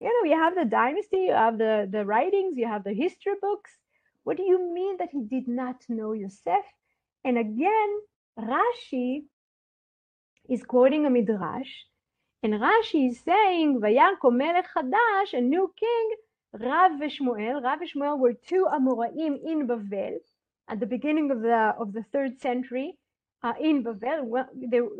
You 0.00 0.08
know, 0.08 0.30
you 0.30 0.42
have 0.42 0.54
the 0.54 0.64
dynasty, 0.64 1.24
you 1.28 1.32
have 1.32 1.58
the, 1.58 1.86
the 1.92 2.06
writings, 2.06 2.56
you 2.56 2.66
have 2.66 2.84
the 2.84 2.94
history 2.94 3.34
books. 3.42 3.70
What 4.24 4.38
do 4.38 4.44
you 4.44 4.72
mean 4.72 4.96
that 4.96 5.10
he 5.12 5.24
did 5.24 5.46
not 5.46 5.84
know 5.90 6.14
Yosef? 6.14 6.64
And 7.24 7.38
again, 7.38 7.90
Rashi 8.38 9.22
is 10.48 10.62
quoting 10.64 11.06
a 11.06 11.10
midrash, 11.10 11.72
and 12.42 12.54
Rashi 12.54 13.10
is 13.10 13.20
saying, 13.20 13.80
"Vayakom 13.80 14.36
melech 14.36 14.66
chadash, 14.74 15.32
a 15.32 15.40
new 15.40 15.72
king, 15.78 16.10
Rav 16.52 16.92
v'Shmuel. 17.00 17.62
Rav 17.62 17.78
v'Shmuel 17.80 18.18
were 18.18 18.34
two 18.34 18.66
Amoraim 18.70 19.38
in 19.44 19.66
Bavel 19.68 20.18
at 20.68 20.80
the 20.80 20.86
beginning 20.86 21.30
of 21.30 21.40
the 21.42 21.74
of 21.78 21.92
the 21.92 22.02
third 22.12 22.40
century 22.40 22.98
uh, 23.42 23.54
in 23.60 23.82
Bavel. 23.84 24.24
Well, 24.24 24.48
they 24.54 24.80
were 24.80 24.90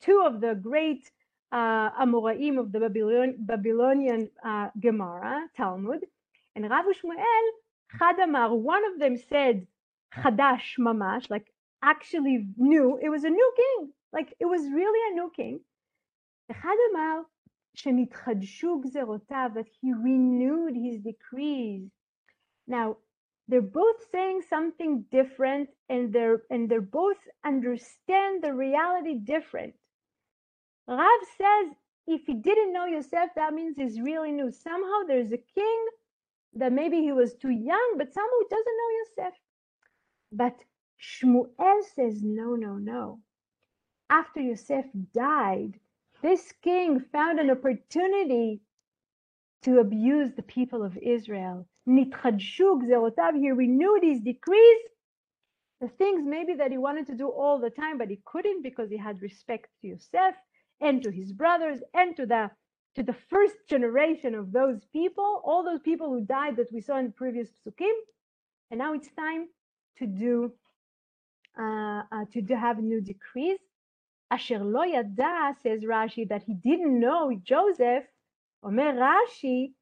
two 0.00 0.22
of 0.24 0.40
the 0.40 0.54
great 0.54 1.10
uh, 1.50 1.90
Amoraim 2.00 2.58
of 2.58 2.72
the 2.72 2.80
Babylon, 2.80 3.34
Babylonian 3.38 4.30
uh, 4.44 4.68
Gemara 4.80 5.48
Talmud, 5.56 6.06
and 6.54 6.70
Rav 6.70 6.86
v'Shmuel 6.86 7.46
Chadamar. 7.98 8.56
One 8.56 8.84
of 8.86 8.98
them 8.98 9.16
said 9.18 9.66
Chadash 10.14 10.78
Mamash, 10.78 11.28
like 11.28 11.51
actually 11.83 12.47
new. 12.57 12.99
It 13.01 13.09
was 13.09 13.23
a 13.23 13.29
new 13.29 13.53
king. 13.55 13.93
Like 14.13 14.33
it 14.39 14.45
was 14.45 14.61
really 14.61 15.01
a 15.11 15.15
new 15.15 15.31
king. 15.35 15.59
אחד 16.51 16.75
אמר 16.91 17.21
שנתחדשו 17.75 18.81
גזרותיו, 18.81 19.51
that 19.53 19.67
he 19.81 19.93
renewed 19.93 20.75
his 20.75 21.01
decrees. 21.01 21.89
Now, 22.67 22.97
they're 23.47 23.61
both 23.61 23.99
saying 24.11 24.41
something 24.49 25.05
different 25.11 25.69
and 25.89 26.11
they're 26.13 26.41
and 26.49 26.69
they're 26.69 26.81
both 26.81 27.21
understand 27.45 28.43
the 28.43 28.53
reality 28.53 29.15
different. 29.15 29.73
Rav 30.87 31.21
says 31.37 31.67
if 32.07 32.21
he 32.25 32.33
didn't 32.33 32.73
know 32.73 32.85
Yosef, 32.85 33.29
that 33.35 33.53
means 33.53 33.75
he's 33.77 33.99
really 33.99 34.31
new. 34.31 34.51
Somehow 34.51 34.99
there's 35.07 35.31
a 35.31 35.43
king 35.59 35.79
that 36.53 36.71
maybe 36.71 37.01
he 37.01 37.11
was 37.11 37.35
too 37.35 37.51
young, 37.51 37.95
but 37.97 38.13
somehow 38.13 38.37
he 38.41 38.55
doesn't 38.55 38.77
know 38.79 38.91
Yosef. 38.99 39.33
But 40.31 40.57
Shmuel 41.02 41.82
says, 41.94 42.22
no, 42.22 42.54
no, 42.54 42.76
no. 42.76 43.20
After 44.08 44.40
Yosef 44.40 44.86
died, 45.12 45.80
this 46.22 46.52
king 46.62 47.00
found 47.00 47.40
an 47.40 47.50
opportunity 47.50 48.60
to 49.62 49.80
abuse 49.80 50.32
the 50.34 50.42
people 50.42 50.84
of 50.84 50.96
Israel. 50.98 51.66
He 51.86 52.04
renewed 53.50 54.02
his 54.02 54.20
decrees, 54.20 54.78
the 55.80 55.88
things 55.88 56.22
maybe 56.24 56.54
that 56.54 56.70
he 56.70 56.78
wanted 56.78 57.08
to 57.08 57.16
do 57.16 57.28
all 57.28 57.58
the 57.58 57.70
time, 57.70 57.98
but 57.98 58.08
he 58.08 58.20
couldn't 58.24 58.62
because 58.62 58.88
he 58.88 58.96
had 58.96 59.20
respect 59.20 59.66
to 59.80 59.88
Yosef 59.88 60.36
and 60.80 61.02
to 61.02 61.10
his 61.10 61.32
brothers 61.32 61.80
and 61.94 62.16
to 62.16 62.26
the 62.26 62.50
to 62.94 63.02
the 63.02 63.16
first 63.30 63.56
generation 63.68 64.34
of 64.34 64.52
those 64.52 64.84
people, 64.92 65.40
all 65.44 65.64
those 65.64 65.80
people 65.80 66.10
who 66.10 66.20
died 66.26 66.56
that 66.56 66.70
we 66.70 66.82
saw 66.82 66.98
in 66.98 67.06
the 67.06 67.12
previous 67.12 67.48
psukim. 67.48 67.94
And 68.70 68.78
now 68.78 68.92
it's 68.92 69.08
time 69.12 69.48
to 69.96 70.06
do 70.06 70.52
to, 71.56 72.42
to 72.42 72.56
have 72.56 72.78
new 72.78 73.00
decrees. 73.00 73.58
Asher 74.30 74.60
lo 74.60 74.82
yada, 74.82 75.54
says 75.62 75.82
Rashi, 75.82 76.28
that 76.28 76.42
he 76.44 76.54
didn't 76.54 76.98
know 76.98 77.38
Joseph. 77.42 78.04
Omer 78.62 78.94
Rashi, 78.94 79.72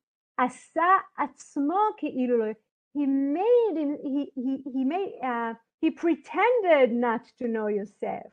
He 2.93 3.07
made 3.07 3.75
him, 3.77 3.99
he, 4.03 4.33
he, 4.35 4.63
he 4.73 4.85
made, 4.85 5.13
uh, 5.23 5.55
he 5.81 5.91
pretended 5.91 6.93
not 6.93 7.25
to 7.39 7.47
know 7.47 7.69
Yosef. 7.69 8.27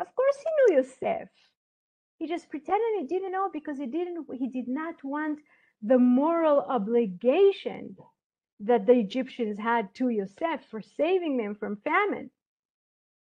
Of 0.00 0.14
course 0.16 0.36
he 0.38 0.74
knew 0.74 0.78
Yosef. 0.78 1.28
He 2.18 2.26
just 2.26 2.48
pretended 2.50 3.00
he 3.00 3.06
didn't 3.06 3.32
know 3.32 3.50
because 3.52 3.78
he 3.78 3.86
didn't, 3.86 4.26
he 4.34 4.48
did 4.48 4.66
not 4.66 5.04
want 5.04 5.38
the 5.82 5.98
moral 5.98 6.60
obligation 6.60 7.96
that 8.60 8.86
the 8.86 8.94
Egyptians 8.94 9.58
had 9.58 9.94
to 9.94 10.08
Yosef 10.08 10.64
for 10.70 10.80
saving 10.80 11.36
them 11.36 11.54
from 11.54 11.76
famine 11.76 12.30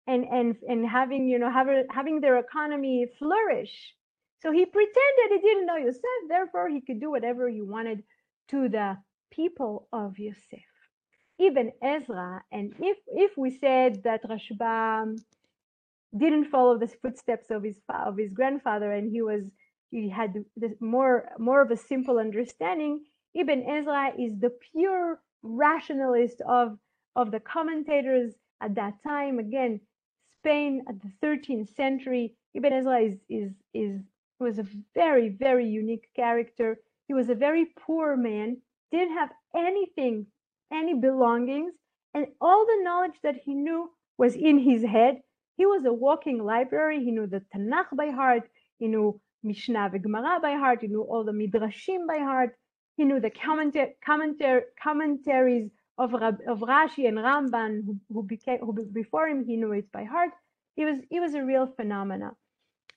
and 0.08 0.26
and 0.26 0.56
and 0.68 0.88
having 0.88 1.28
you 1.28 1.39
know 1.39 1.52
having 1.52 1.86
having 1.89 2.22
their 2.22 2.38
economy 2.39 3.08
flourish. 3.20 3.95
So 4.41 4.52
he 4.52 4.66
pretended 4.66 5.30
he 5.30 5.39
didn't 5.39 5.68
know 5.68 5.78
Yosef, 5.78 6.02
therefore 6.28 6.70
he 6.70 6.82
could 6.82 6.99
do 6.99 7.12
whatever 7.12 7.47
he 7.47 7.62
wanted 7.62 8.04
to 8.49 8.70
the 8.70 8.97
people 9.30 9.88
of 9.93 10.18
Yosef. 10.18 10.60
Ibn 11.39 11.72
Ezra, 11.82 12.43
and 12.52 12.74
if 12.80 12.97
if 13.08 13.38
we 13.38 13.58
said 13.58 14.04
that 14.04 14.24
Rashbam 14.24 15.18
didn't 16.16 16.52
follow 16.52 16.78
the 16.78 16.88
footsteps 16.88 17.49
of 17.49 17.64
his 17.64 17.80
of 17.89 18.18
his 18.18 18.32
grandfather, 18.34 18.91
and 18.91 19.12
he 19.12 19.22
was 19.22 19.43
he 19.89 20.10
had 20.10 20.43
this 20.56 20.74
more 20.80 21.30
more 21.39 21.62
of 21.62 21.72
a 21.72 21.78
simple 21.78 22.18
understanding. 22.18 23.04
Ibn 23.34 23.64
Ezra 23.64 24.14
is 24.20 24.38
the 24.39 24.52
pure 24.72 25.22
rationalist 25.41 26.41
of 26.47 26.78
of 27.16 27.32
the 27.32 27.39
commentators 27.39 28.34
at 28.62 28.76
that 28.76 28.93
time. 29.04 29.39
Again, 29.39 29.82
Spain 30.41 30.83
at 30.89 30.95
the 31.01 31.11
13th 31.23 31.75
century. 31.75 32.33
Ibn 32.55 32.73
Ezra 32.73 32.99
is, 32.99 33.15
is, 33.29 33.51
is, 33.73 34.01
was 34.39 34.57
a 34.57 34.65
very, 34.95 35.29
very 35.29 35.67
unique 35.67 36.07
character. 36.15 36.77
He 37.07 37.13
was 37.13 37.29
a 37.29 37.35
very 37.35 37.67
poor 37.85 38.17
man, 38.17 38.57
didn't 38.91 39.13
have 39.13 39.29
anything, 39.55 40.25
any 40.73 40.95
belongings, 40.95 41.73
and 42.15 42.25
all 42.41 42.65
the 42.65 42.83
knowledge 42.83 43.19
that 43.23 43.35
he 43.45 43.53
knew 43.53 43.91
was 44.17 44.35
in 44.35 44.57
his 44.57 44.83
head. 44.83 45.21
He 45.57 45.65
was 45.67 45.85
a 45.85 45.93
walking 45.93 46.43
library. 46.43 47.03
He 47.03 47.11
knew 47.11 47.27
the 47.27 47.43
Tanakh 47.53 47.95
by 47.95 48.09
heart. 48.09 48.49
He 48.79 48.87
knew 48.87 49.21
Mishnah 49.43 49.91
Gemara 49.99 50.39
by 50.41 50.53
heart. 50.53 50.81
He 50.81 50.87
knew 50.87 51.03
all 51.03 51.23
the 51.23 51.33
Midrashim 51.33 52.07
by 52.07 52.17
heart. 52.17 52.55
He 52.97 53.03
knew 53.05 53.19
the 53.19 53.29
commenta- 53.29 53.93
commentar- 54.07 54.69
commentaries 54.81 55.69
of, 55.97 56.13
of 56.13 56.59
Rashi 56.59 57.07
and 57.07 57.17
Ramban, 57.17 57.85
who, 57.85 57.97
who 58.11 58.23
became 58.23 58.59
who 58.59 58.73
before 58.91 59.27
him, 59.27 59.45
he 59.45 59.57
knew 59.57 59.71
it 59.71 59.91
by 59.91 60.03
heart. 60.03 60.31
It 60.77 60.85
was 60.85 60.97
he 61.09 61.19
was 61.19 61.33
a 61.33 61.43
real 61.43 61.67
phenomena. 61.67 62.31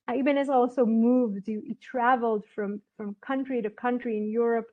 Uh, 0.09 0.14
Ibn 0.16 0.38
Ezra 0.38 0.55
also 0.55 0.84
moved. 0.84 1.47
He, 1.47 1.59
he, 1.64 1.74
traveled 1.74 2.45
from 2.55 2.80
from 2.97 3.16
country 3.20 3.62
to 3.62 3.70
country 3.70 4.16
in 4.16 4.30
Europe. 4.30 4.66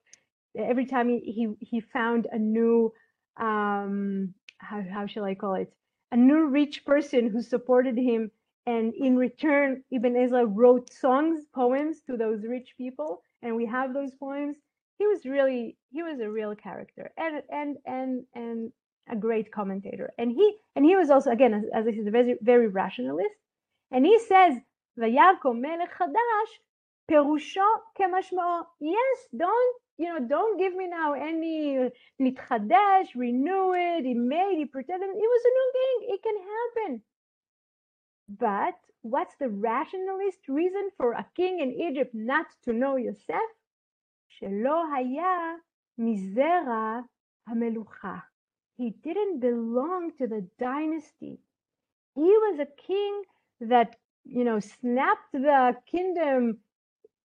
Every 0.57 0.86
time 0.86 1.09
he 1.09 1.19
he, 1.19 1.47
he 1.59 1.80
found 1.82 2.28
a 2.32 2.38
new 2.38 2.93
um, 3.38 4.34
how 4.59 4.84
how 4.93 5.07
shall 5.07 5.26
I 5.26 5.36
call 5.36 5.55
it 5.55 5.74
a 6.11 6.17
new 6.17 6.47
rich 6.47 6.86
person 6.86 7.30
who 7.30 7.41
supported 7.41 7.97
him, 7.97 8.32
and 8.65 8.93
in 8.93 9.15
return, 9.17 9.84
Ibn 9.91 10.15
Ezra 10.15 10.45
wrote 10.45 10.93
songs, 10.93 11.45
poems 11.55 12.01
to 12.07 12.17
those 12.17 12.43
rich 12.43 12.76
people, 12.78 13.24
and 13.41 13.55
we 13.55 13.65
have 13.65 13.93
those 13.93 14.11
poems 14.19 14.57
he 15.02 15.08
was 15.08 15.26
really 15.26 15.78
he 15.95 16.04
was 16.04 16.20
a 16.20 16.30
real 16.30 16.54
character 16.56 17.12
and 17.18 17.41
and 17.60 17.72
and 17.95 18.12
and 18.36 18.72
a 19.10 19.16
great 19.16 19.52
commentator. 19.52 20.08
And 20.20 20.32
he 20.32 20.47
and 20.76 20.86
he 20.86 20.95
was 20.95 21.10
also 21.10 21.32
again 21.32 21.54
as, 21.56 21.64
as 21.74 21.95
he's 21.95 22.06
a 22.06 22.16
very 22.18 22.36
very 22.52 22.68
rationalist. 22.68 23.38
And 23.93 24.06
he 24.06 24.18
says, 24.20 24.54
"Vayavko 24.99 25.52
chadash 25.95 26.54
perusho 27.10 27.68
kemashmao." 27.97 28.66
Yes, 28.80 29.18
don't 29.43 29.78
you 29.97 30.08
know? 30.10 30.20
Don't 30.36 30.60
give 30.60 30.74
me 30.76 30.86
now 30.88 31.10
any 31.14 31.89
nitchadesh, 32.24 33.08
renew 33.16 33.74
it, 33.74 34.06
he 34.06 34.14
made, 34.14 34.56
he 34.62 34.66
pretended. 34.66 35.10
It 35.26 35.32
was 35.36 35.43
a 35.49 35.54
new 35.58 35.70
king. 35.80 35.97
It 36.14 36.22
can 36.28 36.38
happen. 36.54 36.91
But 38.47 38.78
what's 39.02 39.36
the 39.39 39.49
rationalist 39.49 40.41
reason 40.47 40.86
for 40.97 41.14
a 41.14 41.26
king 41.36 41.60
in 41.60 41.70
Egypt 41.88 42.14
not 42.14 42.45
to 42.66 42.72
know 42.72 42.95
Yosef? 42.97 43.49
שלא 44.41 44.85
היה 44.95 45.55
מזרע 45.99 47.01
המלוכה. 47.47 48.16
He 48.79 48.91
didn't 48.91 49.41
belong 49.41 50.12
to 50.18 50.27
the 50.27 50.47
dynasty. 50.59 51.41
He 52.14 52.33
was 52.45 52.59
a 52.61 52.68
king 52.89 53.22
that, 53.61 53.97
you 54.24 54.45
know, 54.45 54.61
snapped 54.61 55.33
the 55.33 55.77
kingdom 55.87 56.59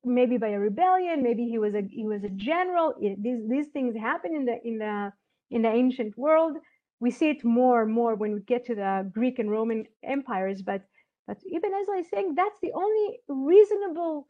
maybe 0.04 0.38
by 0.38 0.50
a 0.50 0.60
rebellion, 0.60 1.22
maybe 1.22 1.46
he 1.48 1.58
was 1.58 1.76
a 1.76 1.84
he 1.90 2.06
was 2.06 2.24
a 2.24 2.30
general. 2.30 2.94
It, 3.00 3.22
these 3.22 3.42
these 3.48 3.68
things 3.68 3.96
happen 3.96 4.36
in 4.36 4.46
the 4.46 4.58
in 4.64 4.78
the 4.80 5.14
in 5.50 5.62
the 5.64 5.70
ancient 5.70 6.18
world. 6.18 6.58
We 7.00 7.12
see 7.12 7.30
it 7.30 7.44
more 7.44 7.82
and 7.84 7.92
more 7.92 8.16
when 8.16 8.34
we 8.34 8.42
get 8.42 8.66
to 8.68 8.76
the 8.76 9.10
Greek 9.12 9.40
and 9.40 9.50
Roman 9.50 9.86
empires, 10.04 10.62
but 10.62 10.82
but 11.28 11.38
Ibn 11.52 11.72
Ezra 11.82 11.98
is 12.00 12.10
saying 12.10 12.36
that's 12.36 12.60
the 12.62 12.74
only 12.74 13.20
reasonable 13.28 14.28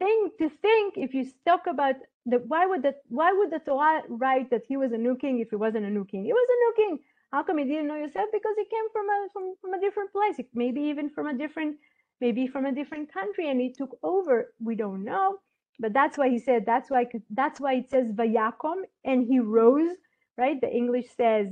think 0.00 0.38
to 0.38 0.48
think 0.64 0.94
if 0.96 1.14
you 1.14 1.24
talk 1.46 1.66
about 1.68 1.96
the 2.26 2.38
why 2.52 2.66
would 2.66 2.82
the 2.82 2.94
why 3.08 3.32
would 3.32 3.50
the 3.50 3.60
Torah 3.60 4.02
write 4.08 4.50
that 4.50 4.64
he 4.66 4.76
was 4.76 4.92
a 4.92 4.98
new 5.06 5.16
king 5.16 5.38
if 5.40 5.50
he 5.50 5.56
wasn't 5.56 5.86
a 5.86 5.90
new 5.98 6.04
king? 6.04 6.24
He 6.24 6.32
was 6.32 6.48
a 6.56 6.60
new 6.64 6.72
king. 6.80 6.98
How 7.32 7.42
come 7.44 7.58
he 7.58 7.64
didn't 7.64 7.88
know 7.88 8.00
Yosef? 8.04 8.28
Because 8.32 8.56
he 8.58 8.64
came 8.64 8.88
from 8.92 9.06
a 9.08 9.18
from, 9.32 9.54
from 9.60 9.74
a 9.74 9.80
different 9.80 10.12
place, 10.12 10.36
maybe 10.54 10.80
even 10.92 11.10
from 11.10 11.26
a 11.28 11.34
different 11.42 11.76
maybe 12.20 12.46
from 12.48 12.66
a 12.66 12.72
different 12.72 13.12
country, 13.12 13.48
and 13.50 13.60
he 13.60 13.72
took 13.72 13.96
over. 14.02 14.52
We 14.60 14.74
don't 14.74 15.04
know, 15.04 15.38
but 15.78 15.92
that's 15.92 16.18
why 16.18 16.28
he 16.30 16.38
said 16.38 16.64
that's 16.66 16.90
why 16.90 17.06
that's 17.30 17.60
why 17.60 17.74
it 17.74 17.90
says 17.90 18.12
Vayakom 18.12 18.82
and 19.04 19.26
he 19.26 19.38
rose. 19.40 19.96
Right? 20.36 20.60
The 20.60 20.72
English 20.82 21.08
says 21.16 21.48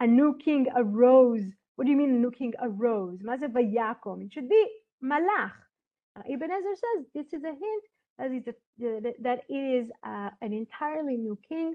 a 0.00 0.06
new 0.06 0.38
king 0.44 0.66
arose. 0.76 1.44
What 1.76 1.84
do 1.84 1.90
you 1.90 1.96
mean 1.96 2.10
a 2.10 2.18
new 2.24 2.30
king 2.30 2.54
arose? 2.60 3.18
Vayakom. 3.22 4.24
It 4.24 4.32
should 4.32 4.48
be 4.48 4.62
Malach. 5.02 5.52
Uh, 6.16 6.22
Ibn 6.28 6.50
Ezra 6.50 6.76
says 6.76 7.06
this 7.14 7.32
is 7.32 7.44
a 7.44 7.48
hint 7.48 7.84
a, 8.18 8.28
that 9.22 9.40
it 9.48 9.54
is 9.54 9.90
uh, 10.04 10.30
an 10.40 10.52
entirely 10.52 11.16
new 11.16 11.38
king. 11.48 11.74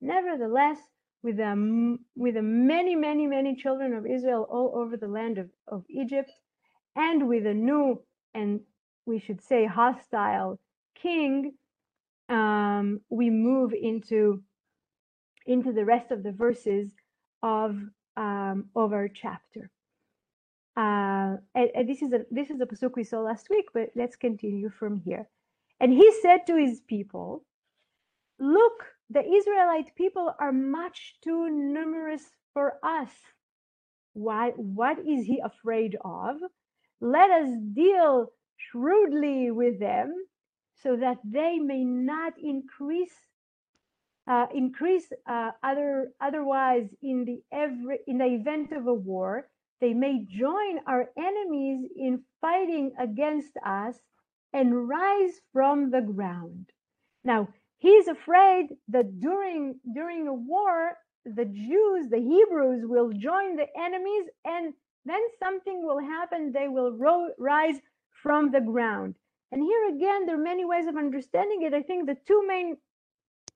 Nevertheless, 0.00 0.78
with 1.22 1.40
um, 1.40 2.00
with 2.14 2.34
the 2.34 2.42
many, 2.42 2.94
many, 2.94 3.26
many 3.26 3.56
children 3.56 3.94
of 3.94 4.06
Israel 4.06 4.46
all 4.48 4.72
over 4.76 4.96
the 4.96 5.08
land 5.08 5.38
of, 5.38 5.48
of 5.66 5.84
Egypt, 5.88 6.30
and 6.94 7.28
with 7.28 7.46
a 7.46 7.54
new 7.54 8.00
and 8.34 8.60
we 9.06 9.18
should 9.18 9.42
say 9.42 9.66
hostile 9.66 10.60
king, 10.94 11.52
um, 12.28 13.00
we 13.08 13.30
move 13.30 13.72
into 13.72 14.42
into 15.46 15.72
the 15.72 15.84
rest 15.84 16.10
of 16.10 16.22
the 16.22 16.32
verses 16.32 16.90
of 17.42 17.76
um, 18.16 18.66
of 18.76 18.92
our 18.92 19.08
chapter. 19.08 19.70
Uh, 20.78 21.34
and, 21.56 21.70
and, 21.74 21.88
this 21.88 22.02
is 22.02 22.12
a 22.12 22.20
this 22.30 22.50
is 22.50 22.60
a 22.60 22.66
pasuk 22.66 22.94
we 22.94 23.02
saw 23.02 23.18
last 23.18 23.50
week, 23.50 23.66
but 23.74 23.88
let's 23.96 24.14
continue 24.14 24.70
from 24.70 25.00
here. 25.04 25.28
And 25.80 25.92
he 25.92 26.08
said 26.22 26.46
to 26.46 26.56
his 26.56 26.80
people, 26.86 27.44
"Look, 28.38 28.86
the 29.10 29.24
Israelite 29.24 29.92
people 29.96 30.32
are 30.38 30.52
much 30.52 31.16
too 31.24 31.50
numerous 31.50 32.22
for 32.54 32.78
us. 32.84 33.10
Why? 34.12 34.50
What 34.50 35.00
is 35.00 35.26
he 35.26 35.40
afraid 35.44 35.96
of? 36.04 36.36
Let 37.00 37.28
us 37.30 37.50
deal 37.74 38.28
shrewdly 38.56 39.50
with 39.50 39.80
them, 39.80 40.14
so 40.84 40.94
that 40.94 41.18
they 41.24 41.58
may 41.58 41.82
not 41.82 42.34
increase 42.38 43.18
uh, 44.28 44.46
increase 44.54 45.10
uh, 45.26 45.50
other 45.60 46.12
otherwise 46.20 46.88
in 47.02 47.24
the 47.24 47.42
every 47.50 47.98
in 48.06 48.18
the 48.18 48.26
event 48.26 48.70
of 48.70 48.86
a 48.86 48.94
war 48.94 49.48
they 49.80 49.94
may 49.94 50.24
join 50.28 50.80
our 50.86 51.06
enemies 51.18 51.88
in 51.96 52.22
fighting 52.40 52.92
against 52.98 53.52
us 53.66 53.96
and 54.52 54.88
rise 54.88 55.40
from 55.52 55.90
the 55.90 56.02
ground. 56.02 56.70
Now 57.24 57.48
he's 57.78 58.08
afraid 58.08 58.68
that 58.88 59.20
during 59.20 59.80
during 59.94 60.28
a 60.28 60.34
war 60.34 60.92
the 61.26 61.46
jews 61.46 62.10
the 62.10 62.18
hebrews 62.20 62.82
will 62.86 63.10
join 63.10 63.56
the 63.56 63.66
enemies 63.78 64.26
and 64.44 64.74
then 65.04 65.22
something 65.42 65.84
will 65.86 66.00
happen. 66.00 66.52
They 66.52 66.68
will 66.68 66.92
ro- 66.92 67.30
rise 67.38 67.76
from 68.22 68.50
the 68.52 68.60
ground. 68.60 69.16
And 69.52 69.62
here 69.62 69.88
again 69.96 70.26
there 70.26 70.36
are 70.36 70.44
many 70.52 70.64
ways 70.64 70.86
of 70.88 70.96
understanding 70.96 71.62
it. 71.62 71.74
I 71.74 71.82
think 71.82 72.06
the 72.06 72.16
two 72.26 72.44
main 72.48 72.76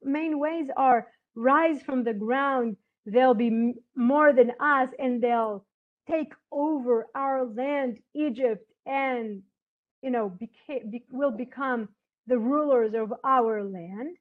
main 0.03 0.39
ways 0.39 0.69
are 0.77 1.09
rise 1.37 1.83
from 1.83 2.05
the 2.05 2.15
ground 2.15 2.77
they'll 3.07 3.35
be 3.35 3.75
more 3.97 4.33
than 4.35 4.53
us 4.61 4.91
and 4.99 5.23
they'll 5.23 5.65
take 6.11 6.33
over 6.53 7.07
our 7.15 7.45
land 7.47 7.99
egypt 8.15 8.65
and 8.87 9.43
you 10.03 10.11
know 10.11 10.31
be, 10.31 10.51
will 11.11 11.31
become 11.31 11.89
the 12.27 12.39
rulers 12.39 12.95
of 12.95 13.13
our 13.25 13.65
land 13.65 14.17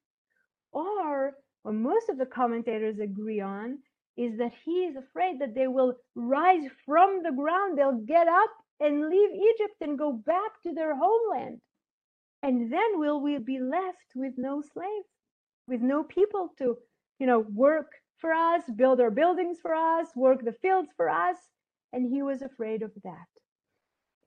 or 0.73 1.33
what 1.63 1.75
most 1.75 2.09
of 2.09 2.17
the 2.17 2.25
commentators 2.25 2.99
agree 2.99 3.41
on 3.41 3.77
is 4.17 4.37
that 4.37 4.53
he 4.65 4.85
is 4.85 4.95
afraid 4.95 5.39
that 5.39 5.55
they 5.55 5.67
will 5.67 5.95
rise 6.15 6.63
from 6.85 7.21
the 7.23 7.31
ground 7.31 7.77
they'll 7.77 8.03
get 8.07 8.27
up 8.27 8.51
and 8.79 9.09
leave 9.09 9.31
egypt 9.31 9.75
and 9.81 9.97
go 9.97 10.11
back 10.13 10.51
to 10.63 10.73
their 10.73 10.95
homeland 10.95 11.59
and 12.43 12.71
then 12.73 12.99
will 12.99 13.21
we 13.21 13.37
be 13.39 13.59
left 13.59 14.09
with 14.15 14.33
no 14.37 14.61
slaves 14.61 15.05
with 15.67 15.81
no 15.81 16.03
people 16.03 16.49
to, 16.57 16.77
you 17.19 17.27
know, 17.27 17.39
work 17.53 17.87
for 18.19 18.33
us, 18.33 18.63
build 18.75 19.01
our 19.01 19.11
buildings 19.11 19.57
for 19.61 19.73
us, 19.73 20.07
work 20.15 20.43
the 20.43 20.53
fields 20.61 20.89
for 20.95 21.09
us. 21.09 21.37
And 21.93 22.11
he 22.11 22.21
was 22.21 22.41
afraid 22.41 22.83
of 22.83 22.91
that. 23.03 23.27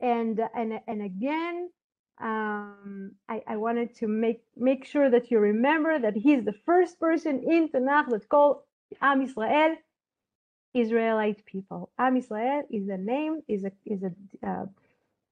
And 0.01 0.41
and 0.55 0.81
and 0.87 1.03
again, 1.03 1.71
um, 2.21 3.13
I, 3.29 3.43
I 3.47 3.57
wanted 3.57 3.95
to 3.97 4.09
make 4.09 4.43
make 4.57 4.85
sure 4.85 5.11
that 5.11 5.31
you 5.31 5.39
remember 5.39 5.99
that 5.99 6.17
he's 6.17 6.45
the 6.45 6.55
first 6.67 7.01
person 7.01 7.43
in 7.43 7.69
Tanakh 7.69 8.11
that 8.11 8.29
called 8.29 8.59
Am 9.01 9.23
Israel, 9.23 9.77
Israelite 10.75 11.45
people. 11.47 11.91
Am 11.99 12.17
Israel 12.17 12.63
is 12.71 12.89
a 12.89 12.99
name, 12.99 13.43
is 13.49 13.65
a 13.65 13.73
is 13.87 14.03
a 14.03 14.13
uh, 14.47 14.67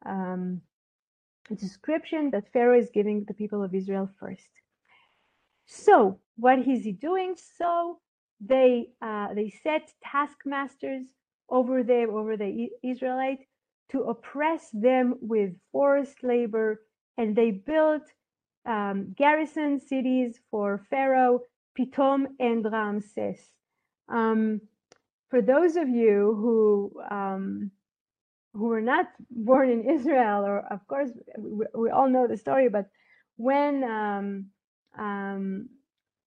um, 0.07 0.63
description 1.55 2.31
that 2.31 2.53
Pharaoh 2.53 2.79
is 2.79 2.91
giving 2.93 3.25
the 3.25 3.35
people 3.35 3.63
of 3.63 3.75
Israel 3.75 4.09
first. 4.19 4.49
So 5.67 6.19
what 6.37 6.61
is 6.67 6.85
he 6.85 6.93
doing? 6.93 7.37
So 7.59 7.99
they 8.41 8.89
uh, 9.01 9.35
they 9.35 9.51
set 9.63 9.93
taskmasters 10.05 11.07
over 11.53 11.85
them, 11.85 12.11
over 12.13 12.39
the 12.39 12.71
Israelite, 12.83 13.41
to 13.93 14.03
oppress 14.05 14.71
them 14.73 15.17
with 15.23 15.53
forced 15.73 16.25
labor, 16.25 16.83
and 17.19 17.37
they 17.37 17.53
built 17.53 18.05
um, 18.67 19.15
garrison 19.17 19.81
cities 19.81 20.41
for 20.51 20.83
Pharaoh, 20.91 21.41
Pitom, 21.79 22.27
and 22.41 22.65
Ramses. 22.65 23.41
Um, 24.09 24.63
for 25.31 25.43
those 25.43 25.77
of 25.77 25.89
you 25.91 26.37
who 26.41 27.03
um, 27.11 27.73
who 28.55 28.67
were 28.67 28.83
not 28.83 29.09
born 29.31 29.71
in 29.71 29.91
Israel, 29.91 30.47
or 30.47 30.61
of 30.61 30.87
course 30.89 31.11
we, 31.39 31.67
we 31.75 31.91
all 31.91 32.11
know 32.11 32.29
the 32.29 32.39
story, 32.39 32.71
but 32.71 32.87
when 33.37 33.85
um, 33.85 34.47
um, 34.99 35.71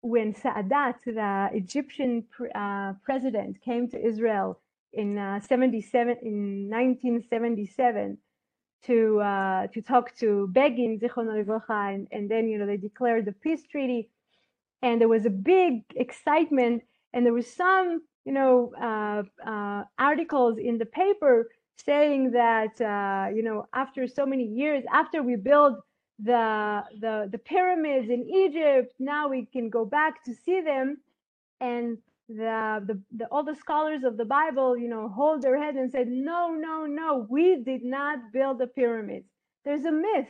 when 0.03 0.35
Sadat, 0.35 0.97
the 1.07 1.51
Egyptian 1.57 2.25
uh, 2.57 2.95
president, 3.05 3.63
came 3.63 3.89
to 3.91 4.05
Israel 4.05 4.61
in 4.93 5.19
uh, 5.19 5.41
77 5.41 6.17
in 6.23 6.69
1977 6.71 8.19
to 8.85 9.21
uh, 9.21 9.67
to 9.69 9.81
talk 9.83 10.15
to 10.17 10.49
Begin, 10.53 10.99
and, 11.03 12.09
and 12.11 12.31
then 12.31 12.49
you 12.49 12.59
know 12.59 12.67
they 12.67 12.77
declared 12.77 13.25
the 13.25 13.33
peace 13.33 13.63
treaty, 13.71 14.11
and 14.83 15.01
there 15.01 15.09
was 15.09 15.25
a 15.25 15.31
big 15.31 15.83
excitement, 15.95 16.83
and 17.13 17.25
there 17.25 17.33
was 17.33 17.53
some 17.53 18.03
you 18.25 18.33
know 18.33 18.73
uh, 18.81 19.23
uh, 19.49 19.85
articles 19.99 20.59
in 20.59 20.79
the 20.79 20.87
paper 20.87 21.49
saying 21.85 22.33
that 22.33 22.81
uh, 22.81 23.33
you 23.35 23.43
know 23.43 23.67
after 23.73 24.07
so 24.07 24.27
many 24.27 24.45
years, 24.45 24.85
after 24.93 25.23
we 25.23 25.37
build 25.37 25.77
the 26.19 26.85
the 27.01 27.29
the 27.31 27.39
pyramids 27.39 28.09
in 28.09 28.29
Egypt. 28.29 28.95
Now 28.99 29.29
we 29.29 29.47
can 29.47 29.71
go 29.71 29.85
back 29.85 30.25
to 30.25 30.35
see 30.35 30.61
them, 30.61 30.99
and 31.61 31.99
the, 32.37 32.85
the, 32.87 33.01
the 33.17 33.27
all 33.27 33.45
the 33.45 33.57
scholars 33.57 34.05
of 34.05 34.17
the 34.17 34.25
Bible, 34.25 34.77
you 34.77 34.89
know, 34.89 35.09
hold 35.09 35.43
their 35.43 35.63
head 35.63 35.77
and 35.77 35.91
said, 35.91 36.09
"No, 36.09 36.51
no, 36.51 36.87
no, 36.87 37.27
we 37.31 37.63
did 37.63 37.85
not 37.85 38.33
build 38.33 38.59
the 38.59 38.67
pyramids." 38.67 39.27
There's 39.65 39.85
a 39.85 39.93
myth 39.93 40.29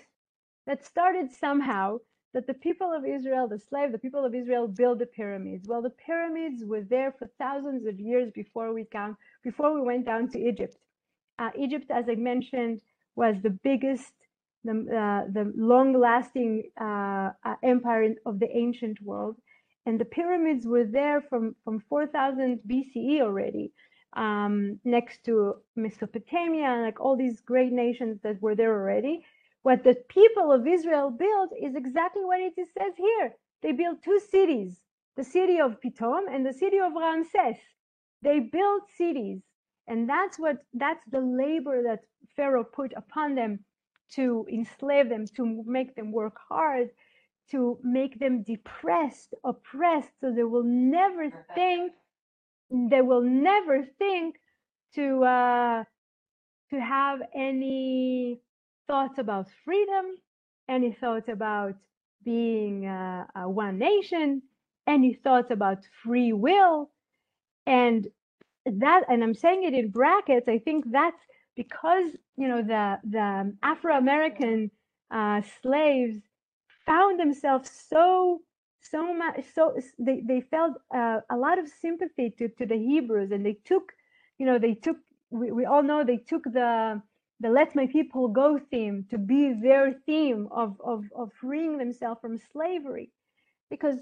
that 0.67 0.85
started 0.85 1.33
somehow 1.33 1.99
that 2.35 2.47
the 2.47 2.55
people 2.55 2.93
of 2.93 3.05
Israel, 3.05 3.49
the 3.49 3.59
slave, 3.59 3.93
the 3.93 3.99
people 3.99 4.25
of 4.25 4.35
Israel 4.35 4.69
built 4.69 4.99
the 5.01 5.07
pyramids. 5.07 5.67
Well, 5.69 5.83
the 5.83 5.91
pyramids 5.91 6.65
were 6.65 6.83
there 6.83 7.13
for 7.19 7.31
thousands 7.39 7.87
of 7.87 8.01
years 8.01 8.31
before 8.35 8.73
we 8.73 8.85
come, 8.85 9.17
before 9.45 9.75
we 9.75 9.83
went 9.83 10.07
down 10.07 10.31
to 10.31 10.39
Egypt. 10.41 10.77
Uh, 11.39 11.51
Egypt, 11.59 11.91
as 11.91 12.09
I 12.09 12.15
mentioned, 12.15 12.81
was 13.17 13.37
the 13.43 13.51
biggest 13.51 14.13
the, 14.65 14.73
uh, 14.73 15.31
the 15.33 15.53
long-lasting 15.57 16.65
uh, 16.81 17.31
uh, 17.45 17.57
empire 17.63 18.15
of 18.27 18.39
the 18.39 18.49
ancient 18.57 19.01
world. 19.03 19.37
And 19.87 20.01
the 20.01 20.05
pyramids 20.05 20.67
were 20.67 20.85
there 20.85 21.21
from, 21.21 21.57
from 21.65 21.81
4000 21.89 22.61
BCE 22.67 23.21
already, 23.21 23.73
um, 24.15 24.79
next 24.85 25.25
to 25.25 25.57
Mesopotamia 25.77 26.67
and 26.67 26.83
like 26.83 27.01
all 27.01 27.17
these 27.17 27.41
great 27.41 27.73
nations 27.73 28.21
that 28.23 28.41
were 28.41 28.55
there 28.55 28.73
already. 28.73 29.25
What 29.63 29.85
the 29.85 29.97
people 30.09 30.53
of 30.53 30.67
Israel 30.67 31.11
built 31.11 31.51
is 31.61 31.75
exactly 31.75 32.25
what 32.25 32.41
it 32.41 32.55
says 32.57 32.95
here. 32.97 33.35
They 33.63 33.73
built 33.73 34.03
two 34.03 34.21
cities, 34.31 34.81
the 35.17 35.25
city 35.25 35.61
of 35.61 35.81
Pitom 35.81 36.25
and 36.31 36.45
the 36.45 36.53
city 36.53 36.79
of 36.79 36.93
Ramses. 36.95 37.59
They 38.23 38.41
built 38.41 38.85
cities. 38.97 39.43
And 39.89 40.09
that's 40.09 40.39
what 40.39 40.59
that's 40.75 41.05
the 41.11 41.21
labor 41.21 41.83
that 41.85 42.01
Pharaoh 42.37 42.65
put 42.65 42.93
upon 42.97 43.35
them 43.35 43.65
to 44.15 44.47
enslave 44.53 45.09
them, 45.09 45.27
to 45.37 45.65
make 45.67 45.95
them 45.97 46.13
work 46.13 46.37
hard, 46.49 46.91
to 47.51 47.79
make 47.83 48.19
them 48.19 48.43
depressed, 48.43 49.35
oppressed, 49.45 50.11
so 50.21 50.33
they 50.33 50.45
will 50.45 50.65
never 50.65 51.31
think, 51.55 51.93
they 52.71 53.03
will 53.03 53.23
never 53.23 53.85
think 53.99 54.37
to 54.95 55.25
uh, 55.25 55.85
to 56.71 56.81
have 56.81 57.21
any 57.35 58.41
thoughts 58.89 59.19
about 59.19 59.49
freedom, 59.65 60.07
any 60.69 60.93
thoughts 60.93 61.29
about 61.29 61.75
being 62.25 62.87
uh, 62.87 63.25
one 63.45 63.79
nation, 63.79 64.43
any 64.87 65.15
thoughts 65.15 65.51
about 65.51 65.79
free 66.03 66.33
will, 66.33 66.91
and 67.67 68.09
that. 68.67 69.05
And 69.09 69.23
I'm 69.23 69.35
saying 69.35 69.65
it 69.65 69.75
in 69.75 69.91
brackets. 69.91 70.49
I 70.49 70.59
think 70.59 70.85
that's 70.91 71.21
because 71.57 72.11
you 72.37 72.49
know 72.49 72.63
the 72.63 72.99
the 73.05 73.57
Afro 73.63 73.97
American 73.97 74.71
uh, 75.11 75.43
slaves 75.63 76.19
found 76.93 77.21
themselves 77.21 77.71
so 77.93 78.05
so 78.95 79.03
much 79.23 79.37
so 79.57 79.65
they, 80.09 80.19
they 80.31 80.41
felt 80.55 80.75
uh, 81.01 81.21
a 81.31 81.39
lot 81.47 81.59
of 81.59 81.67
sympathy 81.85 82.29
to, 82.39 82.49
to 82.59 82.67
the 82.73 82.81
hebrews 82.91 83.31
and 83.33 83.45
they 83.47 83.59
took 83.71 83.87
you 84.39 84.47
know 84.47 84.59
they 84.59 84.75
took 84.87 84.99
we, 85.31 85.53
we 85.53 85.65
all 85.67 85.85
know 85.91 86.05
they 86.05 86.19
took 86.33 86.45
the 86.45 87.03
the 87.41 87.51
let 87.51 87.75
my 87.75 87.87
people 87.87 88.29
go 88.29 88.59
theme 88.71 89.07
to 89.11 89.19
be 89.19 89.53
their 89.63 89.95
theme 90.07 90.49
of 90.53 90.81
of, 90.85 91.05
of 91.17 91.31
freeing 91.41 91.79
themselves 91.79 92.21
from 92.21 92.39
slavery. 92.53 93.11
Because 93.71 93.99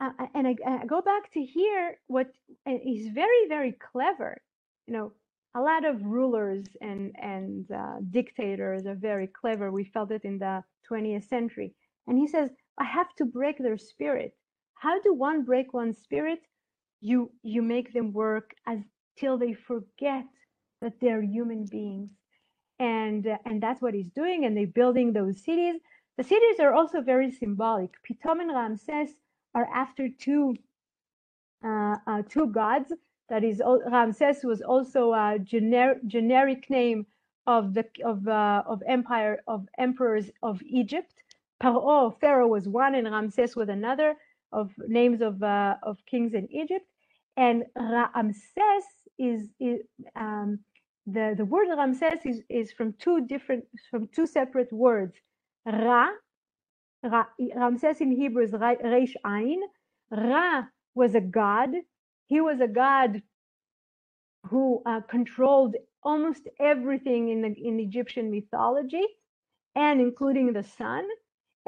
uh, 0.00 0.10
and 0.34 0.46
I, 0.48 0.56
I 0.66 0.86
go 0.86 1.02
back 1.02 1.32
to 1.34 1.42
here 1.42 1.98
what 2.08 2.28
is 2.66 3.08
very 3.14 3.48
very 3.48 3.72
clever. 3.92 4.40
You 4.86 4.94
know 4.94 5.12
a 5.54 5.60
lot 5.60 5.84
of 5.84 6.04
rulers 6.04 6.66
and 6.80 7.12
and 7.20 7.70
uh, 7.72 7.96
dictators 8.10 8.86
are 8.86 8.94
very 8.96 9.28
clever. 9.28 9.72
We 9.72 9.84
felt 9.84 10.12
it 10.12 10.24
in 10.24 10.38
the 10.38 10.64
20th 10.90 11.28
century 11.28 11.74
and 12.08 12.18
he 12.18 12.28
says 12.28 12.50
i 12.78 12.84
have 12.84 13.14
to 13.16 13.26
break 13.26 13.58
their 13.58 13.78
spirit. 13.78 14.34
How 14.74 15.00
do 15.02 15.14
one 15.14 15.44
break 15.44 15.74
one's 15.74 15.98
spirit? 15.98 16.40
You 17.02 17.32
you 17.44 17.62
make 17.62 17.94
them 17.94 18.12
work 18.14 18.54
as 18.66 18.80
till 19.18 19.38
they 19.38 19.54
forget 19.54 20.24
that 20.82 20.94
they're 21.00 21.22
human 21.22 21.66
beings. 21.66 22.10
And 22.80 23.26
uh, 23.26 23.38
and 23.46 23.62
that's 23.62 23.82
what 23.82 23.94
he's 23.94 24.10
doing 24.14 24.44
and 24.46 24.56
they're 24.56 24.68
building 24.82 25.12
those 25.14 25.44
cities. 25.44 25.80
The 26.18 26.24
cities 26.24 26.60
are 26.60 26.74
also 26.74 27.02
very 27.02 27.30
symbolic. 27.32 27.92
Pitom 28.08 28.40
and 28.40 28.52
ramses 28.52 29.10
are 29.54 29.68
after 29.74 30.08
two 30.08 30.56
uh, 31.64 31.96
uh, 32.06 32.22
two 32.28 32.48
gods. 32.48 32.92
That 33.30 33.44
is 33.44 33.62
ramses 33.90 34.44
was 34.44 34.62
also 34.62 35.12
a 35.12 35.38
gener- 35.38 36.04
generic 36.06 36.70
name 36.70 37.06
of 37.46 37.74
the 37.74 37.84
of 38.04 38.28
uh, 38.28 38.62
of 38.66 38.82
empire 38.86 39.42
of 39.48 39.68
emperors 39.78 40.30
of 40.42 40.62
egypt 40.64 41.14
paro 41.62 42.18
pharaoh 42.20 42.48
was 42.48 42.68
one 42.68 42.94
and 42.96 43.10
ramses 43.10 43.56
was 43.56 43.68
another 43.68 44.16
of 44.52 44.70
names 44.88 45.20
of 45.22 45.42
uh, 45.42 45.76
of 45.84 45.98
kings 46.10 46.34
in 46.34 46.48
egypt 46.52 46.86
and 47.36 47.64
ramses 47.76 48.84
is, 49.18 49.48
is 49.60 49.80
um, 50.16 50.60
the, 51.06 51.34
the 51.38 51.46
word 51.46 51.68
Ramses 51.76 52.20
is, 52.26 52.42
is 52.50 52.72
from 52.72 52.94
two 53.00 53.26
different, 53.26 53.66
from 53.90 54.08
two 54.14 54.26
separate 54.26 54.72
words. 54.72 55.14
Ra, 55.66 56.10
Ra 57.04 57.24
Ramses 57.56 58.00
in 58.00 58.12
Hebrew 58.12 58.44
is 58.44 58.52
Reish 58.52 59.14
Ain. 59.26 59.60
Ra 60.10 60.64
was 60.94 61.14
a 61.14 61.22
god. 61.22 61.70
He 62.26 62.40
was 62.40 62.60
a 62.60 62.68
god 62.68 63.22
who 64.48 64.82
uh, 64.86 65.00
controlled 65.02 65.76
almost 66.02 66.42
everything 66.60 67.30
in, 67.30 67.42
the, 67.42 67.54
in 67.62 67.80
Egyptian 67.80 68.30
mythology, 68.30 69.04
and 69.76 70.00
including 70.00 70.52
the 70.52 70.64
sun. 70.64 71.06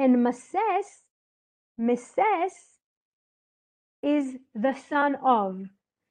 And 0.00 0.24
Mases, 0.24 1.04
Meses 1.78 2.54
is 4.02 4.36
the 4.54 4.74
son 4.88 5.16
of. 5.22 5.62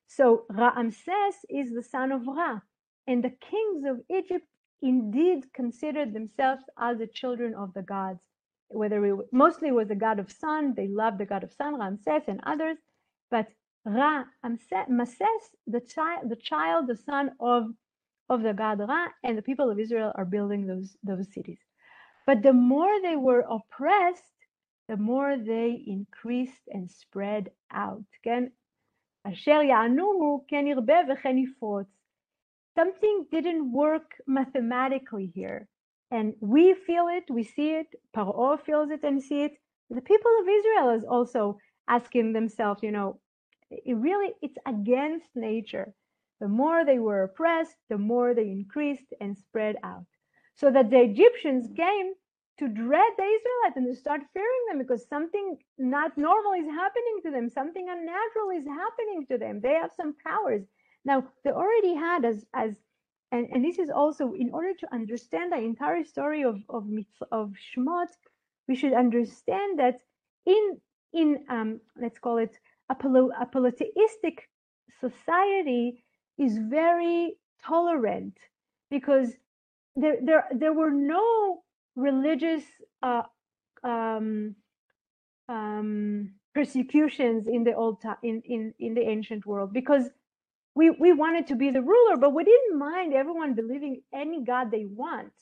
So 0.08 0.46
Ramses 0.52 1.38
is 1.50 1.74
the 1.74 1.84
son 1.84 2.12
of 2.12 2.28
Ra. 2.28 2.60
And 3.08 3.24
the 3.24 3.32
kings 3.32 3.86
of 3.88 4.02
Egypt 4.10 4.46
indeed 4.84 5.52
considered 5.54 6.14
themselves 6.14 6.64
as 6.80 7.00
the 7.00 7.08
children 7.08 7.56
of 7.56 7.74
the 7.74 7.82
gods. 7.82 8.22
Whether 8.70 9.04
it 9.08 9.16
mostly 9.34 9.72
was 9.72 9.88
the 9.88 9.96
god 9.96 10.20
of 10.20 10.32
sun, 10.32 10.76
they 10.78 10.88
loved 10.88 11.18
the 11.20 11.26
god 11.26 11.44
of 11.44 11.52
sun, 11.54 11.80
Ramses 11.80 12.26
and 12.28 12.42
others, 12.46 12.78
but 13.32 13.48
Ra, 13.86 14.26
Mases, 14.90 15.44
the 15.68 15.82
child, 15.82 16.30
the 16.30 16.38
child, 16.38 16.88
the 16.88 16.98
son 16.98 17.32
of, 17.40 17.72
of 18.30 18.44
the 18.44 18.54
god 18.54 18.82
Ra, 18.82 19.08
and 19.24 19.36
the 19.36 19.42
people 19.42 19.72
of 19.72 19.80
Israel 19.80 20.12
are 20.16 20.26
building 20.26 20.68
those, 20.68 20.96
those 21.04 21.34
cities. 21.34 21.60
But 22.27 22.43
the 22.43 22.53
more 22.53 23.01
they 23.03 23.17
were 23.17 23.45
oppressed, 23.49 24.35
the 24.89 24.97
more 24.97 25.37
they 25.37 25.83
increased 25.87 26.69
and 26.69 26.91
spread 26.91 27.51
out. 27.71 28.05
Again, 28.25 28.53
אשר 29.27 29.63
יענוהו 29.63 30.45
כן 30.49 30.67
ירבה 30.67 30.97
וכן 31.09 31.39
יפרוץ 31.39 31.87
something 32.79 33.27
didn't 33.31 33.73
work 33.73 34.15
mathematically 34.27 35.31
here. 35.35 35.69
And 36.11 36.35
we 36.41 36.75
feel 36.75 37.09
it, 37.09 37.25
we 37.31 37.45
see 37.45 37.71
it, 37.75 37.87
Paro 38.15 38.61
feels 38.61 38.91
it 38.91 39.03
and 39.03 39.23
see 39.23 39.43
it. 39.45 39.53
The 39.91 40.01
people 40.01 40.31
of 40.41 40.49
Israel 40.49 40.91
is 40.91 41.05
also 41.05 41.59
asking 41.89 42.33
themselves, 42.33 42.83
you 42.83 42.91
know, 42.91 43.21
it 43.71 43.97
really 43.97 44.33
it's 44.43 44.59
against 44.67 45.29
nature. 45.35 45.95
The 46.41 46.49
more 46.49 46.85
they 46.85 46.99
were 46.99 47.23
oppressed, 47.23 47.77
the 47.89 47.99
more 47.99 48.35
they 48.35 48.51
increased 48.51 49.13
and 49.21 49.37
spread 49.37 49.77
out. 49.83 50.07
So 50.60 50.72
that 50.72 50.90
the 50.90 51.02
Egyptians 51.02 51.70
came 51.76 52.14
to 52.60 52.68
dread 52.68 53.12
the 53.18 53.30
Israelites 53.38 53.78
and 53.78 53.88
to 53.88 53.96
start 53.96 54.22
fearing 54.34 54.64
them 54.68 54.80
because 54.80 55.08
something 55.08 55.58
not 55.78 56.18
normal 56.18 56.54
is 56.54 56.68
happening 56.68 57.18
to 57.24 57.32
them, 57.32 57.50
something 57.50 57.88
unnatural 57.90 58.50
is 58.60 58.66
happening 58.68 59.26
to 59.30 59.38
them. 59.38 59.62
They 59.62 59.76
have 59.82 59.92
some 59.96 60.16
powers 60.26 60.64
now, 61.06 61.24
they 61.44 61.52
already 61.52 61.96
had 61.96 62.26
as 62.26 62.46
as 62.54 62.76
and, 63.32 63.48
and 63.52 63.64
this 63.64 63.80
is 63.80 63.90
also 63.90 64.34
in 64.34 64.50
order 64.52 64.74
to 64.74 64.94
understand 64.94 65.52
the 65.52 65.58
entire 65.58 66.04
story 66.04 66.44
of 66.44 66.58
of 66.70 66.86
of 67.32 67.54
Shemot, 67.68 68.10
we 68.68 68.76
should 68.76 68.94
understand 68.94 69.80
that 69.80 70.02
in 70.46 70.82
in 71.14 71.46
um, 71.50 71.80
let's 72.00 72.20
call 72.20 72.38
it 72.38 72.54
a, 72.90 72.96
poly, 72.96 73.30
a 73.40 73.46
polytheistic 73.46 74.50
society 75.00 76.04
is 76.38 76.58
very 76.58 77.36
tolerant 77.64 78.38
because 78.92 79.34
there 79.96 80.18
there 80.24 80.46
there 80.52 80.74
were 80.74 80.92
no 80.92 81.64
religious 81.96 82.64
uh, 83.04 83.24
um, 83.84 84.56
um, 85.48 86.34
persecutions 86.54 87.48
in 87.48 87.64
the 87.64 87.74
old 87.74 88.02
time 88.02 88.18
in, 88.24 88.42
in 88.46 88.74
in 88.80 88.94
the 88.94 89.02
ancient 89.02 89.46
world 89.46 89.74
because 89.74 90.10
we, 90.76 90.92
we 90.92 91.12
wanted 91.12 91.48
to 91.48 91.56
be 91.56 91.72
the 91.72 91.82
ruler, 91.82 92.16
but 92.18 92.34
we 92.34 92.46
didn't 92.46 92.80
mind 92.80 93.14
everyone 93.14 93.54
believing 93.54 94.02
any 94.14 94.44
God 94.44 94.72
they 94.72 94.86
want. 94.86 95.34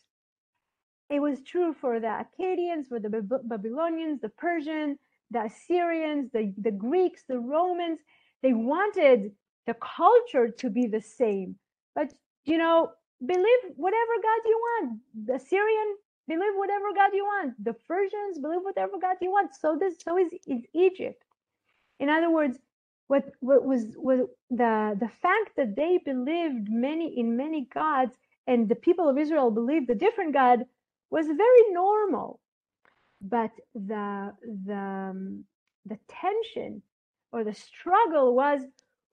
It 1.10 1.20
was 1.20 1.42
true 1.42 1.76
for 1.80 2.00
the 2.00 2.08
Akkadians, 2.08 2.88
for 2.88 3.00
the 3.00 3.10
Babylonians, 3.44 4.20
the 4.20 4.30
Persians, 4.30 4.98
the 5.32 5.44
Assyrians, 5.44 6.32
the, 6.34 6.54
the 6.58 6.72
Greeks, 6.72 7.24
the 7.28 7.40
Romans. 7.40 8.00
They 8.42 8.54
wanted 8.54 9.32
the 9.68 9.76
culture 9.76 10.50
to 10.50 10.70
be 10.70 10.88
the 10.88 11.02
same. 11.02 11.56
But, 11.96 12.14
you 12.46 12.58
know, 12.58 12.92
believe 13.26 13.62
whatever 13.76 14.14
God 14.24 14.42
you 14.46 14.60
want. 14.68 15.00
The 15.28 15.36
Assyrian, 15.36 15.96
believe 16.28 16.54
whatever 16.56 16.94
God 16.96 17.12
you 17.14 17.26
want. 17.26 17.64
The 17.64 17.74
Persians, 17.74 18.40
believe 18.42 18.62
whatever 18.64 18.94
God 19.02 19.18
you 19.22 19.32
want. 19.32 19.52
So 19.56 19.78
this, 19.80 19.96
so 20.04 20.18
is, 20.18 20.32
is 20.48 20.64
Egypt. 20.74 21.24
In 22.00 22.10
other 22.10 22.32
words, 22.32 22.58
what 23.08 23.26
what 23.42 23.66
was 23.66 23.84
was 23.98 24.22
the 24.50 24.98
the 25.00 25.10
fact 25.22 25.52
that 25.58 25.76
they 25.76 26.00
believed 26.04 26.70
many 26.70 27.20
in 27.20 27.38
many 27.38 27.68
gods 27.74 28.16
and 28.48 28.68
the 28.70 28.76
people 28.76 29.10
of 29.10 29.18
Israel 29.18 29.52
believed 29.52 29.90
a 29.90 29.96
different 29.96 30.34
God 30.34 30.66
was 31.12 31.28
very 31.28 31.72
normal. 31.74 32.40
But 33.22 33.52
the 33.76 34.34
the 34.66 34.76
um, 34.76 35.46
the 35.86 36.00
tension 36.10 36.84
or 37.34 37.46
the 37.46 37.56
struggle 37.56 38.36
was 38.36 38.62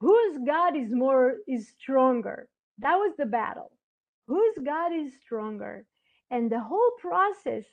whose 0.00 0.38
God 0.46 0.76
is 0.76 0.90
more 0.92 1.36
is 1.48 1.74
stronger. 1.80 2.48
That 2.80 2.96
was 2.96 3.14
the 3.18 3.26
battle. 3.26 3.72
Whose 4.26 4.56
God 4.64 4.92
is 4.92 5.12
stronger? 5.24 5.84
And 6.30 6.50
the 6.50 6.60
whole 6.60 6.92
process, 6.98 7.64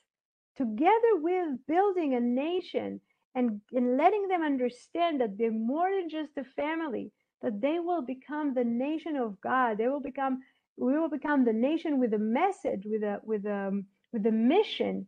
together 0.58 1.16
with 1.16 1.66
building 1.68 2.14
a 2.14 2.20
nation 2.20 3.00
and, 3.36 3.62
and 3.72 3.98
letting 3.98 4.28
them 4.28 4.44
understand 4.44 5.22
that 5.22 5.38
they're 5.38 5.52
more 5.52 5.90
than 5.90 6.10
just 6.10 6.38
a 6.38 6.44
family, 6.44 7.12
that 7.42 7.62
they 7.62 7.80
will 7.80 8.02
become 8.02 8.54
the 8.54 8.66
nation 8.66 9.16
of 9.16 9.40
God. 9.40 9.78
They 9.78 9.88
will 9.88 10.02
become, 10.02 10.42
we 10.78 11.00
will 11.00 11.10
become 11.10 11.46
the 11.46 11.54
nation 11.54 12.00
with 12.00 12.14
a 12.14 12.20
message, 12.20 12.84
with 12.86 13.04
a, 13.04 13.22
with 13.24 13.46
a, 13.46 13.68
um, 13.68 13.86
with 14.12 14.26
a 14.26 14.32
mission. 14.32 15.08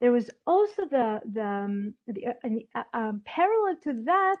There 0.00 0.12
was 0.12 0.30
also 0.46 0.86
the, 0.86 1.20
the, 1.30 1.44
um, 1.44 1.94
the 2.06 2.28
uh, 2.28 2.48
uh, 2.74 2.96
um, 2.96 3.22
parallel 3.24 3.76
to 3.82 4.04
that 4.04 4.36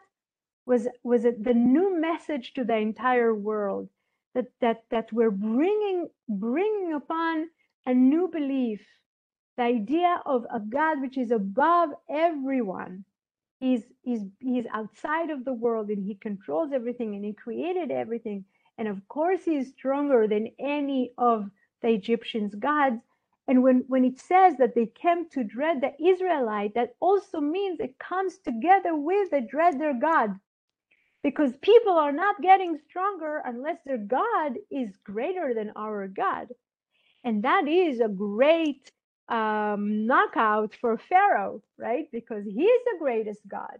was, 0.64 0.86
was 1.02 1.24
it 1.24 1.42
the 1.42 1.54
new 1.54 2.00
message 2.00 2.54
to 2.54 2.64
the 2.64 2.76
entire 2.76 3.34
world 3.34 3.88
that, 4.34 4.46
that, 4.60 4.84
that 4.90 5.12
we're 5.12 5.30
bringing, 5.30 6.08
bringing 6.28 6.92
upon 6.94 7.48
a 7.86 7.94
new 7.94 8.28
belief 8.28 8.80
the 9.56 9.62
idea 9.64 10.22
of 10.24 10.46
a 10.52 10.60
God 10.60 11.00
which 11.02 11.18
is 11.18 11.30
above 11.30 11.90
everyone. 12.08 13.04
He's, 13.58 13.82
he's, 14.02 14.22
he's 14.38 14.64
outside 14.72 15.28
of 15.30 15.44
the 15.44 15.52
world 15.52 15.88
and 15.90 16.02
he 16.02 16.14
controls 16.14 16.72
everything 16.72 17.14
and 17.14 17.24
he 17.24 17.34
created 17.34 17.90
everything. 17.90 18.44
And 18.78 18.88
of 18.88 19.06
course, 19.08 19.44
he's 19.44 19.72
stronger 19.72 20.26
than 20.26 20.48
any 20.58 21.12
of 21.18 21.50
the 21.82 21.88
Egyptians' 21.88 22.54
gods. 22.54 23.02
And 23.48 23.62
when, 23.62 23.84
when 23.88 24.04
it 24.04 24.18
says 24.18 24.56
that 24.58 24.74
they 24.74 24.86
came 24.86 25.28
to 25.30 25.44
dread 25.44 25.82
the 25.82 25.92
Israelite, 26.02 26.74
that 26.74 26.94
also 27.00 27.40
means 27.40 27.80
it 27.80 27.98
comes 27.98 28.38
together 28.38 28.96
with 28.96 29.30
the 29.30 29.42
dread 29.42 29.78
their 29.78 29.92
God. 29.92 30.30
Because 31.22 31.52
people 31.62 31.92
are 31.94 32.12
not 32.12 32.42
getting 32.42 32.78
stronger 32.88 33.42
unless 33.44 33.78
their 33.86 33.98
God 33.98 34.54
is 34.70 34.96
greater 35.04 35.54
than 35.54 35.72
our 35.76 36.08
God. 36.08 36.48
And 37.24 37.44
that 37.44 37.68
is 37.68 38.00
a 38.00 38.08
great 38.08 38.90
um, 39.28 40.06
knockout 40.06 40.74
for 40.80 40.98
Pharaoh, 40.98 41.62
right? 41.78 42.06
Because 42.12 42.44
he's 42.46 42.80
the 42.86 42.98
greatest 42.98 43.40
God. 43.48 43.78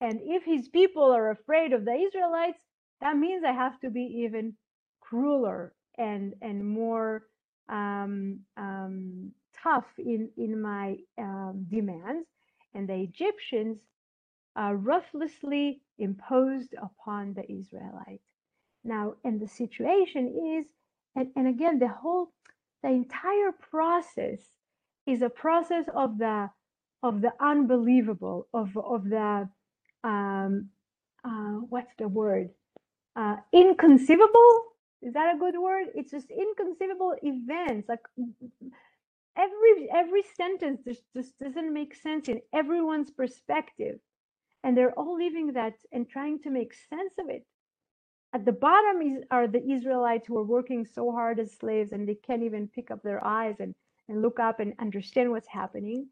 And 0.00 0.20
if 0.24 0.44
his 0.44 0.68
people 0.68 1.04
are 1.12 1.32
afraid 1.32 1.74
of 1.74 1.86
the 1.86 1.94
Israelites, 1.94 2.60
that 3.02 3.18
means 3.18 3.44
I 3.44 3.52
have 3.52 3.80
to 3.80 3.90
be 3.90 4.24
even 4.24 4.54
crueler 5.02 5.74
and 5.98 6.34
and 6.42 6.64
more 6.66 7.24
um, 7.70 8.40
um, 8.58 9.32
tough 9.62 9.86
in 9.98 10.30
in 10.38 10.62
my 10.62 10.98
um, 11.18 11.66
demands. 11.70 12.28
And 12.74 12.88
the 12.88 12.96
Egyptians 13.02 13.78
uh, 14.58 14.74
ruthlessly 14.74 15.80
imposed 15.98 16.74
upon 16.82 17.34
the 17.34 17.44
Israelites. 17.50 18.24
Now, 18.84 19.14
and 19.24 19.40
the 19.40 19.48
situation 19.48 20.58
is, 20.58 20.66
and, 21.16 21.28
and 21.36 21.48
again, 21.48 21.78
the 21.78 21.88
whole, 21.88 22.32
the 22.82 22.90
entire 22.90 23.52
process 23.70 24.40
is 25.06 25.22
a 25.22 25.30
process 25.30 25.86
of 25.94 26.18
the 26.18 26.50
of 27.02 27.20
the 27.20 27.32
unbelievable, 27.40 28.48
of 28.54 28.76
of 28.76 29.04
the 29.08 29.48
um, 30.04 30.68
uh, 31.24 31.58
what's 31.70 31.92
the 31.98 32.08
word? 32.08 32.50
Uh, 33.16 33.36
inconceivable. 33.52 34.62
Is 35.02 35.14
that 35.14 35.34
a 35.34 35.38
good 35.38 35.58
word? 35.58 35.88
It's 35.94 36.10
just 36.12 36.30
inconceivable 36.30 37.14
events. 37.22 37.88
Like 37.88 38.00
every 39.36 39.88
every 39.94 40.22
sentence 40.36 40.80
just, 40.86 41.02
just 41.16 41.38
doesn't 41.38 41.72
make 41.72 41.94
sense 41.96 42.28
in 42.28 42.40
everyone's 42.54 43.10
perspective, 43.10 43.98
and 44.64 44.76
they're 44.76 44.98
all 44.98 45.16
living 45.16 45.52
that 45.54 45.74
and 45.92 46.08
trying 46.08 46.40
to 46.40 46.50
make 46.50 46.74
sense 46.74 47.14
of 47.18 47.28
it. 47.28 47.44
At 48.34 48.44
the 48.44 48.52
bottom 48.52 49.02
is, 49.02 49.24
are 49.30 49.48
the 49.48 49.64
Israelites 49.72 50.26
who 50.28 50.38
are 50.38 50.44
working 50.44 50.86
so 50.86 51.12
hard 51.12 51.40
as 51.40 51.52
slaves 51.58 51.92
and 51.92 52.08
they 52.08 52.16
can't 52.16 52.44
even 52.44 52.68
pick 52.68 52.90
up 52.90 53.02
their 53.02 53.24
eyes 53.24 53.56
and, 53.60 53.74
and 54.08 54.22
look 54.22 54.40
up 54.40 54.60
and 54.60 54.74
understand 54.80 55.30
what's 55.30 55.48
happening. 55.48 56.08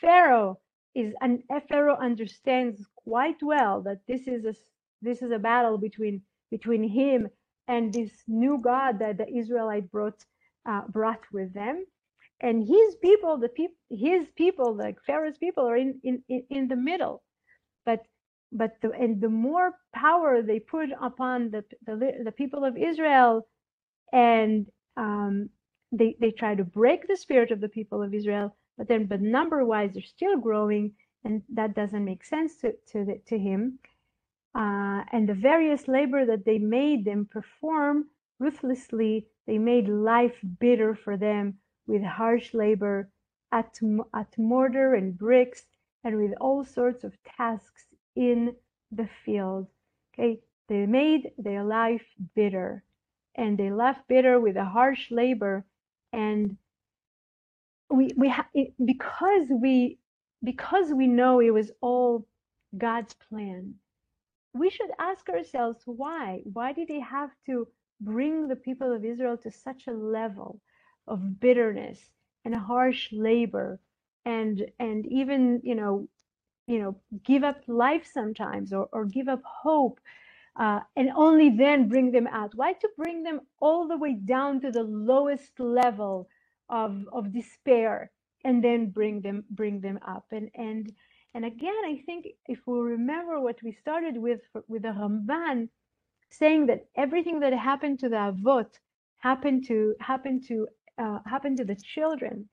Pharaoh 0.00 0.58
is 0.94 1.14
and 1.22 1.42
Pharaoh 1.68 1.96
understands 2.00 2.86
quite 2.96 3.42
well 3.42 3.82
that 3.82 4.00
this 4.08 4.26
is 4.26 4.44
a 4.44 4.54
this 5.02 5.22
is 5.22 5.30
a 5.32 5.38
battle 5.38 5.78
between 5.78 6.22
between 6.50 6.84
him 6.88 7.28
and 7.68 7.92
this 7.92 8.12
new 8.28 8.58
God 8.60 8.98
that 9.00 9.18
the 9.18 9.28
Israelite 9.28 9.90
brought 9.92 10.24
uh, 10.68 10.82
brought 10.88 11.22
with 11.32 11.54
them, 11.54 11.86
and 12.40 12.66
his 12.66 12.96
people, 12.96 13.38
the 13.38 13.48
people, 13.48 13.76
his 13.90 14.26
people, 14.36 14.74
like 14.76 14.98
Pharaoh's 15.06 15.38
people, 15.38 15.68
are 15.68 15.76
in 15.76 16.00
in 16.04 16.22
in 16.50 16.68
the 16.68 16.76
middle, 16.76 17.22
but 17.84 18.04
but 18.52 18.76
the, 18.82 18.90
and 18.92 19.20
the 19.20 19.30
more 19.30 19.72
power 19.94 20.42
they 20.42 20.60
put 20.60 20.90
upon 21.00 21.50
the 21.50 21.64
the, 21.86 22.22
the 22.24 22.32
people 22.32 22.64
of 22.64 22.76
Israel, 22.76 23.46
and 24.12 24.66
um, 24.96 25.50
they 25.92 26.16
they 26.20 26.30
try 26.30 26.54
to 26.54 26.64
break 26.64 27.06
the 27.08 27.16
spirit 27.16 27.50
of 27.50 27.60
the 27.60 27.68
people 27.68 28.02
of 28.02 28.14
Israel, 28.14 28.54
but 28.78 28.88
then 28.88 29.06
but 29.06 29.20
number 29.20 29.64
wise 29.64 29.92
they're 29.94 30.02
still 30.02 30.38
growing, 30.38 30.92
and 31.24 31.42
that 31.54 31.74
doesn't 31.74 32.04
make 32.04 32.24
sense 32.24 32.56
to 32.58 32.72
to 32.92 33.04
the, 33.04 33.20
to 33.26 33.38
him. 33.38 33.78
Uh, 34.54 35.02
and 35.12 35.28
the 35.28 35.34
various 35.34 35.88
labor 35.88 36.26
that 36.26 36.44
they 36.44 36.58
made 36.58 37.04
them 37.04 37.26
perform 37.30 38.04
ruthlessly, 38.38 39.26
they 39.46 39.58
made 39.58 39.88
life 39.88 40.36
bitter 40.60 40.94
for 40.94 41.16
them 41.16 41.54
with 41.86 42.02
harsh 42.02 42.52
labor 42.52 43.08
at, 43.50 43.78
at 44.14 44.38
mortar 44.38 44.94
and 44.94 45.16
bricks 45.16 45.64
and 46.04 46.16
with 46.16 46.32
all 46.40 46.64
sorts 46.64 47.04
of 47.04 47.12
tasks 47.24 47.86
in 48.16 48.54
the 48.92 49.08
field. 49.24 49.66
Okay, 50.14 50.40
they 50.68 50.86
made 50.86 51.32
their 51.38 51.64
life 51.64 52.04
bitter 52.34 52.84
and 53.36 53.58
they 53.58 53.70
left 53.72 54.08
bitter 54.08 54.40
with 54.40 54.56
a 54.56 54.64
harsh 54.64 55.10
labor 55.10 55.64
and 56.12 56.56
we 57.90 58.10
we 58.16 58.28
ha- 58.28 58.48
it, 58.54 58.74
because 58.84 59.48
we 59.50 59.98
because 60.44 60.92
we 60.92 61.06
know 61.06 61.40
it 61.40 61.50
was 61.54 61.70
all 61.80 62.26
God's 62.76 63.14
plan 63.14 63.74
we 64.54 64.70
should 64.70 64.90
ask 64.98 65.28
ourselves 65.28 65.82
why 65.86 66.42
why 66.52 66.72
did 66.72 66.88
he 66.88 67.00
have 67.00 67.30
to 67.46 67.68
bring 68.00 68.48
the 68.48 68.56
people 68.56 68.92
of 68.92 69.04
Israel 69.04 69.36
to 69.38 69.50
such 69.50 69.86
a 69.86 69.92
level 69.92 70.60
of 71.06 71.40
bitterness 71.40 72.00
and 72.44 72.54
harsh 72.54 73.08
labor 73.12 73.80
and 74.26 74.64
and 74.80 75.06
even 75.06 75.60
you 75.64 75.74
know 75.74 76.08
you 76.66 76.80
know 76.80 76.96
give 77.24 77.44
up 77.44 77.60
life 77.68 78.08
sometimes 78.12 78.72
or, 78.72 78.88
or 78.92 79.04
give 79.06 79.28
up 79.28 79.42
hope 79.44 80.00
uh, 80.60 80.80
and 80.96 81.10
only 81.16 81.50
then 81.50 81.88
bring 81.88 82.12
them 82.12 82.26
out. 82.28 82.54
Why 82.54 82.74
to 82.74 82.88
bring 82.98 83.22
them 83.22 83.40
all 83.60 83.88
the 83.88 83.96
way 83.98 84.14
down 84.14 84.60
to 84.62 84.70
the 84.70 84.82
lowest 84.84 85.58
level 85.60 86.28
of 86.70 87.04
of 87.12 87.32
despair 87.32 88.10
and 88.44 88.62
then 88.64 88.90
bring 88.90 89.20
them 89.22 89.44
bring 89.50 89.80
them 89.80 89.98
up? 90.06 90.26
And 90.32 90.50
and 90.54 90.92
and 91.34 91.44
again 91.44 91.74
i 91.86 92.02
think 92.06 92.26
if 92.48 92.60
we 92.66 92.78
remember 92.80 93.40
what 93.40 93.58
we 93.62 93.72
started 93.72 94.16
with 94.18 94.40
with 94.68 94.82
the 94.82 94.88
ramban 94.88 95.68
saying 96.30 96.66
that 96.66 96.86
everything 96.96 97.40
that 97.40 97.52
happened 97.52 97.98
to 98.00 98.08
the 98.08 98.16
avot 98.16 98.68
happened 99.18 99.66
to 99.66 99.94
happened 100.00 100.44
to 100.48 100.68
uh, 100.98 101.18
happened 101.26 101.56
to 101.58 101.64
the 101.64 101.76
children 101.76 102.48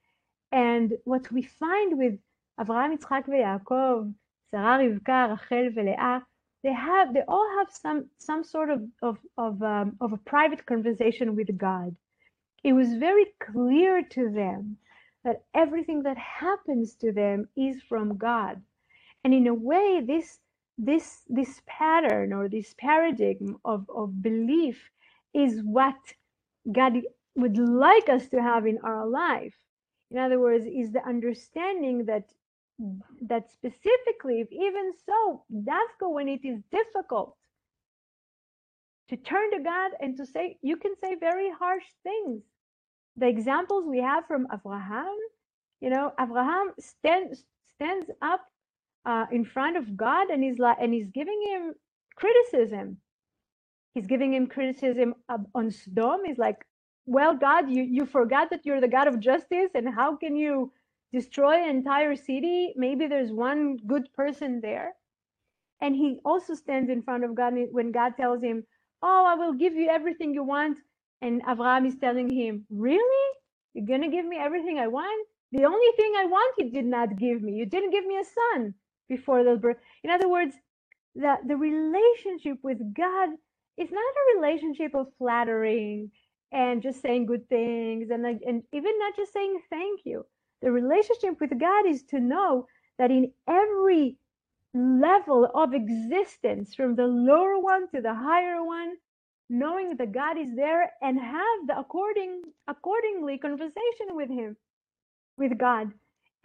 and 0.52 0.94
what 1.06 1.32
we 1.32 1.44
find 1.44 1.98
with 1.98 2.16
Avraham, 2.60 2.98
Yitzchak, 2.98 3.28
Yaakov, 3.28 4.14
Sarah, 4.52 4.80
Rivka, 4.84 5.40
Rachel, 5.52 5.84
Leah, 5.86 6.26
they 6.64 6.74
have 6.74 7.14
they 7.14 7.24
all 7.28 7.48
have 7.60 7.70
some 7.72 8.10
some 8.20 8.44
sort 8.44 8.70
of 8.70 8.84
of 9.02 9.18
of, 9.38 9.62
um, 9.64 9.98
of 10.02 10.14
a 10.14 10.18
private 10.18 10.66
conversation 10.66 11.36
with 11.36 11.58
God. 11.58 11.96
It 12.64 12.74
was 12.74 12.94
very 12.96 13.28
clear 13.40 14.04
to 14.12 14.30
them 14.32 14.78
that 15.24 15.44
everything 15.56 16.04
that 16.04 16.18
happens 16.18 16.96
to 16.96 17.12
them 17.14 17.48
is 17.58 17.82
from 17.88 18.18
God, 18.18 18.62
and 19.24 19.34
in 19.34 19.48
a 19.48 19.54
way, 19.54 20.02
this 20.06 20.40
this 20.78 21.22
this 21.30 21.62
pattern 21.68 22.34
or 22.34 22.50
this 22.50 22.76
paradigm 22.80 23.58
of 23.66 23.90
of 23.90 24.22
belief 24.22 24.92
is 25.34 25.62
what 25.64 25.96
God 26.72 26.94
would 27.36 27.58
like 27.58 28.10
us 28.10 28.28
to 28.30 28.42
have 28.42 28.66
in 28.68 28.80
our 28.84 29.08
life. 29.08 29.56
In 30.12 30.18
other 30.18 30.40
words, 30.40 30.66
is 30.66 30.92
the 30.92 31.06
understanding 31.08 32.06
that 32.06 32.24
that 33.22 33.52
specifically, 33.52 34.42
if 34.42 34.52
even 34.52 34.94
so, 35.06 35.44
that's 35.50 35.94
when 36.02 36.30
it 36.30 36.46
is 36.46 36.62
difficult 36.72 37.36
to 39.10 39.18
turn 39.18 39.52
to 39.52 39.60
God 39.60 39.92
and 40.00 40.16
to 40.18 40.26
say, 40.26 40.58
you 40.62 40.78
can 40.78 40.94
say 41.04 41.16
very 41.20 41.52
harsh 41.52 41.84
things. 42.04 42.44
The 43.18 43.28
examples 43.28 43.86
we 43.86 44.00
have 44.00 44.26
from 44.28 44.48
Abraham, 44.54 45.16
you 45.82 45.90
know, 45.90 46.14
Abraham 46.20 46.72
stands 46.80 47.44
stands 47.76 48.10
up 48.22 48.42
uh, 49.06 49.26
in 49.32 49.46
front 49.46 49.78
of 49.78 49.98
God 49.98 50.30
and 50.30 50.44
he's 50.44 50.60
like, 50.60 50.78
and 50.82 50.94
he's 50.94 51.08
giving 51.14 51.42
him 51.48 51.74
criticism. 52.16 52.98
He's 53.94 54.08
giving 54.08 54.34
him 54.34 54.48
criticism 54.48 55.16
on 55.56 55.72
Sodom. 55.72 56.22
He's 56.26 56.38
like, 56.38 56.58
well, 57.10 57.36
God, 57.36 57.72
you, 57.72 57.84
you 57.84 58.06
forgot 58.06 58.52
that 58.52 58.66
you're 58.66 58.82
the 58.82 58.88
God 58.88 59.08
of 59.10 59.20
justice, 59.20 59.72
and 59.76 59.90
how 59.90 60.16
can 60.18 60.36
you 60.38 60.72
destroy 61.14 61.64
an 61.64 61.70
entire 61.72 62.16
city? 62.16 62.74
Maybe 62.78 63.08
there's 63.08 63.32
one 63.32 63.78
good 63.88 64.14
person 64.14 64.62
there. 64.62 64.94
And 65.82 65.96
he 65.96 66.20
also 66.26 66.56
stands 66.56 66.90
in 66.90 67.04
front 67.04 67.24
of 67.26 67.36
God 67.36 67.54
when 67.72 67.92
God 67.92 68.14
tells 68.18 68.44
him, 68.44 68.64
Oh, 69.04 69.26
I 69.28 69.36
will 69.36 69.54
give 69.54 69.76
you 69.76 69.90
everything 69.90 70.34
you 70.34 70.44
want. 70.44 70.80
And 71.22 71.44
Avram 71.46 71.88
is 71.88 71.98
telling 71.98 72.30
him, 72.30 72.66
Really? 72.70 73.36
You're 73.74 73.88
going 73.88 74.02
to 74.04 74.10
give 74.10 74.26
me 74.26 74.38
everything 74.40 74.80
I 74.80 74.88
want? 74.88 75.28
The 75.52 75.66
only 75.66 75.92
thing 75.98 76.14
I 76.18 76.26
want, 76.26 76.56
you 76.60 76.72
did 76.72 76.86
not 76.86 77.18
give 77.18 77.42
me. 77.42 77.54
You 77.54 77.66
didn't 77.66 77.92
give 77.92 78.06
me 78.06 78.18
a 78.20 78.26
son 78.26 78.74
before 79.10 79.44
the 79.44 79.58
birth. 79.58 79.78
In 80.04 80.12
other 80.12 80.30
words, 80.30 80.56
the, 81.16 81.36
the 81.48 81.58
relationship 81.58 82.60
with 82.64 82.80
God 82.94 83.30
is 83.78 83.90
not 83.92 84.16
a 84.22 84.38
relationship 84.40 84.96
of 84.96 85.08
flattering 85.18 86.12
and 86.54 86.82
just 86.84 87.02
saying 87.02 87.28
good 87.28 87.48
things 87.50 88.10
and, 88.12 88.26
and 88.26 88.64
even 88.74 89.00
not 89.00 89.16
just 89.16 89.34
saying 89.34 89.60
thank 89.70 90.02
you. 90.06 90.26
The 90.62 90.72
relationship 90.72 91.40
with 91.42 91.60
God 91.60 91.88
is 91.88 92.04
to 92.12 92.20
know 92.20 92.68
that 93.00 93.12
in 93.12 93.32
every 93.50 94.18
level 94.76 95.50
of 95.56 95.74
existence, 95.76 96.76
from 96.76 96.96
the 96.96 97.08
lower 97.08 97.60
one 97.60 97.90
to 97.96 98.02
the 98.02 98.16
higher 98.16 98.64
one, 98.64 98.96
knowing 99.50 99.98
that 99.98 100.14
God 100.14 100.40
is 100.40 100.56
there 100.56 100.92
and 101.04 101.20
have 101.20 101.68
the 101.68 101.80
according 101.80 102.44
accordingly 102.70 103.40
conversation 103.40 104.10
with 104.12 104.30
Him, 104.30 104.58
with 105.38 105.58
God. 105.58 105.92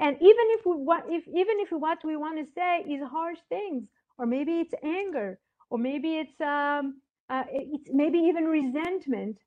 And 0.00 0.16
even 0.16 0.46
if 0.58 0.66
we 0.66 0.74
want, 0.76 1.04
if 1.08 1.26
even 1.28 1.60
if 1.60 1.70
what 1.72 1.98
we 2.04 2.16
want 2.16 2.38
to 2.38 2.52
say 2.54 2.80
is 2.92 3.02
harsh 3.10 3.38
things, 3.48 3.84
or 4.18 4.26
maybe 4.26 4.60
it's 4.60 4.74
anger, 4.84 5.38
or 5.70 5.78
maybe 5.78 6.18
it's 6.18 6.40
um, 6.40 7.00
uh, 7.30 7.44
it's 7.50 7.90
maybe 7.92 8.18
even 8.18 8.44
resentment, 8.46 9.38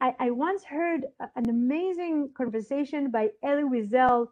I, 0.00 0.14
I 0.18 0.30
once 0.30 0.64
heard 0.64 1.04
an 1.36 1.48
amazing 1.48 2.30
conversation 2.36 3.10
by 3.10 3.28
Elie 3.42 3.64
Wiesel, 3.64 4.28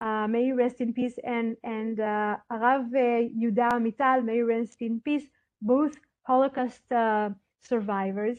uh, 0.00 0.26
may 0.26 0.44
he 0.44 0.52
rest 0.52 0.80
in 0.80 0.92
peace, 0.94 1.14
and 1.22 1.56
and 1.62 2.00
uh, 2.00 2.36
Arav 2.50 2.86
uh, 2.94 3.28
Yuda 3.40 3.70
Amital, 3.72 4.24
may 4.24 4.36
he 4.36 4.42
rest 4.42 4.80
in 4.80 5.00
peace, 5.00 5.24
both 5.60 5.96
Holocaust 6.22 6.90
uh, 6.90 7.30
survivors. 7.60 8.38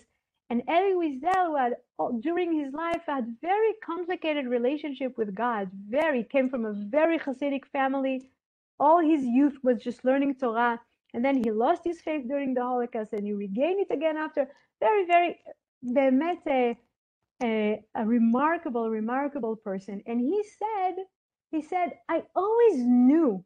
And 0.49 0.63
Elie 0.67 0.95
Wiesel, 1.01 1.57
had 1.57 1.78
oh, 1.99 2.19
during 2.19 2.51
his 2.59 2.74
life 2.74 3.03
had 3.07 3.36
very 3.41 3.74
complicated 3.86 4.47
relationship 4.47 5.17
with 5.17 5.34
God, 5.34 5.69
very 5.88 6.24
came 6.24 6.49
from 6.49 6.65
a 6.65 6.74
very 6.74 7.17
Hasidic 7.19 7.65
family. 7.65 8.30
All 8.80 8.99
his 8.99 9.24
youth 9.24 9.57
was 9.63 9.82
just 9.82 10.03
learning 10.03 10.36
Torah, 10.36 10.82
and 11.13 11.24
then 11.24 11.38
he 11.43 11.51
lost 11.51 11.84
his 11.86 12.01
faith 12.01 12.28
during 12.28 12.53
the 12.55 12.61
Holocaust, 12.61 13.13
and 13.13 13.26
he 13.26 13.34
regained 13.34 13.80
it 13.80 13.93
again 13.93 14.17
after. 14.17 14.49
Very, 14.82 15.05
very, 15.05 15.39
באמת 15.82 16.46
a, 16.48 16.76
a, 17.42 17.82
a 17.94 18.06
remarkable, 18.06 18.90
remarkable 18.90 19.56
person. 19.56 20.02
And 20.06 20.20
he 20.20 20.42
said, 20.59 20.96
he 21.52 21.62
said, 21.62 21.92
I 22.09 22.22
always 22.36 22.78
knew 22.78 23.44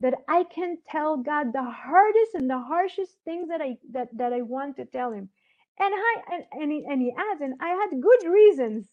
that 0.00 0.14
I 0.28 0.44
can 0.44 0.78
tell 0.90 1.16
God 1.16 1.52
the 1.52 1.64
hardest 1.64 2.34
and 2.34 2.50
the 2.50 2.58
harshest 2.60 3.12
things 3.24 3.48
that 3.48 3.60
I 3.60 3.76
that 3.92 4.08
that 4.16 4.32
I 4.32 4.42
want 4.42 4.76
to 4.76 4.84
tell 4.84 5.12
him. 5.12 5.28
And 5.78 5.94
I 5.94 6.14
and, 6.34 6.44
and, 6.52 6.72
he, 6.72 6.84
and 6.88 7.00
he 7.02 7.12
adds, 7.12 7.40
and 7.40 7.54
I 7.60 7.68
had 7.70 8.00
good 8.02 8.30
reasons, 8.30 8.88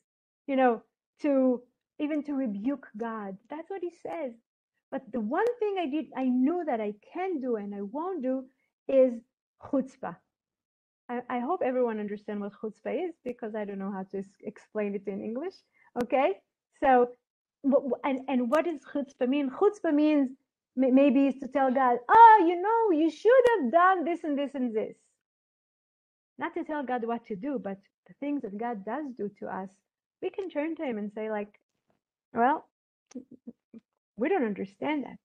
you 0.48 0.56
know, 0.56 0.84
to 1.22 1.62
even 2.00 2.24
to 2.24 2.34
rebuke 2.34 2.88
God. 2.98 3.38
That's 3.50 3.70
what 3.70 3.82
he 3.82 3.92
says. 4.04 4.34
But 4.92 5.02
the 5.12 5.20
one 5.22 5.46
thing 5.60 5.76
I 5.80 5.88
did, 5.90 6.06
I 6.16 6.26
knew 6.26 6.64
that 6.66 6.82
I 6.82 6.94
can 7.14 7.42
do 7.42 7.56
and 7.56 7.74
I 7.76 7.82
won't 7.82 8.22
do 8.24 8.46
is 8.88 9.14
chutzpah. 9.64 10.16
I, 11.11 11.21
I 11.29 11.39
hope 11.41 11.61
everyone 11.65 11.99
understands 11.99 12.41
what 12.41 12.53
chutzpah 12.53 13.09
is 13.09 13.15
because 13.25 13.55
I 13.57 13.65
don't 13.65 13.81
know 13.81 13.93
how 13.93 14.05
to 14.13 14.23
explain 14.43 14.95
it 14.95 15.03
in 15.07 15.21
English. 15.21 15.55
Okay, 16.03 16.35
so 16.83 17.11
and 18.05 18.21
and 18.29 18.51
what 18.51 18.65
does 18.65 18.81
chutzpah 18.93 19.29
mean? 19.29 19.51
Chutzpah 19.51 19.93
means 19.93 20.31
maybe 20.77 21.27
is 21.27 21.35
to 21.41 21.49
tell 21.49 21.71
God, 21.73 21.99
oh, 22.09 22.45
you 22.47 22.63
know, 22.63 22.99
you 22.99 23.11
should 23.11 23.45
have 23.51 23.73
done 23.73 24.05
this 24.05 24.23
and 24.23 24.39
this 24.39 24.53
and 24.55 24.75
this. 24.75 24.97
Not 26.39 26.55
to 26.55 26.65
tell 26.65 26.85
God 26.85 27.05
what 27.05 27.27
to 27.27 27.37
do, 27.37 27.61
but 27.63 27.79
the 28.07 28.15
things 28.21 28.43
that 28.43 28.57
God 28.57 28.85
does 28.85 29.07
do 29.17 29.31
to 29.41 29.47
us, 29.47 29.69
we 30.23 30.31
can 30.31 30.49
turn 30.49 30.77
to 30.77 30.85
Him 30.85 30.97
and 30.97 31.13
say, 31.13 31.29
like, 31.29 31.53
well, 32.33 32.67
we 34.17 34.29
don't 34.29 34.45
understand 34.45 35.05
that. 35.05 35.19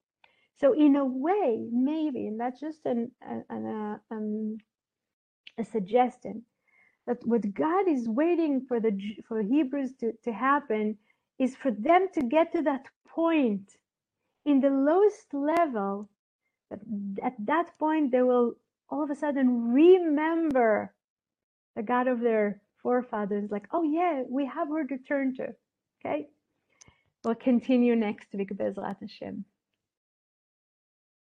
So 0.58 0.72
in 0.72 0.96
a 0.96 1.04
way, 1.04 1.66
maybe, 1.70 2.26
and 2.26 2.40
that's 2.40 2.60
just 2.60 2.80
an, 2.86 3.12
an, 3.22 3.44
an, 3.48 4.00
um, 4.10 4.58
a 5.58 5.64
suggestion 5.64 6.42
that 7.06 7.18
what 7.24 7.54
God 7.54 7.88
is 7.88 8.08
waiting 8.08 8.64
for 8.66 8.80
the 8.80 8.98
for 9.28 9.42
Hebrews 9.42 9.92
to, 10.00 10.12
to 10.24 10.32
happen 10.32 10.98
is 11.38 11.54
for 11.56 11.70
them 11.70 12.08
to 12.14 12.22
get 12.22 12.52
to 12.52 12.62
that 12.62 12.86
point 13.08 13.72
in 14.44 14.60
the 14.60 14.70
lowest 14.70 15.32
level 15.32 16.08
that 16.70 16.80
at 17.22 17.34
that 17.46 17.78
point 17.78 18.12
they 18.12 18.22
will 18.22 18.54
all 18.88 19.02
of 19.02 19.10
a 19.10 19.14
sudden 19.14 19.72
remember 19.72 20.92
the 21.76 21.82
God 21.82 22.08
of 22.08 22.20
their 22.20 22.60
forefathers 22.82 23.50
like 23.50 23.66
oh 23.72 23.82
yeah 23.82 24.22
we 24.28 24.46
have 24.46 24.68
her 24.68 24.84
to 24.86 24.98
turn 24.98 25.34
to 25.36 25.48
okay 26.00 26.26
we'll 27.24 27.34
continue 27.34 27.96
next 27.96 28.28
week 28.32 28.50
Bezrat 28.50 28.96
Hashem 29.00 29.44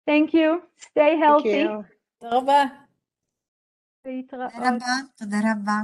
thank 0.05 0.33
you 0.33 0.61
stay 0.77 1.17
healthy 1.17 1.51
thank 1.51 1.69
you. 1.69 1.85
Tova. 2.21 2.71
להתראות. 4.04 4.52
תודה 4.52 4.68
רבה, 4.68 4.86
תודה 5.16 5.36
רבה. 5.52 5.78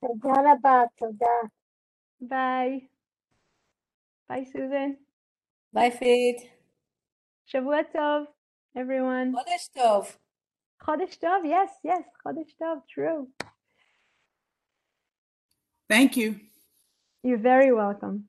תודה 0.00 0.40
רבה, 0.52 0.82
תודה. 0.96 1.48
ביי 2.20 2.88
ביי 4.28 4.46
סוזן 4.46 4.90
ביי 5.72 5.90
פיט. 5.90 6.50
שבוע 7.44 7.76
טוב 7.92 8.26
everyone 8.78 9.38
חודש 9.38 9.68
טוב. 9.68 10.16
חודש 10.82 11.16
טוב 11.16 11.44
yes 11.44 11.86
yes 11.88 12.22
חודש 12.22 12.52
טוב 12.54 12.78
true 12.88 13.46
Thank 15.92 16.16
you. 16.16 16.34
you're 17.26 17.42
very 17.42 17.72
welcome 17.72 18.28